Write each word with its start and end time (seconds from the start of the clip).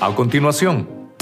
A 0.00 0.14
continuación, 0.14 1.12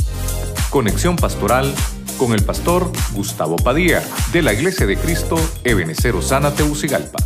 conexión 0.69 1.17
pastoral 1.17 1.75
con 2.19 2.35
el 2.35 2.45
pastor 2.45 2.93
Gustavo 3.15 3.57
Padilla 3.57 4.03
de 4.35 4.43
la 4.43 4.53
Iglesia 4.53 4.85
de 4.85 4.99
Cristo 4.99 5.37
Ebenecer 5.65 6.15
Osana 6.15 6.55
Teucigalpa. 6.55 7.17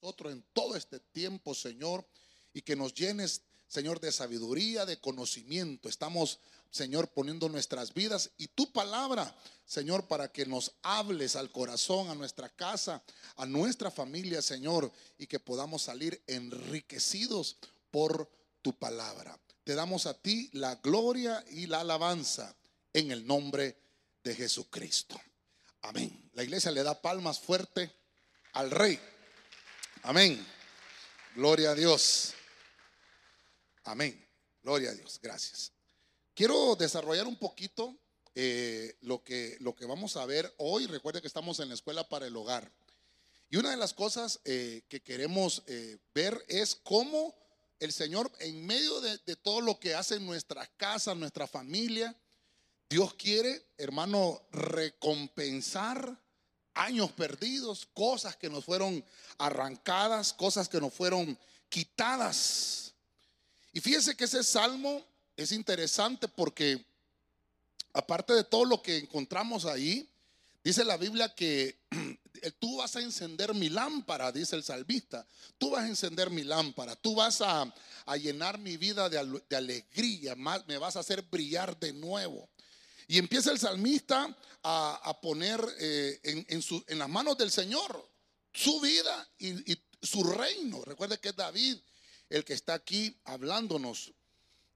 Nosotros 0.00 0.32
en 0.32 0.42
todo 0.54 0.74
este 0.74 1.00
tiempo, 1.00 1.54
Señor, 1.54 2.08
y 2.54 2.62
que 2.62 2.74
nos 2.74 2.94
llenes, 2.94 3.42
Señor, 3.72 4.00
de 4.00 4.12
sabiduría, 4.12 4.84
de 4.84 5.00
conocimiento. 5.00 5.88
Estamos, 5.88 6.40
Señor, 6.70 7.08
poniendo 7.08 7.48
nuestras 7.48 7.94
vidas 7.94 8.28
y 8.36 8.48
tu 8.48 8.70
palabra, 8.70 9.34
Señor, 9.64 10.06
para 10.08 10.30
que 10.30 10.44
nos 10.44 10.72
hables 10.82 11.36
al 11.36 11.50
corazón, 11.50 12.10
a 12.10 12.14
nuestra 12.14 12.50
casa, 12.50 13.02
a 13.36 13.46
nuestra 13.46 13.90
familia, 13.90 14.42
Señor, 14.42 14.92
y 15.16 15.26
que 15.26 15.40
podamos 15.40 15.84
salir 15.84 16.22
enriquecidos 16.26 17.56
por 17.90 18.30
tu 18.60 18.74
palabra. 18.74 19.40
Te 19.64 19.74
damos 19.74 20.04
a 20.04 20.12
ti 20.12 20.50
la 20.52 20.74
gloria 20.74 21.42
y 21.48 21.64
la 21.64 21.80
alabanza 21.80 22.54
en 22.92 23.10
el 23.10 23.26
nombre 23.26 23.78
de 24.22 24.34
Jesucristo. 24.34 25.18
Amén. 25.80 26.30
La 26.34 26.42
iglesia 26.42 26.70
le 26.72 26.82
da 26.82 27.00
palmas 27.00 27.40
fuerte 27.40 27.90
al 28.52 28.70
rey. 28.70 29.00
Amén. 30.02 30.46
Gloria 31.34 31.70
a 31.70 31.74
Dios. 31.74 32.34
Amén. 33.84 34.28
Gloria 34.62 34.90
a 34.90 34.94
Dios. 34.94 35.18
Gracias. 35.22 35.72
Quiero 36.34 36.76
desarrollar 36.76 37.26
un 37.26 37.36
poquito 37.36 37.96
eh, 38.34 38.96
lo, 39.00 39.22
que, 39.22 39.56
lo 39.60 39.74
que 39.74 39.86
vamos 39.86 40.16
a 40.16 40.24
ver 40.24 40.52
hoy. 40.58 40.86
Recuerde 40.86 41.20
que 41.20 41.26
estamos 41.26 41.60
en 41.60 41.68
la 41.68 41.74
escuela 41.74 42.08
para 42.08 42.26
el 42.26 42.36
hogar. 42.36 42.70
Y 43.50 43.56
una 43.56 43.70
de 43.70 43.76
las 43.76 43.92
cosas 43.92 44.40
eh, 44.44 44.82
que 44.88 45.02
queremos 45.02 45.62
eh, 45.66 45.98
ver 46.14 46.42
es 46.48 46.74
cómo 46.74 47.34
el 47.80 47.92
Señor, 47.92 48.30
en 48.38 48.64
medio 48.64 49.00
de, 49.00 49.18
de 49.26 49.36
todo 49.36 49.60
lo 49.60 49.78
que 49.78 49.94
hace 49.94 50.14
en 50.14 50.24
nuestra 50.24 50.66
casa, 50.76 51.14
nuestra 51.14 51.46
familia, 51.46 52.16
Dios 52.88 53.14
quiere, 53.14 53.66
hermano, 53.76 54.40
recompensar 54.52 56.18
años 56.74 57.10
perdidos, 57.12 57.86
cosas 57.92 58.36
que 58.36 58.48
nos 58.48 58.64
fueron 58.64 59.04
arrancadas, 59.38 60.32
cosas 60.32 60.68
que 60.68 60.80
nos 60.80 60.94
fueron 60.94 61.38
quitadas. 61.68 62.91
Y 63.72 63.80
fíjese 63.80 64.16
que 64.16 64.24
ese 64.24 64.42
salmo 64.42 65.04
es 65.36 65.52
interesante 65.52 66.28
porque 66.28 66.84
aparte 67.92 68.34
de 68.34 68.44
todo 68.44 68.64
lo 68.64 68.82
que 68.82 68.98
encontramos 68.98 69.64
ahí, 69.64 70.08
dice 70.62 70.84
la 70.84 70.96
Biblia 70.96 71.34
que 71.34 71.78
tú 72.58 72.78
vas 72.78 72.96
a 72.96 73.00
encender 73.00 73.54
mi 73.54 73.68
lámpara, 73.68 74.32
dice 74.32 74.56
el 74.56 74.62
salvista, 74.62 75.26
tú 75.58 75.70
vas 75.70 75.84
a 75.84 75.88
encender 75.88 76.30
mi 76.30 76.44
lámpara, 76.44 76.96
tú 76.96 77.14
vas 77.14 77.40
a, 77.40 77.72
llenar 78.16 78.58
mi 78.58 78.76
vida 78.76 79.08
de, 79.08 79.56
alegría, 79.56 80.34
me 80.34 80.78
vas 80.78 80.96
a 80.96 81.00
hacer 81.00 81.22
brillar 81.22 81.78
de 81.78 81.92
nuevo. 81.92 82.48
Y 83.08 83.18
empieza 83.18 83.50
el 83.50 83.58
salmista 83.58 84.36
a, 84.62 85.18
poner 85.20 85.60
eh, 85.78 86.20
en, 86.88 86.98
las 86.98 87.08
manos 87.08 87.36
del 87.36 87.50
Señor 87.50 88.08
su 88.52 88.80
vida 88.80 89.28
y, 89.38 89.76
su 90.00 90.24
reino. 90.24 90.82
Recuerde 90.84 91.18
que 91.18 91.28
es 91.28 91.36
David 91.36 91.78
el 92.32 92.44
que 92.44 92.54
está 92.54 92.74
aquí 92.74 93.14
hablándonos. 93.24 94.12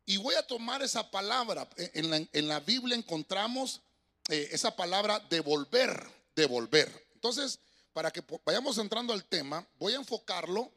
Y 0.05 0.19
voy 0.19 0.35
a 0.35 0.47
tomar 0.47 0.83
esa 0.83 1.11
palabra. 1.11 1.69
En 1.77 2.49
la, 2.49 2.61
Biblia 2.61 2.97
encontramos 2.97 3.81
eh, 4.29 4.51
esa 4.53 4.77
palabra 4.77 5.21
devolver, 5.31 6.07
devolver. 6.37 7.07
Entonces, 7.15 7.59
para 7.93 8.11
que 8.11 8.23
vayamos 8.45 8.79
entrando 8.79 9.13
al 9.13 9.25
tema, 9.25 9.67
voy 9.79 9.95
a 9.95 9.97
enfocarlo 9.97 10.71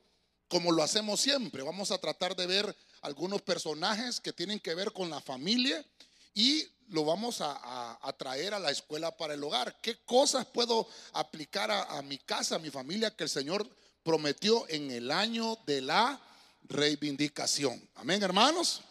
como 0.47 0.71
lo 0.71 0.81
hacemos 0.81 1.19
siempre. 1.19 1.61
Vamos 1.61 1.91
a 1.91 1.97
tratar 1.97 2.35
de 2.35 2.47
ver 2.47 2.75
algunos 3.01 3.41
personajes 3.41 4.19
que 4.19 4.33
tienen 4.33 4.59
que 4.59 4.73
ver 4.73 4.93
con 4.93 5.09
la 5.09 5.19
familia 5.19 5.85
y 6.33 6.65
lo 6.87 7.03
vamos 7.05 7.39
a, 7.41 8.15
traer 8.17 8.53
a 8.53 8.59
la 8.59 8.71
escuela 8.71 9.15
para 9.15 9.33
el 9.33 9.43
hogar. 9.43 9.79
¿Qué 9.81 9.97
cosas 10.05 10.45
puedo 10.45 10.87
aplicar 11.13 11.69
a, 11.69 12.01
mi 12.01 12.17
casa, 12.17 12.55
a 12.55 12.59
mi 12.59 12.71
familia 12.71 13.15
que 13.15 13.25
el 13.25 13.29
Señor 13.29 13.69
prometió 14.01 14.67
en 14.69 14.89
el 14.89 15.11
año 15.11 15.59
de 15.67 15.81
la 15.81 16.19
reivindicación? 16.63 17.87
Amén, 17.95 18.21
hermanos. 18.23 18.81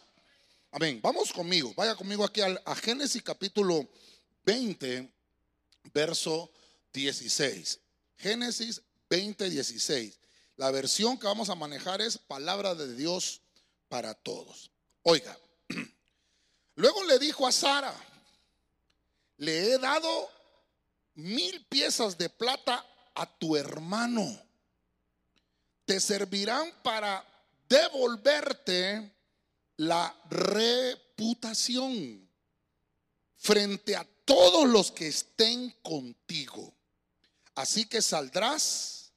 Amén. 0.71 0.99
Vamos 1.01 1.33
conmigo. 1.33 1.73
Vaya 1.75 1.95
conmigo 1.95 2.23
aquí 2.23 2.41
a 2.41 2.75
Génesis 2.75 3.23
capítulo 3.23 3.89
20, 4.43 5.11
verso 5.93 6.51
16. 6.93 7.79
Génesis 8.17 8.81
20, 9.09 9.49
16. 9.49 10.19
La 10.57 10.71
versión 10.71 11.17
que 11.17 11.25
vamos 11.25 11.49
a 11.49 11.55
manejar 11.55 12.01
es 12.01 12.17
palabra 12.17 12.75
de 12.75 12.95
Dios 12.95 13.41
para 13.87 14.13
todos. 14.13 14.71
Oiga. 15.03 15.37
Luego 16.75 17.03
le 17.05 17.19
dijo 17.19 17.47
a 17.47 17.51
Sara, 17.51 17.93
le 19.37 19.71
he 19.73 19.77
dado 19.77 20.29
mil 21.15 21.65
piezas 21.65 22.17
de 22.17 22.29
plata 22.29 22.85
a 23.15 23.25
tu 23.37 23.55
hermano. 23.55 24.41
Te 25.85 25.99
servirán 25.99 26.71
para 26.83 27.25
devolverte 27.69 29.15
la 29.77 30.13
reputación 30.29 32.27
frente 33.37 33.95
a 33.95 34.05
todos 34.25 34.67
los 34.67 34.91
que 34.91 35.07
estén 35.07 35.69
contigo. 35.81 36.73
Así 37.55 37.85
que 37.85 38.01
saldrás 38.01 39.11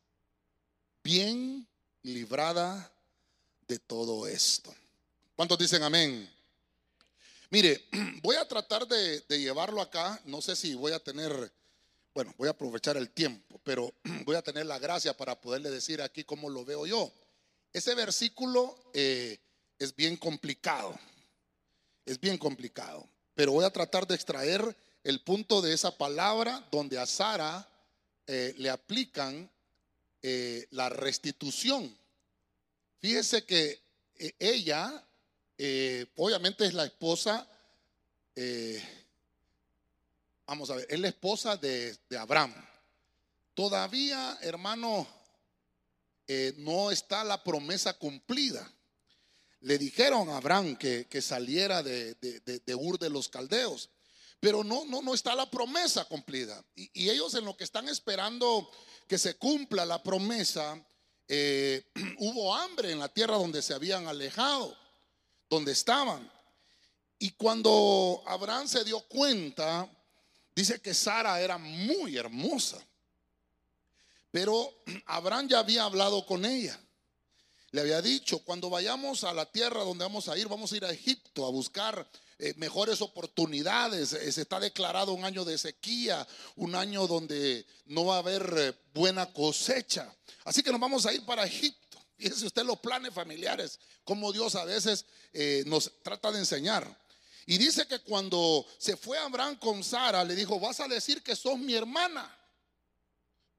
bien 1.02 1.66
librada 2.02 2.92
de 3.66 3.78
todo 3.78 4.26
esto. 4.26 4.74
¿Cuántos 5.34 5.58
dicen 5.58 5.82
amén? 5.82 6.30
Mire, 7.50 7.86
voy 8.22 8.36
a 8.36 8.46
tratar 8.46 8.86
de, 8.86 9.22
llevarlo 9.28 9.80
acá. 9.80 10.20
No 10.24 10.40
sé 10.40 10.56
si 10.56 10.74
voy 10.74 10.92
a 10.92 10.98
tener, 10.98 11.52
bueno, 12.14 12.34
voy 12.38 12.48
a 12.48 12.52
aprovechar 12.52 12.96
el 12.96 13.10
tiempo, 13.10 13.60
pero 13.64 13.92
voy 14.24 14.36
a 14.36 14.42
tener 14.42 14.66
la 14.66 14.78
gracia 14.78 15.16
para 15.16 15.40
poderle 15.40 15.70
decir 15.70 16.00
aquí 16.00 16.24
cómo 16.24 16.48
lo 16.48 16.64
veo 16.64 16.86
yo. 16.86 17.12
Ese 17.72 17.94
versículo 17.94 18.76
eh, 18.92 19.38
es 19.78 19.96
bien 19.96 20.16
complicado. 20.16 20.98
Es 22.04 22.20
bien 22.20 22.36
complicado. 22.36 23.08
Pero 23.34 23.52
voy 23.52 23.64
a 23.64 23.72
tratar 23.72 24.06
de 24.06 24.14
extraer 24.14 24.76
el 25.04 25.20
punto 25.22 25.62
de 25.62 25.72
esa 25.72 25.96
palabra 25.96 26.66
donde 26.70 26.98
a 26.98 27.06
Sara 27.06 27.66
eh, 28.26 28.54
le 28.58 28.68
aplican 28.68 29.50
eh, 30.22 30.66
la 30.70 30.90
restitución. 30.90 31.96
Fíjese 32.98 33.44
que 33.44 33.80
ella 34.38 35.04
obviamente 36.16 36.64
es 36.64 36.74
la 36.74 36.84
esposa, 36.84 37.48
vamos 40.46 40.70
a 40.70 40.76
ver, 40.76 40.86
es 40.88 41.00
la 41.00 41.08
esposa 41.08 41.56
de, 41.56 41.96
Abraham. 42.18 42.54
Todavía, 43.54 44.38
hermano, 44.42 45.06
eh, 46.26 46.54
no 46.58 46.90
está 46.90 47.24
la 47.24 47.42
promesa 47.42 47.94
cumplida. 47.94 48.70
Le 49.60 49.78
dijeron 49.78 50.28
a 50.30 50.38
Abraham 50.38 50.76
que, 50.76 51.22
saliera 51.22 51.82
de, 51.82 52.16
Ur 52.74 52.98
de 52.98 53.10
los 53.10 53.28
Caldeos, 53.28 53.90
pero 54.40 54.64
no, 54.64 54.84
no, 54.84 55.02
no 55.02 55.14
está 55.14 55.36
la 55.36 55.50
promesa 55.50 56.04
cumplida. 56.04 56.64
Y, 56.74 57.10
ellos 57.10 57.34
en 57.34 57.44
lo 57.44 57.56
que 57.56 57.64
están 57.64 57.88
esperando 57.88 58.68
que 59.06 59.18
se 59.18 59.36
cumpla 59.36 59.84
la 59.84 60.02
promesa, 60.02 60.74
hubo 62.18 62.54
hambre 62.54 62.90
en 62.90 62.98
la 62.98 63.08
tierra 63.08 63.36
donde 63.36 63.62
se 63.62 63.74
habían 63.74 64.06
alejado 64.06 64.76
donde 65.52 65.72
estaban. 65.72 66.30
Y 67.18 67.32
cuando 67.32 68.22
Abraham 68.26 68.66
se 68.66 68.84
dio 68.84 69.00
cuenta, 69.02 69.86
dice 70.56 70.80
que 70.80 70.94
Sara 70.94 71.40
era 71.40 71.58
muy 71.58 72.16
hermosa. 72.16 72.78
Pero 74.32 74.82
Abraham 75.06 75.48
ya 75.48 75.60
había 75.60 75.84
hablado 75.84 76.26
con 76.26 76.44
ella. 76.44 76.76
Le 77.70 77.80
había 77.80 78.02
dicho, 78.02 78.40
cuando 78.40 78.68
vayamos 78.68 79.24
a 79.24 79.32
la 79.32 79.50
tierra 79.50 79.82
donde 79.82 80.04
vamos 80.04 80.28
a 80.28 80.36
ir, 80.36 80.48
vamos 80.48 80.72
a 80.72 80.76
ir 80.76 80.84
a 80.84 80.90
Egipto 80.90 81.46
a 81.46 81.50
buscar 81.50 82.06
eh, 82.38 82.52
mejores 82.56 83.00
oportunidades. 83.00 84.12
Eh, 84.12 84.30
se 84.30 84.42
está 84.42 84.60
declarado 84.60 85.12
un 85.12 85.24
año 85.24 85.44
de 85.44 85.56
sequía, 85.56 86.26
un 86.56 86.74
año 86.74 87.06
donde 87.06 87.64
no 87.86 88.04
va 88.04 88.16
a 88.16 88.18
haber 88.18 88.54
eh, 88.58 88.72
buena 88.92 89.32
cosecha. 89.32 90.14
Así 90.44 90.62
que 90.62 90.70
nos 90.70 90.80
vamos 90.80 91.06
a 91.06 91.14
ir 91.14 91.24
para 91.24 91.44
Egipto. 91.44 91.98
Fíjese 92.18 92.46
usted 92.46 92.64
los 92.64 92.78
planes 92.80 93.14
familiares, 93.14 93.78
como 94.04 94.32
Dios 94.32 94.54
a 94.54 94.64
veces 94.64 95.06
nos 95.64 95.90
trata 96.02 96.30
de 96.30 96.40
enseñar. 96.40 96.86
Y 97.46 97.58
dice 97.58 97.86
que 97.86 98.00
cuando 98.00 98.66
se 98.78 98.96
fue 98.96 99.18
Abraham 99.18 99.56
con 99.56 99.82
Sara, 99.82 100.22
le 100.24 100.36
dijo, 100.36 100.60
vas 100.60 100.78
a 100.80 100.88
decir 100.88 101.22
que 101.22 101.34
sos 101.34 101.58
mi 101.58 101.74
hermana. 101.74 102.30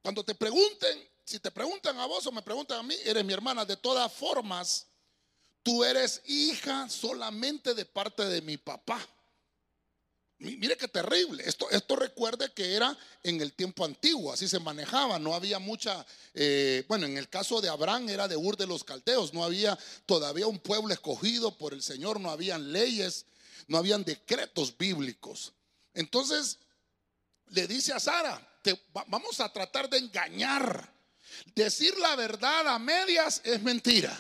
Cuando 0.04 0.24
te 0.26 0.36
pregunten, 0.36 1.10
si 1.24 1.40
te 1.40 1.50
preguntan 1.50 1.98
a 1.98 2.06
vos 2.06 2.28
o 2.28 2.32
me 2.34 2.42
preguntan 2.42 2.80
a 2.80 2.84
mí, 2.84 2.94
eres 3.06 3.24
mi 3.24 3.32
hermana. 3.32 3.64
De 3.64 3.78
todas 3.78 4.12
formas, 4.12 4.86
tú 5.64 5.82
eres 5.82 6.22
hija 6.26 6.90
solamente 6.90 7.74
de 7.74 7.86
parte 7.86 8.26
de 8.26 8.42
mi 8.42 8.58
papá. 8.58 9.00
Mi, 10.40 10.58
mire 10.58 10.76
qué 10.76 10.90
terrible. 10.90 11.42
Esto, 11.48 11.70
esto 11.70 11.96
recuerde 11.96 12.52
que 12.52 12.74
era 12.74 12.98
en 13.24 13.40
el 13.40 13.54
tiempo 13.54 13.86
antiguo, 13.86 14.34
así 14.34 14.50
se 14.50 14.60
manejaba. 14.60 15.18
No 15.20 15.34
había 15.34 15.58
mucha, 15.58 16.06
eh, 16.34 16.84
bueno, 16.90 17.06
en 17.06 17.18
el 17.18 17.30
caso 17.30 17.62
de 17.62 17.70
Abraham 17.70 18.10
era 18.10 18.28
de 18.28 18.36
Ur 18.36 18.58
de 18.58 18.68
los 18.68 18.84
Caldeos. 18.84 19.34
No 19.34 19.46
había 19.46 19.80
todavía 20.06 20.48
un 20.48 20.60
pueblo 20.60 20.94
escogido 20.94 21.58
por 21.58 21.74
el 21.74 21.82
Señor. 21.82 22.20
No 22.20 22.30
habían 22.30 22.74
leyes, 22.74 23.26
no 23.70 23.78
habían 23.78 24.04
decretos 24.04 24.78
bíblicos. 24.78 25.54
Entonces 25.94 26.60
le 27.52 27.68
dice 27.68 27.94
a 27.94 28.02
Sara, 28.02 28.50
te, 28.63 28.81
vamos 29.07 29.39
a 29.39 29.51
tratar 29.51 29.89
de 29.89 30.00
engañar. 30.00 30.92
Decir 31.54 31.95
la 32.00 32.15
verdad 32.15 32.68
a 32.68 32.80
medias 32.80 33.42
es 33.44 33.62
mentira. 33.62 34.18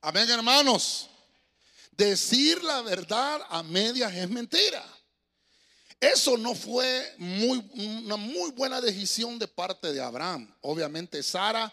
Amén, 0.00 0.30
hermanos. 0.30 1.08
Decir 1.90 2.62
la 2.62 2.80
verdad 2.80 3.42
a 3.50 3.62
medias 3.62 4.14
es 4.14 4.30
mentira. 4.30 4.82
Eso 6.00 6.36
no 6.36 6.54
fue 6.54 7.14
muy, 7.18 7.58
una 8.02 8.16
muy 8.16 8.50
buena 8.50 8.80
decisión 8.80 9.38
de 9.38 9.46
parte 9.46 9.92
de 9.92 10.00
Abraham. 10.00 10.52
Obviamente 10.62 11.22
Sara, 11.22 11.72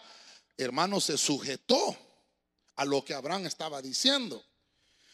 hermano, 0.56 1.00
se 1.00 1.18
sujetó 1.18 1.96
a 2.76 2.84
lo 2.84 3.04
que 3.04 3.14
Abraham 3.14 3.46
estaba 3.46 3.82
diciendo. 3.82 4.44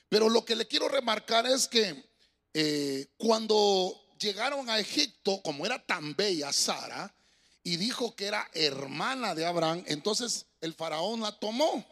Pero 0.08 0.28
lo 0.28 0.44
que 0.44 0.56
le 0.56 0.68
quiero 0.68 0.88
remarcar 0.88 1.46
es 1.46 1.66
que 1.66 2.04
eh, 2.52 3.06
cuando 3.16 4.05
llegaron 4.18 4.68
a 4.70 4.78
Egipto, 4.78 5.40
como 5.42 5.66
era 5.66 5.84
tan 5.84 6.14
bella 6.14 6.52
Sara, 6.52 7.14
y 7.62 7.76
dijo 7.76 8.14
que 8.14 8.26
era 8.26 8.48
hermana 8.52 9.34
de 9.34 9.44
Abraham, 9.44 9.82
entonces 9.86 10.46
el 10.60 10.74
faraón 10.74 11.20
la 11.20 11.32
tomó 11.32 11.84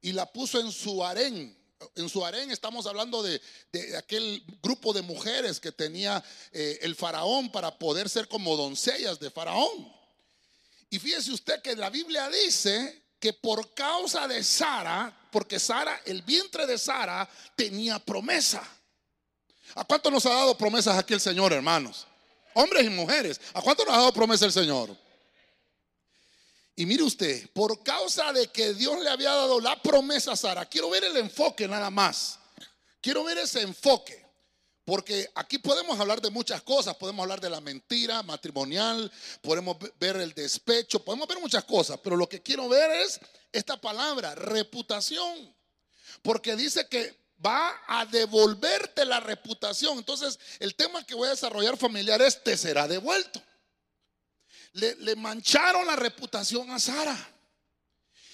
y 0.00 0.12
la 0.12 0.26
puso 0.30 0.60
en 0.60 0.70
su 0.72 1.04
harén 1.04 1.60
en 1.94 2.08
su 2.08 2.24
harén 2.24 2.50
estamos 2.50 2.86
hablando 2.86 3.22
de, 3.22 3.40
aquel 3.96 4.44
grupo 4.62 4.92
de 4.92 5.02
mujeres 5.02 5.60
que 5.60 5.72
tenía 5.72 6.22
eh, 6.52 6.78
el 6.82 6.94
faraón 6.94 7.50
para 7.50 7.78
poder 7.78 8.08
ser 8.08 8.28
como 8.28 8.56
doncellas 8.56 9.18
de 9.18 9.30
faraón. 9.30 9.92
Y 10.90 10.98
fíjese 10.98 11.32
usted 11.32 11.62
que 11.62 11.76
la 11.76 11.88
Biblia 11.88 12.28
dice 12.28 13.04
que 13.18 13.32
por 13.32 13.72
causa 13.74 14.26
de 14.26 14.42
Sara, 14.42 15.28
porque 15.30 15.58
Sara, 15.58 16.00
el 16.04 16.22
vientre 16.22 16.66
de 16.66 16.78
Sara 16.78 17.28
tenía 17.56 17.98
promesa. 17.98 18.62
¿A 19.74 19.84
cuánto 19.84 20.10
nos 20.10 20.26
ha 20.26 20.30
dado 20.30 20.56
promesas 20.56 20.98
aquí 20.98 21.14
el 21.14 21.20
Señor, 21.20 21.52
hermanos? 21.52 22.06
Hombres 22.54 22.84
y 22.84 22.90
mujeres. 22.90 23.40
¿A 23.54 23.62
cuánto 23.62 23.84
nos 23.84 23.94
ha 23.94 23.98
dado 23.98 24.12
promesa 24.12 24.46
el 24.46 24.52
Señor? 24.52 24.96
Y 26.76 26.86
mire 26.86 27.02
usted, 27.02 27.48
por 27.52 27.82
causa 27.82 28.32
de 28.32 28.46
que 28.48 28.72
Dios 28.74 29.02
le 29.02 29.10
había 29.10 29.30
dado 29.30 29.60
la 29.60 29.80
promesa 29.82 30.32
a 30.32 30.36
Sara, 30.36 30.64
quiero 30.64 30.88
ver 30.88 31.04
el 31.04 31.16
enfoque 31.16 31.68
nada 31.68 31.90
más. 31.90 32.38
Quiero 33.00 33.24
ver 33.24 33.38
ese 33.38 33.60
enfoque. 33.60 34.24
Porque 34.84 35.30
aquí 35.34 35.58
podemos 35.58 36.00
hablar 36.00 36.20
de 36.20 36.30
muchas 36.30 36.62
cosas, 36.62 36.96
podemos 36.96 37.22
hablar 37.22 37.40
de 37.40 37.50
la 37.50 37.60
mentira 37.60 38.22
matrimonial, 38.22 39.12
podemos 39.40 39.76
ver 40.00 40.16
el 40.16 40.32
despecho, 40.32 41.04
podemos 41.04 41.28
ver 41.28 41.38
muchas 41.38 41.64
cosas, 41.64 42.00
pero 42.02 42.16
lo 42.16 42.28
que 42.28 42.42
quiero 42.42 42.68
ver 42.68 42.90
es 42.90 43.20
esta 43.52 43.80
palabra, 43.80 44.34
reputación. 44.34 45.54
Porque 46.22 46.56
dice 46.56 46.88
que 46.88 47.19
va 47.44 47.80
a 47.86 48.06
devolverte 48.06 49.04
la 49.04 49.20
reputación. 49.20 49.98
Entonces, 49.98 50.38
el 50.58 50.74
tema 50.74 51.04
que 51.04 51.14
voy 51.14 51.28
a 51.28 51.32
desarrollar 51.32 51.76
familiar 51.76 52.20
es, 52.22 52.42
te 52.42 52.56
será 52.56 52.86
devuelto 52.88 53.42
le, 54.72 55.16
mancharon 55.16 55.86
la 55.86 55.96
reputación 55.96 56.70
a 56.70 56.78
Sara. 56.78 57.16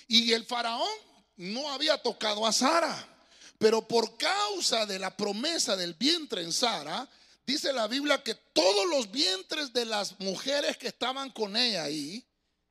Y 0.08 0.32
el 0.32 0.44
faraón 0.44 0.88
no 1.36 1.70
había 1.70 1.98
tocado 1.98 2.46
a 2.46 2.52
Sara. 2.52 3.12
Pero 3.58 3.86
por 3.86 4.16
causa 4.18 4.86
de 4.86 4.98
la 4.98 5.16
promesa 5.16 5.76
del 5.76 5.94
vientre 5.94 6.42
en 6.42 6.52
Sara, 6.52 7.08
dice 7.46 7.72
la 7.72 7.88
Biblia 7.88 8.22
que 8.22 8.34
todos 8.34 8.86
los 8.86 9.10
vientres 9.10 9.72
de 9.72 9.86
las 9.86 10.18
mujeres 10.20 10.76
que 10.76 10.88
estaban 10.88 11.30
con 11.30 11.56
ella 11.56 11.84
ahí 11.84 12.24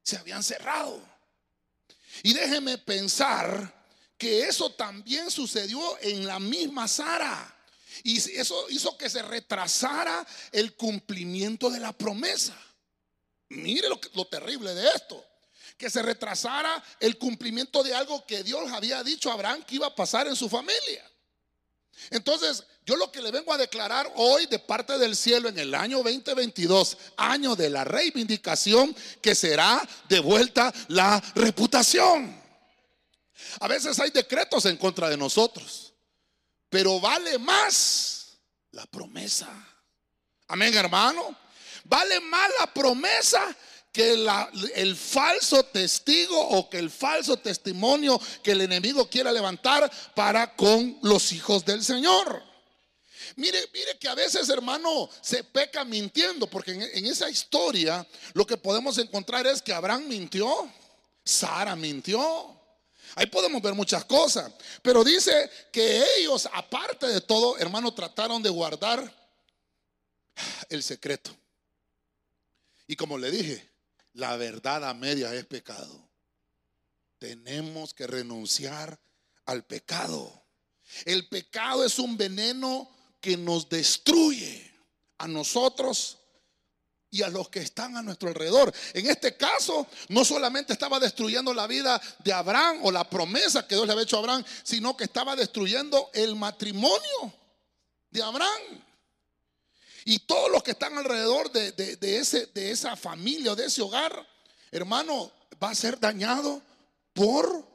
se 0.04 0.18
habían 0.18 0.44
cerrado. 0.44 1.02
Y 2.24 2.34
déjeme 2.34 2.78
pensar 2.78 3.75
que 4.18 4.48
eso 4.48 4.72
también 4.72 5.30
sucedió 5.30 5.82
en 6.02 6.26
la 6.26 6.40
misma 6.40 6.88
Sara. 6.88 7.52
Y 8.04 8.18
eso 8.38 8.70
hizo 8.70 8.98
que 8.98 9.10
se 9.10 9.22
retrasara 9.22 10.26
el 10.52 10.76
cumplimiento 10.76 11.70
de 11.70 11.80
la 11.80 11.94
promesa. 11.94 12.58
Mire 13.50 13.88
lo, 13.90 14.26
terrible 14.26 14.74
de 14.74 14.88
esto. 14.90 15.24
Que 15.78 15.90
se 15.90 16.02
retrasara 16.02 16.84
el 17.00 17.18
cumplimiento 17.18 17.84
de 17.84 17.94
algo 17.94 18.26
que 18.26 18.44
Dios 18.44 18.72
había 18.72 19.04
dicho 19.04 19.30
a 19.30 19.34
Abraham 19.34 19.64
que 19.64 19.76
iba 19.76 19.88
a 19.88 19.96
pasar 19.96 20.28
en 20.28 20.36
su 20.36 20.50
familia. 20.50 21.04
Entonces, 22.10 22.64
yo 22.86 22.96
lo 22.98 23.12
que 23.12 23.22
le 23.22 23.32
vengo 23.32 23.54
a 23.54 23.58
declarar 23.58 24.12
hoy 24.16 24.46
de 24.48 24.60
parte 24.60 24.98
del 24.98 25.16
cielo 25.16 25.50
en 25.50 25.58
el 25.58 25.74
año 25.74 26.04
2022, 26.04 26.98
año 27.18 27.56
de 27.56 27.70
la 27.70 27.84
reivindicación, 27.84 28.96
que 29.22 29.34
será 29.34 29.82
de 30.10 30.20
vuelta 30.20 30.74
la 30.90 31.22
reputación. 31.36 32.45
A 33.60 33.68
veces 33.68 34.00
hay 34.00 34.10
decretos 34.10 34.66
en 34.66 34.78
contra 34.78 35.10
de 35.10 35.18
nosotros, 35.18 35.94
pero 36.70 37.00
vale 37.00 37.38
más 37.38 38.38
la 38.72 38.86
promesa. 38.86 39.50
Amén, 40.48 40.74
hermano. 40.74 41.36
Vale 41.86 42.20
más 42.20 42.50
la 42.60 42.74
promesa 42.74 43.56
que 43.92 44.28
el 44.76 44.96
falso 44.98 45.64
testigo 45.64 46.38
o 46.38 46.70
que 46.70 46.78
el 46.78 46.90
falso 46.90 47.38
testimonio 47.38 48.20
que 48.44 48.52
el 48.52 48.62
enemigo 48.62 49.10
quiera 49.10 49.32
levantar 49.32 49.90
para 50.14 50.54
con 50.54 51.00
los 51.02 51.32
hijos 51.32 51.64
del 51.64 51.82
Señor. 51.84 52.44
Mire, 53.38 53.60
mire 53.74 53.98
que 53.98 54.10
a 54.10 54.16
veces, 54.16 54.50
hermano, 54.50 55.10
se 55.22 55.44
peca 55.46 55.84
mintiendo, 55.86 56.48
porque 56.48 56.72
en, 56.72 56.82
en 56.82 57.06
esa 57.06 57.30
historia 57.30 58.06
lo 58.34 58.46
que 58.46 58.58
podemos 58.58 58.98
encontrar 58.98 59.48
es 59.48 59.62
que 59.62 59.74
Abraham 59.74 60.08
mintió, 60.08 60.70
Sara 61.24 61.76
mintió. 61.76 62.56
Ahí 63.16 63.28
podemos 63.28 63.62
ver 63.62 63.74
muchas 63.74 64.04
cosas, 64.06 64.52
pero 64.82 65.04
dice 65.04 65.50
que 65.72 66.04
ellos, 66.18 66.50
aparte 66.54 67.08
de 67.08 67.22
todo, 67.22 67.58
hermano, 67.58 67.94
trataron 67.94 68.44
de 68.44 68.50
guardar 68.50 69.14
el 70.70 70.84
secreto. 70.84 71.36
Y 72.88 72.96
como 72.96 73.18
le 73.18 73.32
dije, 73.32 73.72
la 74.14 74.36
verdad 74.36 74.88
a 74.88 74.94
medias 74.94 75.34
es 75.34 75.46
pecado. 75.46 76.10
Tenemos 77.18 77.94
que 77.94 78.06
renunciar 78.06 79.00
al 79.46 79.64
pecado. 79.64 80.44
El 81.06 81.28
pecado 81.30 81.86
es 81.86 81.98
un 82.00 82.18
veneno 82.18 82.90
que 83.22 83.38
nos 83.38 83.70
destruye 83.70 84.72
a 85.18 85.28
nosotros 85.28 86.20
y 87.16 87.24
a 87.24 87.30
los 87.30 87.48
que 87.48 87.60
están 87.60 87.96
a 87.96 88.02
nuestro 88.02 88.28
alrededor. 88.28 88.74
En 88.94 89.10
este 89.10 89.38
caso, 89.38 89.88
no 90.10 90.26
solamente 90.26 90.74
estaba 90.74 91.00
destruyendo 91.00 91.54
la 91.54 91.66
vida 91.66 92.02
de 92.26 92.34
Abraham 92.34 92.80
o 92.84 92.92
la 92.92 93.10
promesa 93.10 93.66
que 93.66 93.76
Dios 93.76 93.88
le 93.88 93.94
había 93.94 94.04
hecho 94.04 94.18
a 94.18 94.20
Abraham, 94.20 94.44
sino 94.64 94.98
que 94.98 95.06
estaba 95.06 95.34
destruyendo 95.38 96.10
el 96.14 96.36
matrimonio 96.36 97.34
de 98.12 98.22
Abraham. 98.22 98.84
Y 100.04 100.20
todos 100.20 100.52
los 100.52 100.62
que 100.62 100.72
están 100.72 100.98
alrededor 100.98 101.50
de, 101.54 101.98
ese, 102.02 102.48
de 102.48 102.72
esa 102.72 102.98
familia 102.98 103.54
o 103.54 103.56
de 103.56 103.68
ese 103.68 103.82
hogar, 103.82 104.28
hermano, 104.70 105.32
va 105.64 105.70
a 105.70 105.76
ser 105.76 105.98
dañado 105.98 106.62
por 107.14 107.66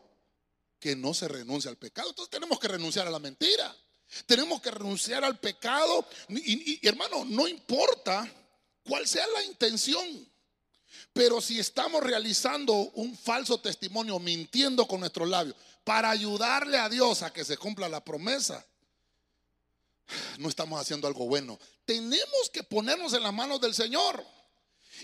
que 0.78 0.94
no 0.96 1.14
se 1.14 1.28
renuncia 1.28 1.70
al 1.70 1.78
pecado. 1.78 2.10
Entonces 2.10 2.30
tenemos 2.30 2.60
que 2.60 2.68
renunciar 2.68 3.06
a 3.06 3.10
la 3.10 3.18
mentira. 3.18 3.74
Tenemos 4.26 4.60
que 4.60 4.70
renunciar 4.70 5.24
al 5.24 5.38
pecado. 5.38 6.06
Y, 6.28 6.74
y, 6.74 6.86
hermano, 6.86 7.24
no 7.24 7.48
importa 7.48 8.30
cuál 8.84 9.06
sea 9.06 9.26
la 9.28 9.44
intención. 9.44 10.28
Pero 11.12 11.40
si 11.40 11.58
estamos 11.58 12.02
realizando 12.02 12.72
un 12.72 13.16
falso 13.16 13.60
testimonio, 13.60 14.18
mintiendo 14.18 14.86
con 14.86 15.00
nuestros 15.00 15.28
labios, 15.28 15.56
para 15.84 16.10
ayudarle 16.10 16.78
a 16.78 16.88
Dios 16.88 17.22
a 17.22 17.32
que 17.32 17.44
se 17.44 17.56
cumpla 17.56 17.88
la 17.88 18.04
promesa, 18.04 18.64
no 20.38 20.48
estamos 20.48 20.80
haciendo 20.80 21.06
algo 21.06 21.26
bueno. 21.26 21.58
Tenemos 21.84 22.50
que 22.52 22.62
ponernos 22.62 23.12
en 23.12 23.22
las 23.22 23.32
manos 23.32 23.60
del 23.60 23.74
Señor. 23.74 24.24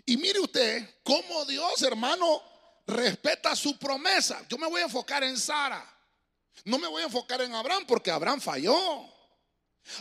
Y 0.05 0.17
mire 0.17 0.41
usted 0.41 0.89
cómo 1.03 1.45
Dios, 1.45 1.83
hermano, 1.83 2.43
respeta 2.87 3.57
su 3.57 3.79
promesa. 3.79 4.45
Yo 4.49 4.59
me 4.59 4.69
voy 4.69 4.81
a 4.83 4.85
enfocar 4.85 5.25
en 5.25 5.37
Sara. 5.39 5.85
No 6.65 6.79
me 6.79 6.89
voy 6.89 7.03
a 7.03 7.07
enfocar 7.07 7.41
en 7.41 7.55
Abraham 7.55 7.85
porque 7.87 8.11
Abraham 8.11 8.41
falló. 8.41 9.16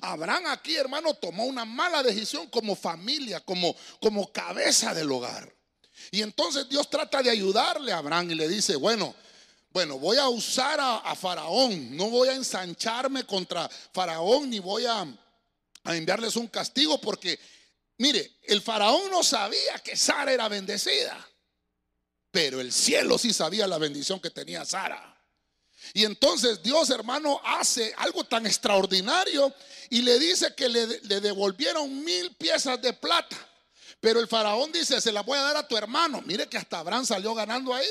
Abraham 0.01 0.47
aquí, 0.47 0.75
hermano, 0.75 1.13
tomó 1.13 1.45
una 1.45 1.65
mala 1.65 2.03
decisión 2.03 2.47
como 2.49 2.75
familia, 2.75 3.39
como, 3.39 3.75
como 3.99 4.31
cabeza 4.31 4.93
del 4.93 5.11
hogar. 5.11 5.53
Y 6.11 6.21
entonces 6.21 6.67
Dios 6.69 6.89
trata 6.89 7.21
de 7.21 7.29
ayudarle 7.29 7.91
a 7.91 7.97
Abraham 7.97 8.31
y 8.31 8.35
le 8.35 8.47
dice, 8.47 8.75
bueno, 8.75 9.15
bueno, 9.71 9.99
voy 9.99 10.17
a 10.17 10.29
usar 10.29 10.79
a, 10.79 11.15
Faraón, 11.15 11.97
no 11.97 12.09
voy 12.09 12.29
a 12.29 12.35
ensancharme 12.35 13.25
contra 13.25 13.69
Faraón 13.91 14.49
ni 14.49 14.59
voy 14.59 14.85
a, 14.85 15.05
a 15.83 15.95
enviarles 15.95 16.35
un 16.37 16.47
castigo 16.47 16.99
porque, 17.01 17.37
mire, 17.97 18.37
el 18.43 18.61
Faraón 18.61 19.11
no 19.11 19.23
sabía 19.23 19.79
que 19.83 19.97
Sara 19.97 20.31
era 20.31 20.47
bendecida, 20.47 21.27
pero 22.31 22.61
el 22.61 22.71
cielo 22.71 23.17
sí 23.17 23.33
sabía 23.33 23.67
la 23.67 23.77
bendición 23.77 24.19
que 24.19 24.29
tenía 24.29 24.63
Sara. 24.63 25.14
Y 25.95 26.03
entonces 26.03 26.61
Dios, 26.61 26.89
hermano, 26.89 27.39
hace 27.45 27.93
algo 27.95 28.25
tan 28.25 28.45
extraordinario 28.45 29.53
y 29.89 30.01
le 30.01 30.19
dice 30.19 30.53
que 30.53 30.67
le, 30.67 30.85
devolvieron 31.21 32.03
mil 32.03 32.35
piezas 32.35 32.81
de 32.81 32.91
plata. 32.91 33.37
Pero 34.01 34.19
el 34.19 34.27
faraón 34.27 34.73
dice, 34.73 34.99
se 34.99 35.13
las 35.13 35.25
voy 35.25 35.39
a 35.39 35.43
dar 35.43 35.55
a 35.55 35.65
tu 35.65 35.77
hermano. 35.77 36.21
Mire 36.25 36.49
que 36.49 36.57
hasta 36.57 36.79
Abraham 36.79 37.05
salió 37.05 37.33
ganando 37.33 37.73
ahí. 37.73 37.87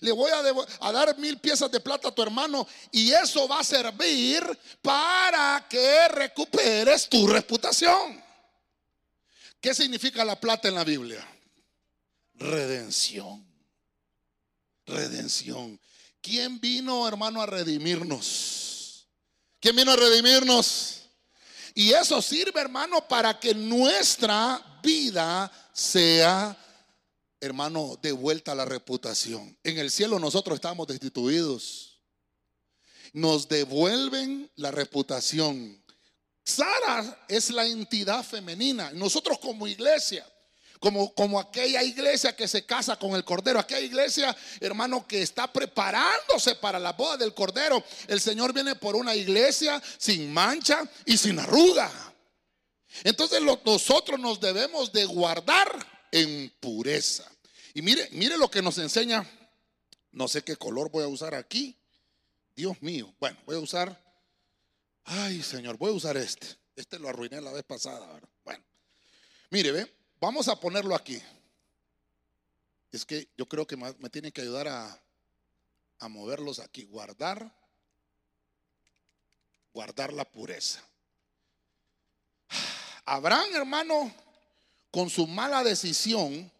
Le 0.00 0.10
voy 0.10 0.28
a, 0.32 0.42
a, 0.88 0.90
dar 0.90 1.16
mil 1.18 1.38
piezas 1.38 1.70
de 1.70 1.78
plata 1.78 2.08
a 2.08 2.12
tu 2.12 2.20
hermano 2.20 2.66
y 2.90 3.12
eso 3.12 3.46
va 3.46 3.60
a 3.60 3.64
servir 3.64 4.42
para 4.82 5.64
que 5.70 6.08
recuperes 6.08 7.08
tu 7.08 7.28
reputación. 7.28 8.20
¿Qué 9.60 9.72
significa 9.72 10.24
la 10.24 10.34
plata 10.34 10.66
en 10.66 10.74
la 10.74 10.82
Biblia? 10.82 11.24
Redención. 12.34 13.46
Redención. 14.84 15.78
¿Quién 16.20 16.60
vino, 16.60 17.06
hermano, 17.08 17.40
a 17.40 17.46
redimirnos? 17.46 19.06
¿Quién 19.58 19.76
vino 19.76 19.92
a 19.92 19.96
redimirnos? 19.96 21.02
Y 21.74 21.92
eso 21.92 22.20
sirve, 22.20 22.60
hermano, 22.60 23.06
para 23.08 23.38
que 23.38 23.54
nuestra 23.54 24.80
vida 24.82 25.50
sea, 25.72 26.56
hermano, 27.40 27.98
de 28.02 28.12
vuelta 28.12 28.52
a 28.52 28.54
la 28.54 28.64
reputación. 28.64 29.56
En 29.62 29.78
el 29.78 29.90
cielo 29.90 30.18
nosotros 30.18 30.56
estamos 30.56 30.86
destituidos. 30.86 32.00
Nos 33.12 33.48
devuelven 33.48 34.50
la 34.56 34.70
reputación. 34.70 35.82
Sara 36.44 37.24
es 37.28 37.50
la 37.50 37.66
entidad 37.66 38.24
femenina. 38.24 38.90
Nosotros 38.92 39.38
como 39.38 39.66
iglesia 39.66 40.26
como, 40.80 41.14
como 41.14 41.38
aquella 41.38 41.82
iglesia 41.82 42.34
que 42.34 42.48
se 42.48 42.64
casa 42.64 42.96
con 42.96 43.14
el 43.14 43.22
Cordero, 43.22 43.60
aquella 43.60 43.80
iglesia, 43.80 44.34
hermano, 44.60 45.06
que 45.06 45.20
está 45.20 45.52
preparándose 45.52 46.54
para 46.54 46.78
la 46.78 46.94
boda 46.94 47.18
del 47.18 47.34
Cordero. 47.34 47.84
El 48.08 48.20
Señor 48.20 48.54
viene 48.54 48.74
por 48.74 48.96
una 48.96 49.14
iglesia 49.14 49.80
sin 49.98 50.32
mancha 50.32 50.82
y 51.04 51.18
sin 51.18 51.38
arruga. 51.38 51.92
Entonces 53.04 53.40
nosotros 53.64 54.18
nos 54.18 54.40
debemos 54.40 54.90
de 54.90 55.04
guardar 55.04 55.70
en 56.10 56.50
pureza. 56.60 57.30
Y 57.74 57.82
mire, 57.82 58.08
mire 58.12 58.38
lo 58.38 58.50
que 58.50 58.62
nos 58.62 58.78
enseña. 58.78 59.28
No 60.12 60.28
sé 60.28 60.42
qué 60.42 60.56
color 60.56 60.90
voy 60.90 61.04
a 61.04 61.08
usar 61.08 61.34
aquí. 61.34 61.76
Dios 62.56 62.80
mío. 62.80 63.14
Bueno, 63.20 63.38
voy 63.44 63.56
a 63.56 63.60
usar. 63.60 64.02
Ay, 65.04 65.42
Señor, 65.42 65.76
voy 65.76 65.90
a 65.90 65.94
usar 65.94 66.16
este. 66.16 66.46
Este 66.74 66.98
lo 66.98 67.10
arruiné 67.10 67.40
la 67.42 67.52
vez 67.52 67.64
pasada. 67.64 68.18
Bueno, 68.44 68.64
mire, 69.50 69.72
ve. 69.72 69.99
Vamos 70.20 70.48
a 70.48 70.56
ponerlo 70.56 70.94
aquí. 70.94 71.20
Es 72.92 73.06
que 73.06 73.28
yo 73.38 73.46
creo 73.46 73.66
que 73.66 73.76
me 73.76 74.10
tienen 74.10 74.32
que 74.32 74.42
ayudar 74.42 74.68
a, 74.68 75.02
a 75.98 76.08
moverlos 76.08 76.58
aquí. 76.58 76.84
Guardar, 76.84 77.50
guardar 79.72 80.12
la 80.12 80.24
pureza. 80.24 80.82
Abraham, 83.06 83.54
hermano, 83.54 84.12
con 84.90 85.08
su 85.08 85.26
mala 85.26 85.64
decisión, 85.64 86.50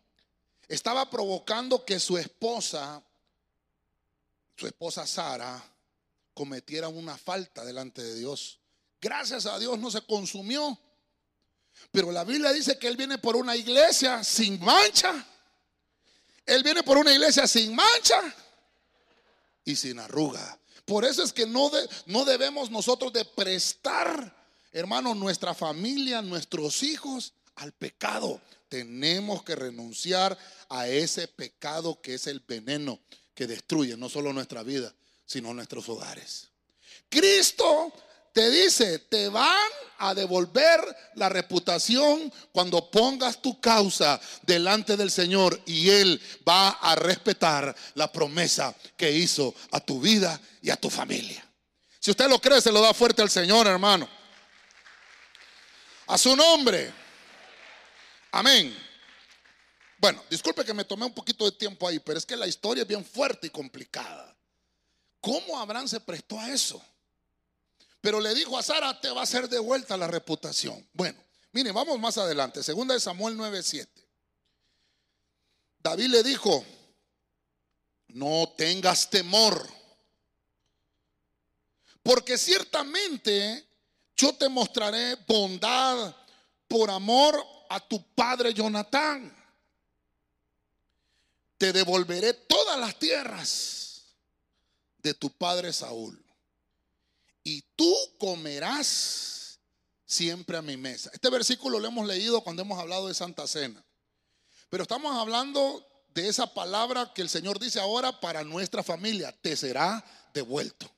estaba 0.66 1.10
provocando 1.10 1.84
que 1.84 2.00
su 2.00 2.16
esposa, 2.16 3.02
su 4.56 4.66
esposa 4.66 5.06
Sara, 5.06 5.62
cometiera 6.32 6.88
una 6.88 7.18
falta 7.18 7.64
delante 7.64 8.02
de 8.02 8.14
Dios. 8.14 8.58
Gracias 9.02 9.44
a 9.44 9.58
Dios 9.58 9.78
no 9.78 9.90
se 9.90 10.00
consumió 10.00 10.78
pero 11.90 12.12
la 12.12 12.24
Biblia 12.24 12.52
dice 12.52 12.78
que 12.78 12.88
Él 12.88 12.96
viene 12.96 13.18
por 13.18 13.36
una 13.36 13.56
iglesia 13.56 14.22
sin 14.22 14.60
mancha. 14.60 15.26
Él 16.46 16.62
viene 16.62 16.82
por 16.82 16.98
una 16.98 17.12
iglesia 17.12 17.46
sin 17.46 17.74
mancha 17.74 18.20
y 19.64 19.76
sin 19.76 19.98
arruga. 19.98 20.58
Por 20.84 21.04
eso 21.04 21.22
es 21.22 21.32
que 21.32 21.46
no, 21.46 21.70
no 22.06 22.24
debemos 22.24 22.70
nosotros 22.70 23.12
de 23.12 23.24
prestar, 23.24 24.34
hermano, 24.72 25.14
nuestra 25.14 25.54
familia, 25.54 26.22
nuestros 26.22 26.82
hijos 26.82 27.34
al 27.56 27.72
pecado. 27.72 28.40
Tenemos 28.68 29.42
que 29.42 29.54
renunciar 29.54 30.36
a 30.68 30.88
ese 30.88 31.28
pecado 31.28 32.00
que 32.00 32.14
es 32.14 32.26
el 32.26 32.40
veneno 32.40 33.00
que 33.34 33.46
destruye 33.46 33.96
no 33.96 34.08
solo 34.08 34.32
nuestra 34.32 34.62
vida, 34.62 34.92
sino 35.26 35.54
nuestros 35.54 35.88
hogares. 35.88 36.48
Cristo 37.08 37.92
te 38.32 38.50
dice, 38.50 38.98
te 39.00 39.28
van 39.28 39.68
a 39.98 40.14
devolver 40.14 40.80
la 41.14 41.28
reputación 41.28 42.32
cuando 42.52 42.90
pongas 42.90 43.42
tu 43.42 43.60
causa 43.60 44.20
delante 44.42 44.96
del 44.96 45.10
Señor 45.10 45.60
y 45.66 45.90
Él 45.90 46.20
va 46.48 46.70
a 46.70 46.94
respetar 46.94 47.74
la 47.94 48.10
promesa 48.10 48.74
que 48.96 49.10
hizo 49.10 49.54
a 49.72 49.80
tu 49.80 50.00
vida 50.00 50.40
y 50.62 50.70
a 50.70 50.76
tu 50.76 50.88
familia. 50.88 51.44
Si 51.98 52.10
usted 52.10 52.28
lo 52.28 52.40
cree, 52.40 52.60
se 52.60 52.72
lo 52.72 52.80
da 52.80 52.94
fuerte 52.94 53.20
al 53.20 53.30
Señor, 53.30 53.66
hermano. 53.66 54.08
A 56.06 56.16
su 56.16 56.34
nombre. 56.34 56.92
Amén. 58.32 58.76
Bueno, 59.98 60.24
disculpe 60.30 60.64
que 60.64 60.72
me 60.72 60.84
tomé 60.84 61.04
un 61.04 61.12
poquito 61.12 61.44
de 61.44 61.52
tiempo 61.52 61.86
ahí, 61.86 61.98
pero 61.98 62.18
es 62.18 62.24
que 62.24 62.36
la 62.36 62.46
historia 62.46 62.82
es 62.82 62.88
bien 62.88 63.04
fuerte 63.04 63.48
y 63.48 63.50
complicada. 63.50 64.34
¿Cómo 65.20 65.60
Abraham 65.60 65.86
se 65.86 66.00
prestó 66.00 66.40
a 66.40 66.50
eso? 66.50 66.82
Pero 68.00 68.20
le 68.20 68.34
dijo 68.34 68.56
a 68.56 68.62
Sara, 68.62 68.98
te 69.00 69.10
va 69.10 69.20
a 69.20 69.24
hacer 69.24 69.48
de 69.48 69.58
vuelta 69.58 69.96
la 69.96 70.06
reputación. 70.06 70.88
Bueno, 70.92 71.22
miren, 71.52 71.74
vamos 71.74 71.98
más 71.98 72.16
adelante. 72.16 72.62
Segunda 72.62 72.94
de 72.94 73.00
Samuel 73.00 73.36
9:7. 73.36 73.88
David 75.82 76.06
le 76.06 76.22
dijo, 76.22 76.64
no 78.08 78.52
tengas 78.56 79.08
temor, 79.08 79.66
porque 82.02 82.36
ciertamente 82.36 83.66
yo 84.16 84.34
te 84.34 84.48
mostraré 84.48 85.16
bondad 85.26 86.14
por 86.68 86.90
amor 86.90 87.42
a 87.68 87.80
tu 87.80 88.02
padre 88.14 88.52
Jonatán. 88.52 89.36
Te 91.56 91.72
devolveré 91.72 92.32
todas 92.32 92.78
las 92.78 92.98
tierras 92.98 94.02
de 94.98 95.12
tu 95.14 95.30
padre 95.30 95.72
Saúl 95.72 96.29
y 97.42 97.62
tú 97.76 97.94
comerás 98.18 99.58
siempre 100.04 100.56
a 100.56 100.62
mi 100.62 100.76
mesa. 100.76 101.10
Este 101.12 101.30
versículo 101.30 101.78
lo 101.78 101.88
hemos 101.88 102.06
leído 102.06 102.40
cuando 102.42 102.62
hemos 102.62 102.78
hablado 102.78 103.08
de 103.08 103.14
Santa 103.14 103.46
Cena. 103.46 103.84
Pero 104.68 104.82
estamos 104.82 105.16
hablando 105.16 105.86
de 106.08 106.28
esa 106.28 106.52
palabra 106.52 107.12
que 107.14 107.22
el 107.22 107.28
Señor 107.28 107.58
dice 107.58 107.80
ahora 107.80 108.20
para 108.20 108.44
nuestra 108.44 108.82
familia, 108.82 109.34
te 109.40 109.56
será 109.56 110.04
devuelto. 110.34 110.90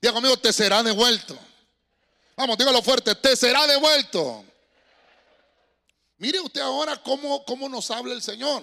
Diga 0.00 0.14
conmigo, 0.14 0.36
te 0.38 0.52
será 0.52 0.82
devuelto. 0.82 1.38
Vamos, 2.36 2.56
dígalo 2.56 2.82
fuerte, 2.82 3.14
te 3.14 3.36
será 3.36 3.66
devuelto. 3.66 4.44
Mire 6.16 6.40
usted 6.40 6.60
ahora 6.60 7.02
cómo, 7.02 7.44
cómo 7.44 7.68
nos 7.68 7.90
habla 7.90 8.14
el 8.14 8.22
Señor. 8.22 8.62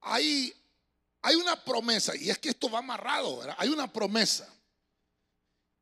Hay, 0.00 0.54
hay 1.20 1.34
una 1.34 1.62
promesa, 1.62 2.16
y 2.16 2.30
es 2.30 2.38
que 2.38 2.50
esto 2.50 2.70
va 2.70 2.78
amarrado, 2.78 3.42
hay 3.58 3.68
una 3.68 3.92
promesa. 3.92 4.48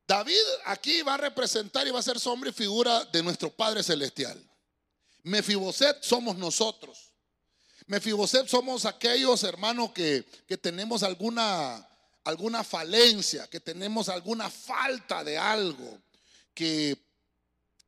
David 0.09 0.41
aquí 0.65 1.03
va 1.03 1.13
a 1.13 1.17
representar 1.17 1.87
y 1.87 1.91
va 1.91 1.99
a 1.99 2.01
ser 2.01 2.19
sombra 2.19 2.49
y 2.49 2.53
figura 2.53 3.05
de 3.05 3.21
nuestro 3.21 3.51
Padre 3.51 3.83
Celestial. 3.83 4.43
Mefiboset 5.21 6.01
somos 6.01 6.35
nosotros. 6.35 7.11
Mefiboset 7.85 8.47
somos 8.47 8.85
aquellos 8.85 9.43
hermanos 9.43 9.91
que, 9.91 10.25
que 10.47 10.57
tenemos 10.57 11.03
alguna, 11.03 11.87
alguna 12.23 12.63
falencia, 12.63 13.45
que 13.51 13.59
tenemos 13.59 14.09
alguna 14.09 14.49
falta 14.49 15.23
de 15.23 15.37
algo, 15.37 16.01
que 16.55 16.97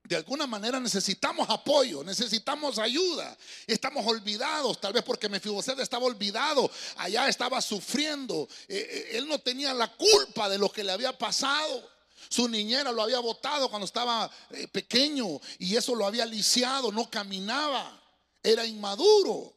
de 0.04 0.16
alguna 0.16 0.46
manera 0.46 0.80
necesitamos 0.80 1.50
apoyo, 1.50 2.04
necesitamos 2.04 2.78
ayuda. 2.78 3.36
Estamos 3.66 4.06
olvidados, 4.06 4.80
tal 4.80 4.94
vez 4.94 5.04
porque 5.04 5.28
Mefiboset 5.28 5.80
estaba 5.80 6.06
olvidado, 6.06 6.70
allá 6.98 7.28
estaba 7.28 7.60
sufriendo. 7.64 8.48
Eh, 8.68 8.78
eh, 8.78 9.18
él 9.18 9.28
no 9.28 9.40
tenía 9.40 9.74
la 9.74 9.92
culpa 9.92 10.50
de 10.50 10.60
lo 10.60 10.72
que 10.72 10.84
le 10.84 10.92
había 10.92 11.18
pasado. 11.18 11.91
Su 12.32 12.48
niñera 12.48 12.94
lo 12.94 13.04
había 13.04 13.20
botado 13.20 13.70
cuando 13.70 13.86
estaba 13.86 14.32
eh, 14.52 14.66
pequeño 14.70 15.42
y 15.60 15.76
eso 15.76 15.94
lo 15.96 16.06
había 16.06 16.26
lisiado, 16.26 16.90
no 16.90 17.10
caminaba, 17.10 18.02
era 18.42 18.66
inmaduro. 18.66 19.54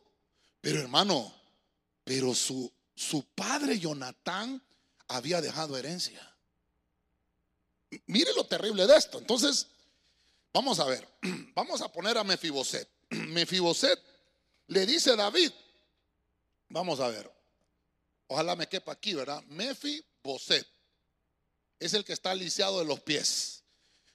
Pero 0.60 0.80
hermano, 0.80 1.32
pero 2.02 2.34
su, 2.34 2.68
su 2.96 3.24
padre 3.26 3.78
Jonatán 3.78 4.60
había 5.06 5.40
dejado 5.40 5.78
herencia. 5.78 6.20
Mire 8.06 8.32
lo 8.34 8.44
terrible 8.44 8.88
de 8.88 8.96
esto. 8.96 9.18
Entonces, 9.20 9.68
vamos 10.52 10.80
a 10.80 10.86
ver, 10.86 11.06
vamos 11.54 11.80
a 11.80 11.92
poner 11.92 12.18
a 12.18 12.24
Mefiboset. 12.24 12.88
Mefiboset 13.10 14.02
le 14.66 14.84
dice 14.84 15.12
a 15.12 15.16
David, 15.16 15.52
vamos 16.70 16.98
a 16.98 17.06
ver, 17.06 17.30
ojalá 18.26 18.56
me 18.56 18.66
quepa 18.68 18.90
aquí, 18.90 19.14
¿verdad? 19.14 19.44
Mefiboset 19.44 20.73
es 21.86 21.94
el 21.94 22.04
que 22.04 22.12
está 22.12 22.34
lisiado 22.34 22.78
de 22.78 22.84
los 22.84 23.00
pies. 23.00 23.62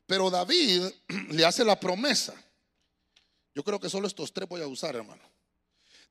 Pero 0.06 0.30
David 0.30 0.86
le 1.30 1.46
hace 1.46 1.64
la 1.64 1.80
promesa. 1.80 2.34
Yo 3.54 3.64
creo 3.64 3.80
que 3.80 3.90
solo 3.90 4.08
estos 4.08 4.34
tres 4.34 4.50
voy 4.50 4.62
a 4.62 4.68
usar, 4.68 4.96
hermano. 4.96 5.22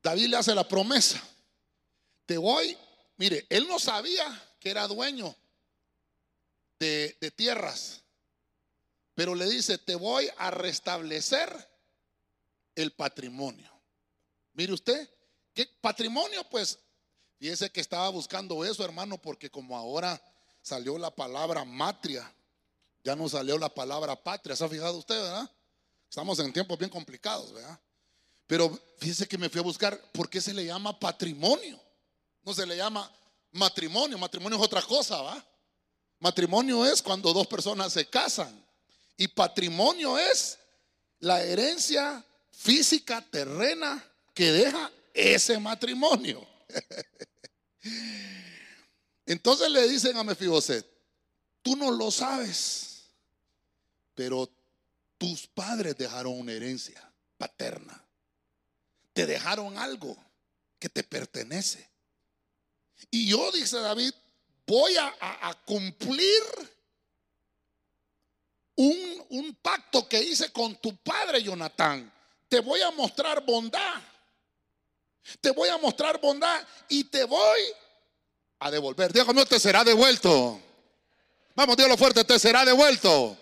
David 0.02 0.28
le 0.28 0.36
hace 0.36 0.54
la 0.54 0.66
promesa. 0.66 1.20
Te 2.26 2.38
voy, 2.38 2.76
mire, 3.16 3.46
él 3.48 3.66
no 3.66 3.78
sabía 3.78 4.54
que 4.60 4.70
era 4.70 4.86
dueño 4.86 5.34
de, 6.78 7.32
tierras. 7.34 8.02
Pero 9.14 9.34
le 9.34 9.48
dice, 9.48 9.78
te 9.78 9.96
voy 9.96 10.30
a 10.36 10.50
restablecer 10.50 11.50
el 12.76 12.92
patrimonio. 12.92 13.70
Mire 14.52 14.72
usted, 14.72 15.10
¿qué 15.52 15.66
patrimonio? 15.80 16.44
Pues 16.48 16.78
fíjese 17.38 17.70
que 17.70 17.80
estaba 17.80 18.08
buscando 18.10 18.64
eso, 18.64 18.84
hermano, 18.84 19.18
porque 19.20 19.50
como 19.50 19.76
ahora 19.76 20.22
salió 20.62 20.98
la 20.98 21.10
palabra 21.10 21.64
matria, 21.64 22.32
ya 23.04 23.16
no 23.16 23.28
salió 23.28 23.58
la 23.58 23.68
palabra 23.68 24.16
patria. 24.16 24.54
¿Se 24.56 24.64
ha 24.64 24.68
fijado 24.68 24.98
usted, 24.98 25.20
verdad? 25.20 25.50
Estamos 26.08 26.38
en 26.38 26.52
tiempos 26.52 26.78
bien 26.78 26.90
complicados, 26.90 27.52
¿verdad? 27.52 27.78
Pero 28.46 28.78
fíjese 28.98 29.28
que 29.28 29.38
me 29.38 29.48
fui 29.48 29.60
a 29.60 29.64
buscar 29.64 30.00
por 30.12 30.28
qué 30.28 30.40
se 30.40 30.54
le 30.54 30.64
llama 30.64 30.98
patrimonio. 30.98 31.78
No 32.42 32.54
se 32.54 32.66
le 32.66 32.76
llama 32.76 33.10
matrimonio. 33.52 34.18
Matrimonio 34.18 34.58
es 34.58 34.64
otra 34.64 34.82
cosa, 34.82 35.20
¿va? 35.20 35.44
Matrimonio 36.18 36.84
es 36.86 37.02
cuando 37.02 37.32
dos 37.32 37.46
personas 37.46 37.92
se 37.92 38.06
casan. 38.06 38.64
Y 39.16 39.28
patrimonio 39.28 40.18
es 40.18 40.58
la 41.20 41.42
herencia 41.42 42.24
física 42.50 43.24
terrena 43.30 44.02
que 44.34 44.50
deja 44.50 44.90
ese 45.12 45.58
matrimonio. 45.58 46.46
Entonces 49.28 49.70
le 49.70 49.86
dicen 49.86 50.16
a 50.16 50.24
Mefiboset, 50.24 50.86
tú 51.60 51.76
no 51.76 51.90
lo 51.90 52.10
sabes, 52.10 53.10
pero 54.14 54.50
tus 55.18 55.46
padres 55.46 55.98
dejaron 55.98 56.40
una 56.40 56.52
herencia 56.52 57.12
paterna. 57.36 58.02
Te 59.12 59.26
dejaron 59.26 59.76
algo 59.76 60.16
que 60.78 60.88
te 60.88 61.02
pertenece. 61.02 61.86
Y 63.10 63.28
yo, 63.28 63.52
dice 63.52 63.78
David, 63.78 64.14
voy 64.66 64.96
a, 64.96 65.54
cumplir 65.66 66.42
un, 68.76 69.58
pacto 69.60 70.08
que 70.08 70.22
hice 70.22 70.50
con 70.52 70.74
tu 70.76 70.96
padre, 70.96 71.42
Jonatán. 71.42 72.10
Te 72.48 72.60
voy 72.60 72.80
a 72.80 72.90
mostrar 72.92 73.44
bondad. 73.44 74.00
Te 75.42 75.50
voy 75.50 75.68
a 75.68 75.76
mostrar 75.76 76.18
bondad 76.18 76.66
y 76.88 77.04
te 77.04 77.24
voy 77.24 77.60
a 78.60 78.70
devolver. 78.70 79.12
Dios 79.12 79.26
mío, 79.34 79.46
te 79.46 79.60
será 79.60 79.84
devuelto. 79.84 80.60
Vamos, 81.54 81.76
Dios 81.76 81.88
lo 81.88 81.96
fuerte, 81.96 82.24
te 82.24 82.38
será 82.38 82.64
devuelto. 82.64 83.36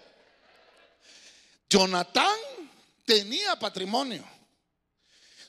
Jonatán 1.69 2.37
tenía 3.05 3.59
patrimonio. 3.59 4.25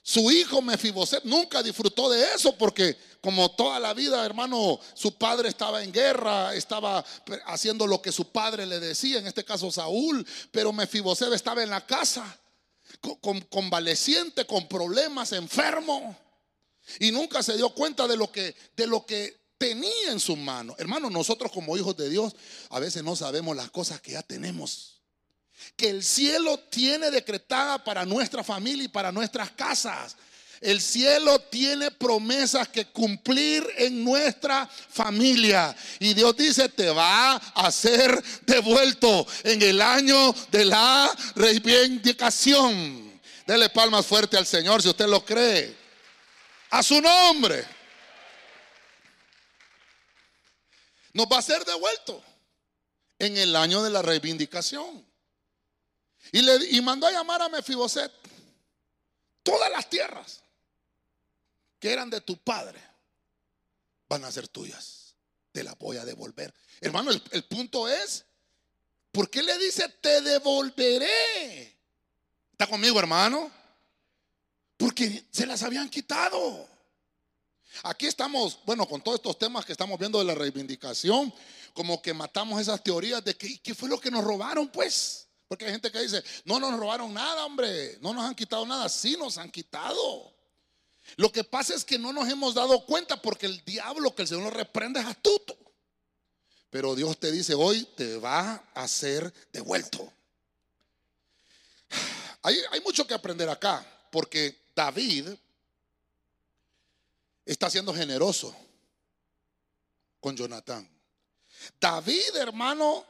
Su 0.01 0.31
hijo 0.31 0.61
Mefiboset 0.61 1.25
nunca 1.25 1.61
disfrutó 1.61 2.09
de 2.09 2.33
eso 2.33 2.55
porque 2.57 2.97
como 3.21 3.51
toda 3.51 3.77
la 3.77 3.93
vida, 3.93 4.25
hermano, 4.25 4.79
su 4.93 5.17
padre 5.17 5.49
estaba 5.49 5.83
en 5.83 5.91
guerra, 5.91 6.55
estaba 6.55 7.03
haciendo 7.47 7.85
lo 7.85 8.01
que 8.01 8.13
su 8.13 8.31
padre 8.31 8.65
le 8.65 8.79
decía, 8.79 9.19
en 9.19 9.27
este 9.27 9.43
caso 9.43 9.69
Saúl, 9.69 10.25
pero 10.51 10.71
Mefiboset 10.71 11.33
estaba 11.33 11.61
en 11.61 11.71
la 11.71 11.85
casa, 11.85 12.39
convaleciente, 13.49 14.45
con 14.45 14.69
problemas, 14.69 15.33
enfermo, 15.33 16.17
y 16.99 17.11
nunca 17.11 17.43
se 17.43 17.57
dio 17.57 17.71
cuenta 17.71 18.07
de 18.07 18.15
lo 18.15 18.31
que, 18.31 18.55
de 18.77 18.87
lo 18.87 19.05
que 19.05 19.36
tenía 19.57 20.11
en 20.11 20.19
su 20.19 20.35
mano. 20.35 20.75
Hermano, 20.77 21.09
nosotros 21.09 21.51
como 21.51 21.77
hijos 21.77 21.95
de 21.97 22.09
Dios 22.09 22.35
a 22.69 22.79
veces 22.79 23.03
no 23.03 23.15
sabemos 23.15 23.55
las 23.55 23.71
cosas 23.71 24.01
que 24.01 24.11
ya 24.11 24.23
tenemos 24.23 24.97
que 25.75 25.89
el 25.89 26.03
cielo 26.03 26.59
tiene 26.69 27.11
decretada 27.11 27.83
para 27.83 28.05
nuestra 28.05 28.43
familia 28.43 28.85
y 28.85 28.89
para 28.89 29.11
nuestras 29.11 29.51
casas. 29.51 30.15
El 30.59 30.81
cielo 30.81 31.37
tiene 31.39 31.91
promesas 31.91 32.67
que 32.67 32.85
cumplir 32.85 33.67
en 33.77 34.03
nuestra 34.03 34.67
familia. 34.89 35.75
Y 35.99 36.15
Dios 36.15 36.35
dice, 36.35 36.67
te 36.69 36.89
va 36.89 37.35
a 37.35 37.71
ser 37.71 38.23
devuelto 38.41 39.27
en 39.43 39.61
el 39.61 39.79
año 39.81 40.33
de 40.51 40.65
la 40.65 41.11
reivindicación. 41.35 43.21
Dele 43.45 43.69
palmas 43.69 44.05
fuerte 44.05 44.35
al 44.35 44.47
Señor 44.47 44.81
si 44.81 44.89
usted 44.89 45.07
lo 45.07 45.23
cree. 45.23 45.75
A 46.71 46.81
su 46.81 46.99
nombre. 47.01 47.76
Nos 51.17 51.25
va 51.25 51.39
a 51.39 51.41
ser 51.41 51.65
devuelto 51.65 52.23
en 53.17 53.37
el 53.37 53.55
año 53.55 53.81
de 53.81 53.89
la 53.89 54.03
reivindicación. 54.03 55.03
Y, 56.31 56.43
le, 56.43 56.79
mandó 56.83 57.07
a 57.07 57.11
llamar 57.11 57.41
a 57.41 57.49
Mefiboset. 57.49 58.11
Todas 59.41 59.71
las 59.71 59.89
tierras 59.89 60.43
que 61.79 61.91
eran 61.91 62.11
de 62.11 62.21
tu 62.21 62.37
padre 62.37 62.79
van 64.07 64.25
a 64.25 64.31
ser 64.31 64.47
tuyas. 64.47 65.15
Te 65.51 65.63
las 65.63 65.75
voy 65.79 65.97
a 65.97 66.05
devolver. 66.05 66.53
Hermano, 66.81 67.09
el, 67.09 67.23
el 67.31 67.45
punto 67.45 67.89
es, 67.89 68.23
¿por 69.11 69.27
qué 69.31 69.41
le 69.41 69.57
dice 69.57 69.89
te 69.99 70.21
devolveré? 70.21 71.79
¿Está 72.51 72.67
conmigo, 72.67 72.99
hermano? 72.99 73.51
Porque 74.77 75.25
se 75.31 75.47
las 75.47 75.63
habían 75.63 75.89
quitado. 75.89 76.69
Aquí 77.83 78.07
estamos, 78.07 78.59
bueno, 78.65 78.87
con 78.87 79.01
todos 79.01 79.15
estos 79.15 79.37
temas 79.37 79.65
que 79.65 79.71
estamos 79.71 79.99
viendo 79.99 80.19
de 80.19 80.25
la 80.25 80.35
reivindicación, 80.35 81.33
como 81.73 82.01
que 82.01 82.13
matamos 82.13 82.59
esas 82.59 82.83
teorías 82.83 83.23
de 83.23 83.35
que, 83.35 83.59
¿qué 83.59 83.75
fue 83.75 83.89
lo 83.89 83.99
que 83.99 84.11
nos 84.11 84.23
robaron, 84.23 84.69
pues? 84.69 85.27
Porque 85.47 85.65
hay 85.65 85.71
gente 85.71 85.91
que 85.91 86.01
dice, 86.01 86.23
no 86.45 86.59
nos 86.59 86.77
robaron 86.77 87.13
nada, 87.13 87.45
hombre, 87.45 87.97
no 88.01 88.13
nos 88.13 88.25
han 88.25 88.35
quitado 88.35 88.65
nada, 88.65 88.89
sí 88.89 89.15
nos 89.17 89.37
han 89.37 89.49
quitado. 89.49 90.33
Lo 91.15 91.31
que 91.31 91.43
pasa 91.43 91.73
es 91.73 91.85
que 91.85 91.97
no 91.97 92.11
nos 92.11 92.27
hemos 92.27 92.53
dado 92.53 92.85
cuenta 92.85 93.21
porque 93.21 93.45
el 93.45 93.63
diablo 93.63 94.13
que 94.13 94.23
el 94.23 94.27
Señor 94.27 94.43
lo 94.43 94.49
reprende 94.49 94.99
es 94.99 95.05
astuto. 95.05 95.57
Pero 96.69 96.95
Dios 96.95 97.17
te 97.17 97.31
dice, 97.31 97.53
hoy 97.53 97.87
te 97.95 98.17
va 98.17 98.55
a 98.73 98.87
ser 98.87 99.33
devuelto. 99.53 100.11
Hay 102.43 102.81
mucho 102.83 103.07
que 103.07 103.13
aprender 103.13 103.49
acá, 103.49 103.85
porque 104.11 104.67
David 104.75 105.29
está 107.47 107.69
siendo 107.69 107.93
generoso 107.93 108.53
con 110.19 110.35
Jonatán. 110.35 110.87
David, 111.79 112.35
hermano, 112.35 113.05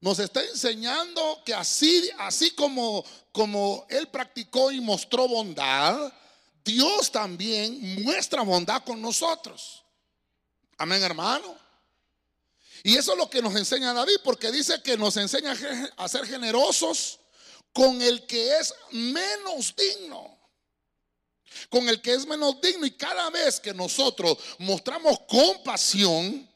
nos 0.00 0.18
está 0.20 0.42
enseñando 0.44 1.42
que 1.44 1.52
así, 1.52 2.10
así 2.18 2.52
como, 2.52 3.04
como 3.32 3.86
Él 3.90 4.08
practicó 4.08 4.70
y 4.70 4.80
mostró 4.80 5.26
bondad, 5.26 6.12
Dios 6.64 7.10
también 7.10 8.02
muestra 8.02 8.42
bondad 8.42 8.84
con 8.84 9.02
nosotros. 9.02 9.82
Amén, 10.78 11.02
hermano. 11.02 11.56
Y 12.82 12.96
eso 12.96 13.12
es 13.12 13.18
lo 13.18 13.28
que 13.28 13.42
nos 13.42 13.54
enseña 13.56 13.92
David, 13.92 14.16
porque 14.22 14.52
dice 14.52 14.80
que 14.82 14.96
nos 14.96 15.16
enseña 15.16 15.56
a 15.96 16.08
ser 16.08 16.26
generosos 16.26 17.18
con 17.72 18.00
el 18.00 18.26
que 18.26 18.58
es 18.58 18.74
menos 18.90 19.74
digno. 19.74 20.38
Con 21.68 21.88
el 21.88 22.00
que 22.00 22.14
es 22.14 22.26
menos 22.26 22.60
digno. 22.60 22.86
Y 22.86 22.92
cada 22.92 23.30
vez 23.30 23.60
que 23.60 23.74
nosotros 23.74 24.38
mostramos 24.58 25.20
compasión, 25.28 26.48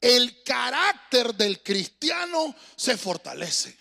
el 0.00 0.42
carácter 0.42 1.34
del 1.34 1.62
cristiano 1.62 2.54
se 2.76 2.96
fortalece. 2.96 3.76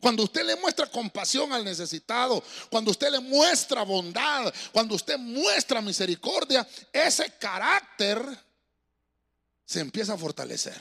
Cuando 0.00 0.22
usted 0.22 0.44
le 0.44 0.56
muestra 0.56 0.86
compasión 0.86 1.52
al 1.52 1.62
necesitado, 1.62 2.42
cuando 2.70 2.90
usted 2.90 3.10
le 3.10 3.20
muestra 3.20 3.82
bondad, 3.82 4.52
cuando 4.72 4.94
usted 4.94 5.18
muestra 5.18 5.82
misericordia, 5.82 6.66
ese 6.90 7.34
carácter 7.38 8.24
se 9.66 9.80
empieza 9.80 10.14
a 10.14 10.18
fortalecer. 10.18 10.80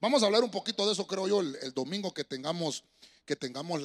Vamos 0.00 0.22
a 0.22 0.26
hablar 0.26 0.44
un 0.44 0.50
poquito 0.50 0.86
de 0.86 0.92
eso, 0.92 1.06
creo 1.06 1.26
yo, 1.26 1.40
el, 1.40 1.72
domingo 1.72 2.12
que 2.12 2.24
tengamos, 2.24 2.84
que 3.24 3.36
tengamos 3.36 3.82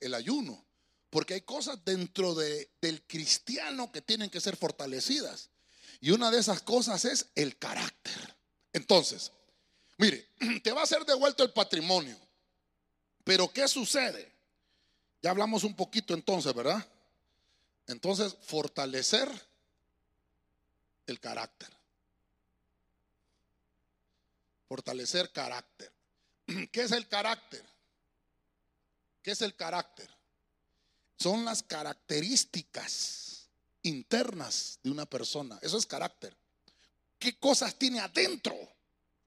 el, 0.00 0.14
ayuno. 0.14 0.64
Porque 1.10 1.34
hay 1.34 1.40
cosas 1.40 1.84
dentro 1.84 2.34
del 2.34 3.02
cristiano 3.08 3.90
que 3.90 4.00
tienen 4.00 4.30
que 4.30 4.40
ser 4.40 4.56
fortalecidas. 4.56 5.50
Y 6.00 6.12
una 6.12 6.30
de 6.30 6.38
esas 6.38 6.62
cosas 6.62 7.04
es 7.04 7.26
el 7.34 7.58
carácter. 7.58 8.36
Entonces, 8.72 9.32
mire, 9.98 10.28
te 10.62 10.72
va 10.72 10.82
a 10.82 10.86
ser 10.86 11.04
devuelto 11.04 11.42
el 11.42 11.52
patrimonio. 11.52 12.16
Pero 13.24 13.52
¿qué 13.52 13.66
sucede? 13.66 14.32
Ya 15.20 15.30
hablamos 15.30 15.64
un 15.64 15.74
poquito 15.74 16.14
entonces, 16.14 16.54
¿verdad? 16.54 16.86
Entonces, 17.88 18.36
fortalecer 18.42 19.28
el 21.06 21.18
carácter. 21.18 21.68
Fortalecer 24.68 25.32
carácter. 25.32 25.92
¿Qué 26.72 26.82
es 26.82 26.92
el 26.92 27.08
carácter? 27.08 27.64
¿Qué 29.22 29.32
es 29.32 29.42
el 29.42 29.56
carácter? 29.56 30.08
Son 31.20 31.44
las 31.44 31.62
características 31.62 33.48
internas 33.82 34.78
de 34.82 34.90
una 34.90 35.06
persona. 35.06 35.58
Eso 35.62 35.76
es 35.76 35.86
carácter 35.86 36.36
qué 37.20 37.38
cosas 37.38 37.76
tiene 37.76 38.00
adentro. 38.00 38.56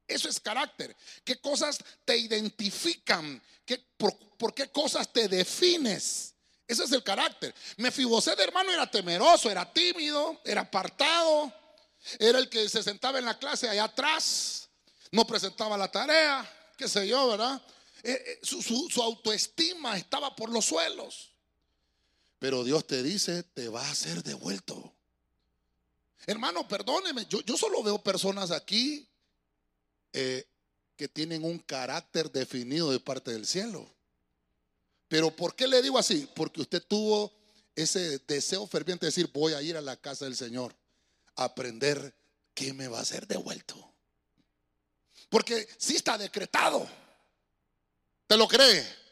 Eso 0.05 0.27
es 0.27 0.39
carácter. 0.41 0.93
¿Qué 1.23 1.39
cosas 1.39 1.77
te 2.03 2.17
identifican? 2.17 3.41
¿Qué, 3.63 3.77
por, 3.95 4.53
qué 4.53 4.69
cosas 4.69 5.13
te 5.13 5.29
defines? 5.29 6.33
Ese 6.67 6.83
es 6.83 6.91
el 6.91 7.03
carácter. 7.03 7.55
Mefiboset, 7.77 8.37
hermano, 8.39 8.73
era 8.73 8.89
temeroso, 8.89 9.49
era 9.49 9.71
tímido, 9.71 10.41
era 10.43 10.61
apartado. 10.61 11.53
era 12.19 12.39
el 12.39 12.49
que 12.49 12.67
se 12.67 12.83
sentaba 12.83 13.19
en 13.19 13.25
la 13.25 13.39
clase 13.39 13.69
allá 13.69 13.85
atrás, 13.85 14.67
no 15.11 15.25
presentaba 15.25 15.77
la 15.77 15.89
tarea, 15.89 16.73
qué 16.75 16.89
sé 16.89 17.07
yo, 17.07 17.29
¿verdad? 17.29 17.61
Eh, 18.01 18.11
eh, 18.25 18.39
su, 18.43 19.01
autoestima 19.01 19.97
estaba 19.97 20.35
por 20.35 20.49
los 20.49 20.65
suelos. 20.65 21.32
Pero 22.43 22.65
Dios 22.65 22.85
te 22.85 23.01
dice, 23.01 23.41
te 23.43 23.69
va 23.69 23.89
a 23.89 23.95
ser 23.95 24.21
devuelto. 24.21 24.93
Hermano, 26.25 26.67
perdóneme, 26.67 27.25
yo, 27.29 27.39
yo 27.39 27.55
solo 27.55 27.81
veo 27.81 28.03
personas 28.03 28.51
aquí 28.51 29.07
eh, 30.11 30.45
que 30.97 31.07
tienen 31.07 31.45
un 31.45 31.57
carácter 31.59 32.29
definido 32.29 32.91
de 32.91 32.99
parte 32.99 33.31
del 33.31 33.47
cielo. 33.47 33.89
Pero 35.07 35.33
¿por 35.33 35.55
qué 35.55 35.69
le 35.69 35.81
digo 35.81 35.97
así? 35.97 36.27
Porque 36.35 36.59
usted 36.59 36.83
tuvo 36.83 37.31
ese 37.77 38.19
deseo 38.27 38.67
ferviente 38.67 39.05
de 39.05 39.11
decir, 39.11 39.31
voy 39.31 39.53
a 39.53 39.61
ir 39.61 39.77
a 39.77 39.81
la 39.81 39.95
casa 39.95 40.25
del 40.25 40.35
Señor 40.35 40.75
a 41.37 41.45
aprender 41.45 42.13
qué 42.53 42.73
me 42.73 42.89
va 42.89 42.99
a 42.99 43.05
ser 43.05 43.25
devuelto. 43.25 43.89
Porque 45.29 45.65
si 45.77 45.95
está 45.95 46.17
decretado. 46.17 46.85
¿Te 48.27 48.35
lo 48.35 48.49
cree? 48.49 49.02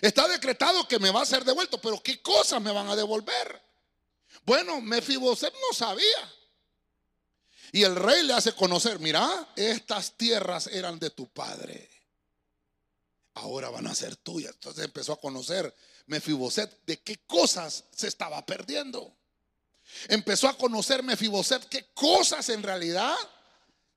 Está 0.00 0.26
decretado 0.28 0.88
que 0.88 0.98
me 0.98 1.10
va 1.10 1.22
a 1.22 1.26
ser 1.26 1.44
devuelto, 1.44 1.80
pero 1.80 2.02
¿qué 2.02 2.22
cosas 2.22 2.60
me 2.60 2.72
van 2.72 2.88
a 2.88 2.96
devolver? 2.96 3.62
Bueno, 4.44 4.80
Mefiboset 4.80 5.52
no 5.52 5.76
sabía. 5.76 6.34
Y 7.72 7.82
el 7.82 7.94
rey 7.94 8.24
le 8.24 8.32
hace 8.32 8.52
conocer, 8.52 8.98
mira, 8.98 9.48
estas 9.56 10.16
tierras 10.16 10.66
eran 10.68 10.98
de 10.98 11.10
tu 11.10 11.28
padre. 11.28 11.88
Ahora 13.34 13.70
van 13.70 13.86
a 13.86 13.94
ser 13.94 14.16
tuyas. 14.16 14.52
Entonces 14.54 14.84
empezó 14.84 15.12
a 15.12 15.20
conocer 15.20 15.74
Mefiboset 16.06 16.84
de 16.84 16.98
qué 17.00 17.18
cosas 17.26 17.84
se 17.94 18.08
estaba 18.08 18.44
perdiendo. 18.44 19.16
Empezó 20.08 20.48
a 20.48 20.56
conocer 20.56 21.02
Mefiboset 21.02 21.68
qué 21.68 21.86
cosas 21.94 22.48
en 22.48 22.62
realidad 22.62 23.14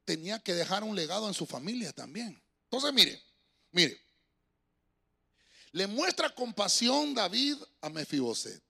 tenía 0.05 0.39
que 0.39 0.53
dejar 0.53 0.83
un 0.83 0.95
legado 0.95 1.27
en 1.27 1.33
su 1.33 1.45
familia 1.45 1.93
también. 1.93 2.41
Entonces, 2.65 2.93
mire, 2.93 3.23
mire, 3.71 4.02
le 5.73 5.87
muestra 5.87 6.33
compasión 6.33 7.13
David 7.13 7.57
a 7.81 7.89
Mefiboset. 7.89 8.61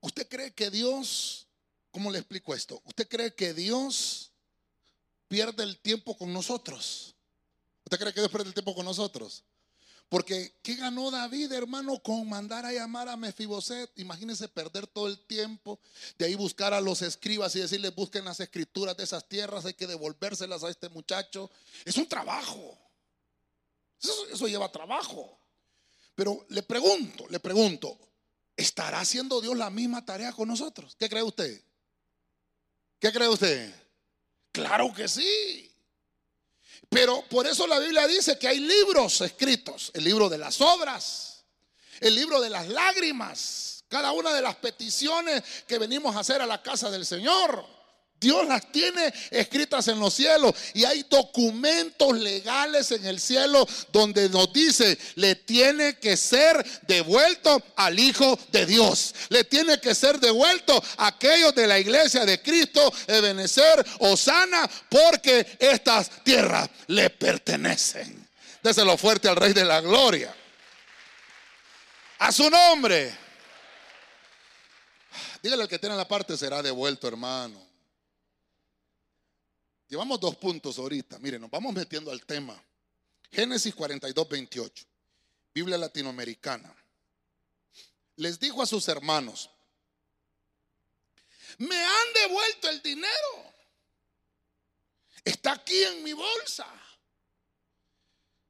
¿Usted 0.00 0.26
cree 0.26 0.52
que 0.52 0.70
Dios, 0.70 1.46
cómo 1.90 2.10
le 2.10 2.18
explico 2.18 2.54
esto? 2.54 2.80
¿Usted 2.86 3.06
cree 3.06 3.34
que 3.34 3.52
Dios 3.52 4.32
pierde 5.28 5.62
el 5.62 5.78
tiempo 5.78 6.16
con 6.16 6.32
nosotros? 6.32 7.14
¿Usted 7.84 7.98
cree 7.98 8.14
que 8.14 8.20
Dios 8.20 8.32
pierde 8.32 8.48
el 8.48 8.54
tiempo 8.54 8.74
con 8.74 8.86
nosotros? 8.86 9.44
Porque 10.10 10.56
¿qué 10.64 10.74
ganó 10.74 11.12
David, 11.12 11.52
hermano, 11.52 12.02
con 12.02 12.28
mandar 12.28 12.66
a 12.66 12.72
llamar 12.72 13.08
a 13.08 13.16
Mefiboset? 13.16 13.96
Imagínense 13.96 14.48
perder 14.48 14.88
todo 14.88 15.06
el 15.06 15.24
tiempo, 15.24 15.78
de 16.18 16.24
ahí 16.24 16.34
buscar 16.34 16.74
a 16.74 16.80
los 16.80 17.00
escribas 17.00 17.54
y 17.54 17.60
decirles 17.60 17.94
busquen 17.94 18.24
las 18.24 18.40
escrituras 18.40 18.96
de 18.96 19.04
esas 19.04 19.28
tierras, 19.28 19.64
hay 19.64 19.74
que 19.74 19.86
devolvérselas 19.86 20.64
a 20.64 20.68
este 20.68 20.88
muchacho. 20.88 21.48
Es 21.84 21.96
un 21.96 22.08
trabajo. 22.08 22.76
Eso, 24.02 24.28
eso 24.32 24.48
lleva 24.48 24.72
trabajo. 24.72 25.38
Pero 26.16 26.44
le 26.48 26.64
pregunto, 26.64 27.28
le 27.28 27.38
pregunto, 27.38 27.96
¿estará 28.56 28.98
haciendo 28.98 29.40
Dios 29.40 29.56
la 29.56 29.70
misma 29.70 30.04
tarea 30.04 30.32
con 30.32 30.48
nosotros? 30.48 30.96
¿Qué 30.98 31.08
cree 31.08 31.22
usted? 31.22 31.62
¿Qué 32.98 33.12
cree 33.12 33.28
usted? 33.28 33.72
Claro 34.50 34.92
que 34.92 35.06
sí. 35.06 35.69
Pero 36.90 37.22
por 37.22 37.46
eso 37.46 37.68
la 37.68 37.78
Biblia 37.78 38.06
dice 38.08 38.36
que 38.36 38.48
hay 38.48 38.58
libros 38.58 39.20
escritos, 39.20 39.92
el 39.94 40.02
libro 40.02 40.28
de 40.28 40.38
las 40.38 40.60
obras, 40.60 41.44
el 42.00 42.16
libro 42.16 42.40
de 42.40 42.50
las 42.50 42.66
lágrimas, 42.68 43.84
cada 43.88 44.10
una 44.10 44.34
de 44.34 44.42
las 44.42 44.56
peticiones 44.56 45.42
que 45.68 45.78
venimos 45.78 46.16
a 46.16 46.20
hacer 46.20 46.42
a 46.42 46.46
la 46.46 46.60
casa 46.60 46.90
del 46.90 47.06
Señor. 47.06 47.64
Dios 48.20 48.46
las 48.46 48.70
tiene 48.70 49.12
escritas 49.30 49.88
en 49.88 49.98
los 49.98 50.12
cielos 50.12 50.54
y 50.74 50.84
hay 50.84 51.06
documentos 51.08 52.18
legales 52.18 52.90
en 52.92 53.06
el 53.06 53.18
cielo 53.18 53.66
donde 53.90 54.28
nos 54.28 54.52
dice, 54.52 54.98
le 55.14 55.36
tiene 55.36 55.96
que 55.96 56.18
ser 56.18 56.62
devuelto 56.82 57.62
al 57.76 57.98
Hijo 57.98 58.38
de 58.52 58.66
Dios. 58.66 59.14
Le 59.30 59.44
tiene 59.44 59.80
que 59.80 59.94
ser 59.94 60.20
devuelto 60.20 60.82
a 60.98 61.06
aquellos 61.06 61.54
de 61.54 61.66
la 61.66 61.78
iglesia 61.78 62.26
de 62.26 62.42
Cristo, 62.42 62.92
Ebenezer, 63.06 63.86
Osana, 64.00 64.70
porque 64.90 65.56
estas 65.58 66.22
tierras 66.22 66.68
le 66.88 67.08
pertenecen. 67.08 68.28
Déselo 68.62 68.98
fuerte 68.98 69.28
al 69.28 69.36
Rey 69.36 69.54
de 69.54 69.64
la 69.64 69.80
Gloria. 69.80 70.34
A 72.18 72.30
su 72.30 72.50
nombre. 72.50 73.16
Dígale 75.42 75.62
al 75.62 75.68
que 75.70 75.78
tiene 75.78 75.96
la 75.96 76.06
parte, 76.06 76.36
será 76.36 76.62
devuelto, 76.62 77.08
hermano. 77.08 77.69
Llevamos 79.90 80.20
dos 80.20 80.36
puntos 80.36 80.78
ahorita. 80.78 81.18
Miren, 81.18 81.40
nos 81.40 81.50
vamos 81.50 81.74
metiendo 81.74 82.12
al 82.12 82.24
tema. 82.24 82.56
Génesis 83.32 83.74
42, 83.74 84.28
28. 84.28 84.86
Biblia 85.52 85.76
latinoamericana. 85.76 86.72
Les 88.14 88.38
dijo 88.38 88.62
a 88.62 88.66
sus 88.66 88.86
hermanos, 88.86 89.50
me 91.58 91.76
han 91.76 92.12
devuelto 92.14 92.68
el 92.68 92.80
dinero. 92.82 93.52
Está 95.24 95.52
aquí 95.54 95.82
en 95.82 96.04
mi 96.04 96.12
bolsa. 96.12 96.68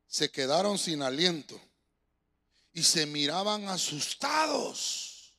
Se 0.07 0.31
quedaron 0.31 0.79
sin 0.79 1.03
aliento 1.03 1.59
y 2.75 2.83
se 2.83 3.07
miraban 3.07 3.67
asustados 3.69 5.33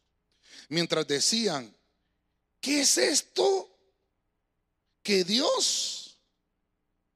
mientras 0.69 1.05
decían, 1.05 1.75
¿qué 2.59 2.81
es 2.81 2.97
esto 2.97 3.70
que 5.03 5.23
Dios 5.23 6.17